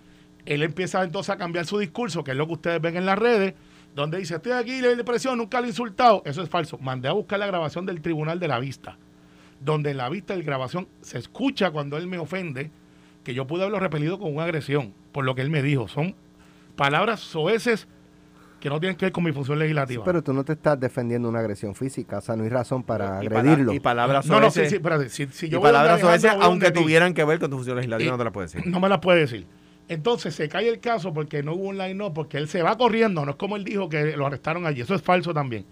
él 0.47 0.63
empieza 0.63 1.03
entonces 1.03 1.31
a 1.31 1.37
cambiar 1.37 1.67
su 1.67 1.79
discurso, 1.79 2.25
que 2.25 2.33
es 2.33 2.37
lo 2.37 2.47
que 2.47 2.55
ustedes 2.55 2.81
ven 2.81 2.97
en 2.97 3.07
las 3.07 3.19
redes, 3.19 3.55
donde 3.95 4.19
dice, 4.19 4.37
estoy 4.37 4.53
aquí, 4.53 4.81
le 4.81 4.95
depresión, 4.95 5.39
nunca 5.39 5.61
lo 5.61 5.67
he 5.67 5.71
insultado. 5.71 6.23
Eso 6.25 6.43
es 6.43 6.49
falso. 6.49 6.79
Mandé 6.79 7.09
a 7.09 7.13
buscar 7.13 7.39
la 7.39 7.47
grabación 7.47 7.87
del 7.87 8.01
Tribunal 8.01 8.39
de 8.39 8.49
la 8.49 8.59
Vista, 8.59 8.97
donde 9.61 9.91
en 9.91 9.97
la 9.97 10.09
vista 10.09 10.35
de 10.35 10.43
grabación 10.43 10.89
se 11.01 11.19
escucha 11.19 11.71
cuando 11.71 11.97
él 11.97 12.07
me 12.07 12.19
ofende, 12.19 12.71
que 13.25 13.35
yo 13.35 13.47
pude 13.47 13.63
haberlo 13.63 13.81
repelido 13.81 14.19
con 14.19 14.35
una 14.35 14.45
agresión, 14.45 14.95
por 15.13 15.25
lo 15.25 15.35
que 15.35 15.43
él 15.43 15.51
me 15.51 15.63
dijo. 15.63 15.89
Son 15.89 16.15
palabras 16.77 17.21
soeces 17.21 17.89
que 18.61 18.69
no 18.69 18.79
tienen 18.79 18.97
que 18.97 19.07
ver 19.07 19.13
con 19.13 19.25
mi 19.25 19.33
función 19.33 19.59
legislativa. 19.59 20.05
pero 20.05 20.23
tú 20.23 20.33
no 20.33 20.45
te 20.45 20.53
estás 20.53 20.79
defendiendo 20.79 21.29
una 21.29 21.41
agresión 21.41 21.75
física, 21.75 22.19
o 22.19 22.21
sea, 22.21 22.37
no 22.37 22.45
hay 22.45 22.51
razón 22.51 22.83
para 22.83 23.19
agredirlo. 23.19 23.73
y 23.73 23.81
palabras 23.81 24.27
no, 24.27 24.39
no, 24.39 24.51
sí, 24.51 24.67
sí, 24.67 24.77
espérate, 24.77 25.09
si, 25.09 25.27
si 25.27 25.49
yo 25.49 25.59
y 25.59 25.63
palabras 25.63 26.03
aunque 26.41 26.71
tuvieran 26.71 27.15
que 27.15 27.25
ver 27.25 27.39
con 27.39 27.51
tu 27.51 27.57
función 27.57 27.77
legislativa, 27.77 28.13
no 28.13 28.19
te 28.19 28.25
las 28.25 28.33
puedes 28.33 28.53
decir. 28.53 28.71
No 28.71 28.79
me 28.79 28.89
las 28.89 28.99
puede 28.99 29.21
decir. 29.21 29.47
Entonces 29.89 30.35
se 30.35 30.49
cae 30.49 30.69
el 30.69 30.79
caso 30.79 31.13
porque 31.13 31.43
no 31.43 31.55
hubo 31.55 31.69
un 31.69 31.79
line-up, 31.79 32.13
porque 32.15 32.37
él 32.39 32.47
se 32.49 32.63
va 32.63 32.77
corriendo, 32.77 33.25
no 33.25 33.33
es 33.33 33.37
como 33.37 33.57
él 33.57 33.65
dijo 33.65 33.89
que 33.89 34.17
lo 34.17 34.27
arrestaron 34.27 34.67
allí, 34.67 34.83
eso 34.83 34.95
es 34.95 35.03
falso 35.03 35.35
también. 35.35 35.65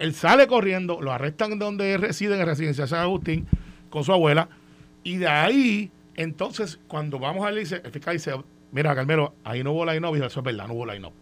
Él 0.00 0.14
sale 0.14 0.46
corriendo, 0.46 1.00
lo 1.00 1.12
arrestan 1.12 1.58
donde 1.58 1.96
reside, 1.98 2.32
en 2.32 2.40
la 2.40 2.46
residencia 2.46 2.84
de 2.84 2.88
San 2.88 3.00
Agustín, 3.00 3.46
con 3.90 4.02
su 4.02 4.12
abuela, 4.12 4.48
y 5.04 5.18
de 5.18 5.28
ahí, 5.28 5.92
entonces, 6.16 6.80
cuando 6.88 7.18
vamos 7.18 7.46
a 7.46 7.50
dice, 7.50 7.80
el 7.84 7.92
fiscal 7.92 8.14
dice, 8.14 8.32
mira, 8.72 8.94
Carmelo, 8.94 9.34
ahí 9.44 9.62
no 9.62 9.72
hubo 9.72 9.84
line-up, 9.84 10.16
y 10.16 10.24
eso 10.24 10.40
es 10.40 10.44
verdad, 10.44 10.66
no 10.66 10.74
hubo 10.74 10.86
line-up. 10.86 11.12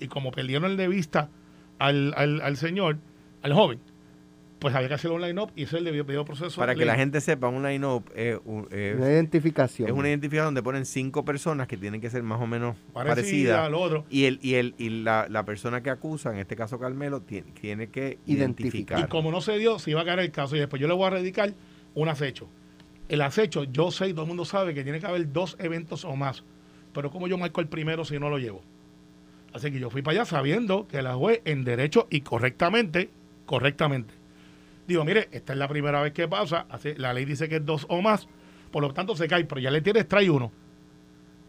Y 0.00 0.08
como 0.08 0.30
perdieron 0.32 0.70
el 0.70 0.76
de 0.76 0.88
vista 0.88 1.30
al, 1.78 2.12
al, 2.16 2.40
al 2.40 2.56
señor, 2.56 2.98
al 3.42 3.52
joven, 3.52 3.80
pues 4.58 4.74
había 4.74 4.88
que 4.88 4.94
hacer 4.94 5.10
un 5.10 5.20
line-up 5.20 5.52
y 5.54 5.64
ese 5.64 5.76
es 5.76 5.84
el 5.84 5.84
debido 5.84 6.24
proceso. 6.24 6.58
Para 6.58 6.74
que 6.74 6.84
la 6.84 6.94
gente 6.96 7.20
sepa, 7.20 7.48
un 7.48 7.62
line-up 7.62 8.10
es 8.14 8.38
una 8.44 8.66
identificación. 8.72 9.88
Es 9.88 9.94
una 9.94 10.08
identificación 10.08 10.46
donde 10.46 10.62
ponen 10.62 10.86
cinco 10.86 11.24
personas 11.24 11.68
que 11.68 11.76
tienen 11.76 12.00
que 12.00 12.08
ser 12.10 12.22
más 12.22 12.40
o 12.40 12.46
menos 12.46 12.76
parecidas. 12.92 13.70
otro. 13.72 14.06
Y, 14.08 14.24
el, 14.24 14.38
y, 14.42 14.54
el, 14.54 14.74
y 14.78 14.88
la, 14.88 15.26
la, 15.28 15.44
persona 15.44 15.82
que 15.82 15.90
acusa, 15.90 16.32
en 16.32 16.38
este 16.38 16.56
caso 16.56 16.78
Carmelo, 16.78 17.20
tiene, 17.20 17.52
tiene 17.52 17.88
que 17.88 18.18
identificar. 18.26 19.00
Y 19.00 19.04
como 19.04 19.30
no 19.30 19.40
se 19.40 19.58
dio, 19.58 19.78
se 19.78 19.90
iba 19.90 20.00
a 20.00 20.04
caer 20.04 20.20
el 20.20 20.30
caso 20.30 20.56
y 20.56 20.58
después 20.58 20.80
yo 20.80 20.88
le 20.88 20.94
voy 20.94 21.06
a 21.06 21.10
radicar 21.10 21.52
un 21.94 22.08
acecho. 22.08 22.48
El 23.08 23.20
acecho, 23.20 23.64
yo 23.64 23.90
sé 23.90 24.08
y 24.08 24.12
todo 24.12 24.22
el 24.22 24.28
mundo 24.28 24.44
sabe 24.44 24.74
que 24.74 24.82
tiene 24.82 25.00
que 25.00 25.06
haber 25.06 25.32
dos 25.32 25.56
eventos 25.60 26.04
o 26.04 26.16
más. 26.16 26.44
Pero 26.92 27.10
como 27.10 27.28
yo 27.28 27.36
marco 27.36 27.60
el 27.60 27.68
primero 27.68 28.04
si 28.04 28.18
no 28.18 28.30
lo 28.30 28.38
llevo? 28.38 28.62
Así 29.56 29.72
que 29.72 29.78
yo 29.78 29.90
fui 29.90 30.02
para 30.02 30.18
allá 30.18 30.24
sabiendo 30.26 30.86
que 30.86 31.02
la 31.02 31.14
juez 31.14 31.40
en 31.44 31.64
derecho 31.64 32.06
y 32.10 32.20
correctamente, 32.20 33.10
correctamente, 33.46 34.14
Digo, 34.86 35.04
mire, 35.04 35.28
esta 35.32 35.52
es 35.52 35.58
la 35.58 35.66
primera 35.66 36.00
vez 36.00 36.12
que 36.12 36.28
pasa, 36.28 36.66
la 36.96 37.12
ley 37.12 37.24
dice 37.24 37.48
que 37.48 37.56
es 37.56 37.66
dos 37.66 37.86
o 37.88 38.00
más, 38.02 38.28
por 38.70 38.82
lo 38.82 38.92
tanto 38.92 39.16
se 39.16 39.26
cae, 39.26 39.44
pero 39.44 39.60
ya 39.60 39.70
le 39.70 39.80
tienes 39.80 40.06
trae 40.06 40.30
uno. 40.30 40.52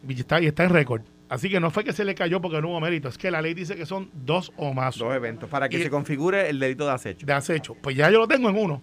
Y 0.06 0.18
está, 0.18 0.40
y 0.40 0.46
está 0.46 0.64
en 0.64 0.70
récord. 0.70 1.02
Así 1.28 1.48
que 1.50 1.60
no 1.60 1.70
fue 1.70 1.84
que 1.84 1.92
se 1.92 2.04
le 2.04 2.14
cayó 2.14 2.40
porque 2.40 2.60
no 2.60 2.70
hubo 2.70 2.80
mérito, 2.80 3.08
es 3.08 3.18
que 3.18 3.30
la 3.30 3.40
ley 3.40 3.54
dice 3.54 3.76
que 3.76 3.86
son 3.86 4.10
dos 4.12 4.52
o 4.56 4.72
más. 4.72 4.96
Dos 4.96 5.14
eventos, 5.14 5.48
para 5.48 5.68
que 5.68 5.80
se 5.80 5.90
configure 5.90 6.48
el 6.48 6.58
delito 6.58 6.84
de 6.86 6.92
acecho. 6.92 7.26
De 7.26 7.32
acecho. 7.32 7.76
Pues 7.80 7.94
ya 7.94 8.10
yo 8.10 8.18
lo 8.18 8.26
tengo 8.26 8.48
en 8.48 8.56
uno. 8.56 8.82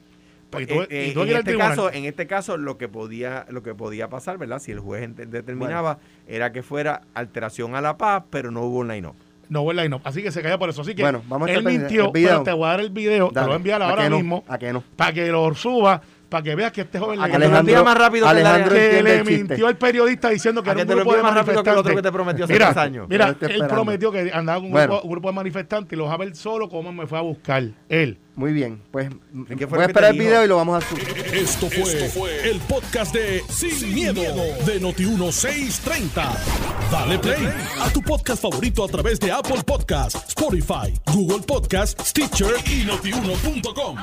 Pues, 0.49 0.69
eh, 0.69 0.87
eh, 0.89 1.13
en, 1.15 1.29
este 1.29 1.57
caso, 1.57 1.91
en 1.91 2.05
este 2.05 2.27
caso, 2.27 2.57
lo 2.57 2.77
que 2.77 2.87
podía, 2.87 3.45
lo 3.49 3.63
que 3.63 3.73
podía 3.73 4.09
pasar, 4.09 4.37
¿verdad? 4.37 4.59
Si 4.59 4.71
el 4.71 4.79
juez 4.79 5.09
determinaba, 5.15 5.99
era 6.27 6.51
que 6.51 6.63
fuera 6.63 7.01
alteración 7.13 7.75
a 7.75 7.81
la 7.81 7.97
paz, 7.97 8.23
pero 8.29 8.51
no 8.51 8.61
hubo 8.61 8.79
un 8.79 8.87
line-up. 8.87 9.15
No 9.49 9.61
hubo 9.61 9.71
el 9.71 9.77
line 9.77 9.99
Así 10.03 10.23
que 10.23 10.31
se 10.31 10.41
calla 10.41 10.57
por 10.57 10.69
eso. 10.69 10.81
Así 10.81 10.95
que 10.95 11.03
bueno, 11.03 11.21
vamos 11.27 11.49
a 11.49 11.53
él 11.53 11.63
mintió, 11.63 12.11
pero 12.11 12.43
te 12.43 12.51
voy 12.51 12.65
a 12.65 12.71
dar 12.71 12.79
el 12.79 12.89
video, 12.89 13.29
te 13.29 13.39
lo 13.39 13.45
voy 13.47 13.53
a 13.53 13.57
enviar 13.57 13.81
ahora 13.81 14.09
mismo. 14.09 14.43
¿A 14.47 14.57
que 14.57 14.73
no? 14.73 14.83
Para 14.95 15.13
que 15.13 15.27
lo 15.27 15.53
suba 15.53 16.01
para 16.29 16.43
que 16.43 16.55
veas 16.55 16.71
que 16.71 16.81
este 16.81 16.99
joven 16.99 17.19
le, 17.19 17.25
Alejandro, 17.25 17.83
más 17.83 17.97
rápido 17.97 18.27
Alejandro 18.27 18.73
que, 18.75 19.03
le 19.03 19.23
mintió 19.23 19.69
el 19.69 19.77
periodista 19.77 20.29
diciendo 20.29 20.63
que, 20.63 20.71
era 20.71 20.81
un 20.81 20.87
grupo 20.87 21.15
de 21.15 21.21
más 21.21 21.35
rápido 21.35 21.63
que 21.63 21.69
el 21.69 21.77
otro 21.77 21.95
que 21.95 22.01
te 22.01 22.11
prometió 22.11 22.45
hace 22.45 22.53
mira, 22.53 22.69
años. 22.81 23.07
Mira, 23.07 23.35
él 23.39 23.63
prometió 23.69 24.11
que 24.11 24.31
andaba 24.33 24.59
con 24.59 24.73
un, 24.73 24.73
grupo, 24.73 25.01
un, 25.01 25.11
grupo, 25.11 25.27
de 25.29 25.35
manifestantes 25.35 25.93
y 25.93 25.95
los 25.95 26.09
va 26.09 26.13
a 26.13 26.17
ver 26.17 26.35
solo 26.35 26.67
cómo 26.67 26.91
me 26.91 27.05
fue 27.05 27.19
a 27.19 27.21
buscar 27.21 27.63
él. 27.89 28.17
Muy 28.35 28.51
bien, 28.51 28.81
pues 28.91 29.09
voy 29.31 29.79
a 29.79 29.85
esperar 29.85 30.11
el 30.11 30.19
video 30.19 30.43
y 30.43 30.47
lo 30.47 30.57
vamos 30.57 30.83
a 30.83 30.87
subir. 30.87 31.07
Esto 31.33 31.69
fue, 31.69 32.49
el 32.49 32.59
podcast 32.59 33.13
de 33.13 33.41
Sin, 33.49 33.93
miedo, 33.93 34.21
de 34.65 34.81
Noti1630. 34.81 36.37
Dale 36.91 37.17
play 37.19 37.47
a 37.79 37.89
tu 37.91 38.01
podcast 38.01 38.41
favorito 38.41 38.83
a 38.83 38.89
través 38.89 39.21
de 39.21 39.31
Apple 39.31 39.63
Podcasts, 39.65 40.21
Spotify, 40.27 40.93
Google 41.13 41.45
Podcasts, 41.45 42.09
Stitcher 42.09 42.55
y 42.69 42.83
notiuno.com. 42.83 43.97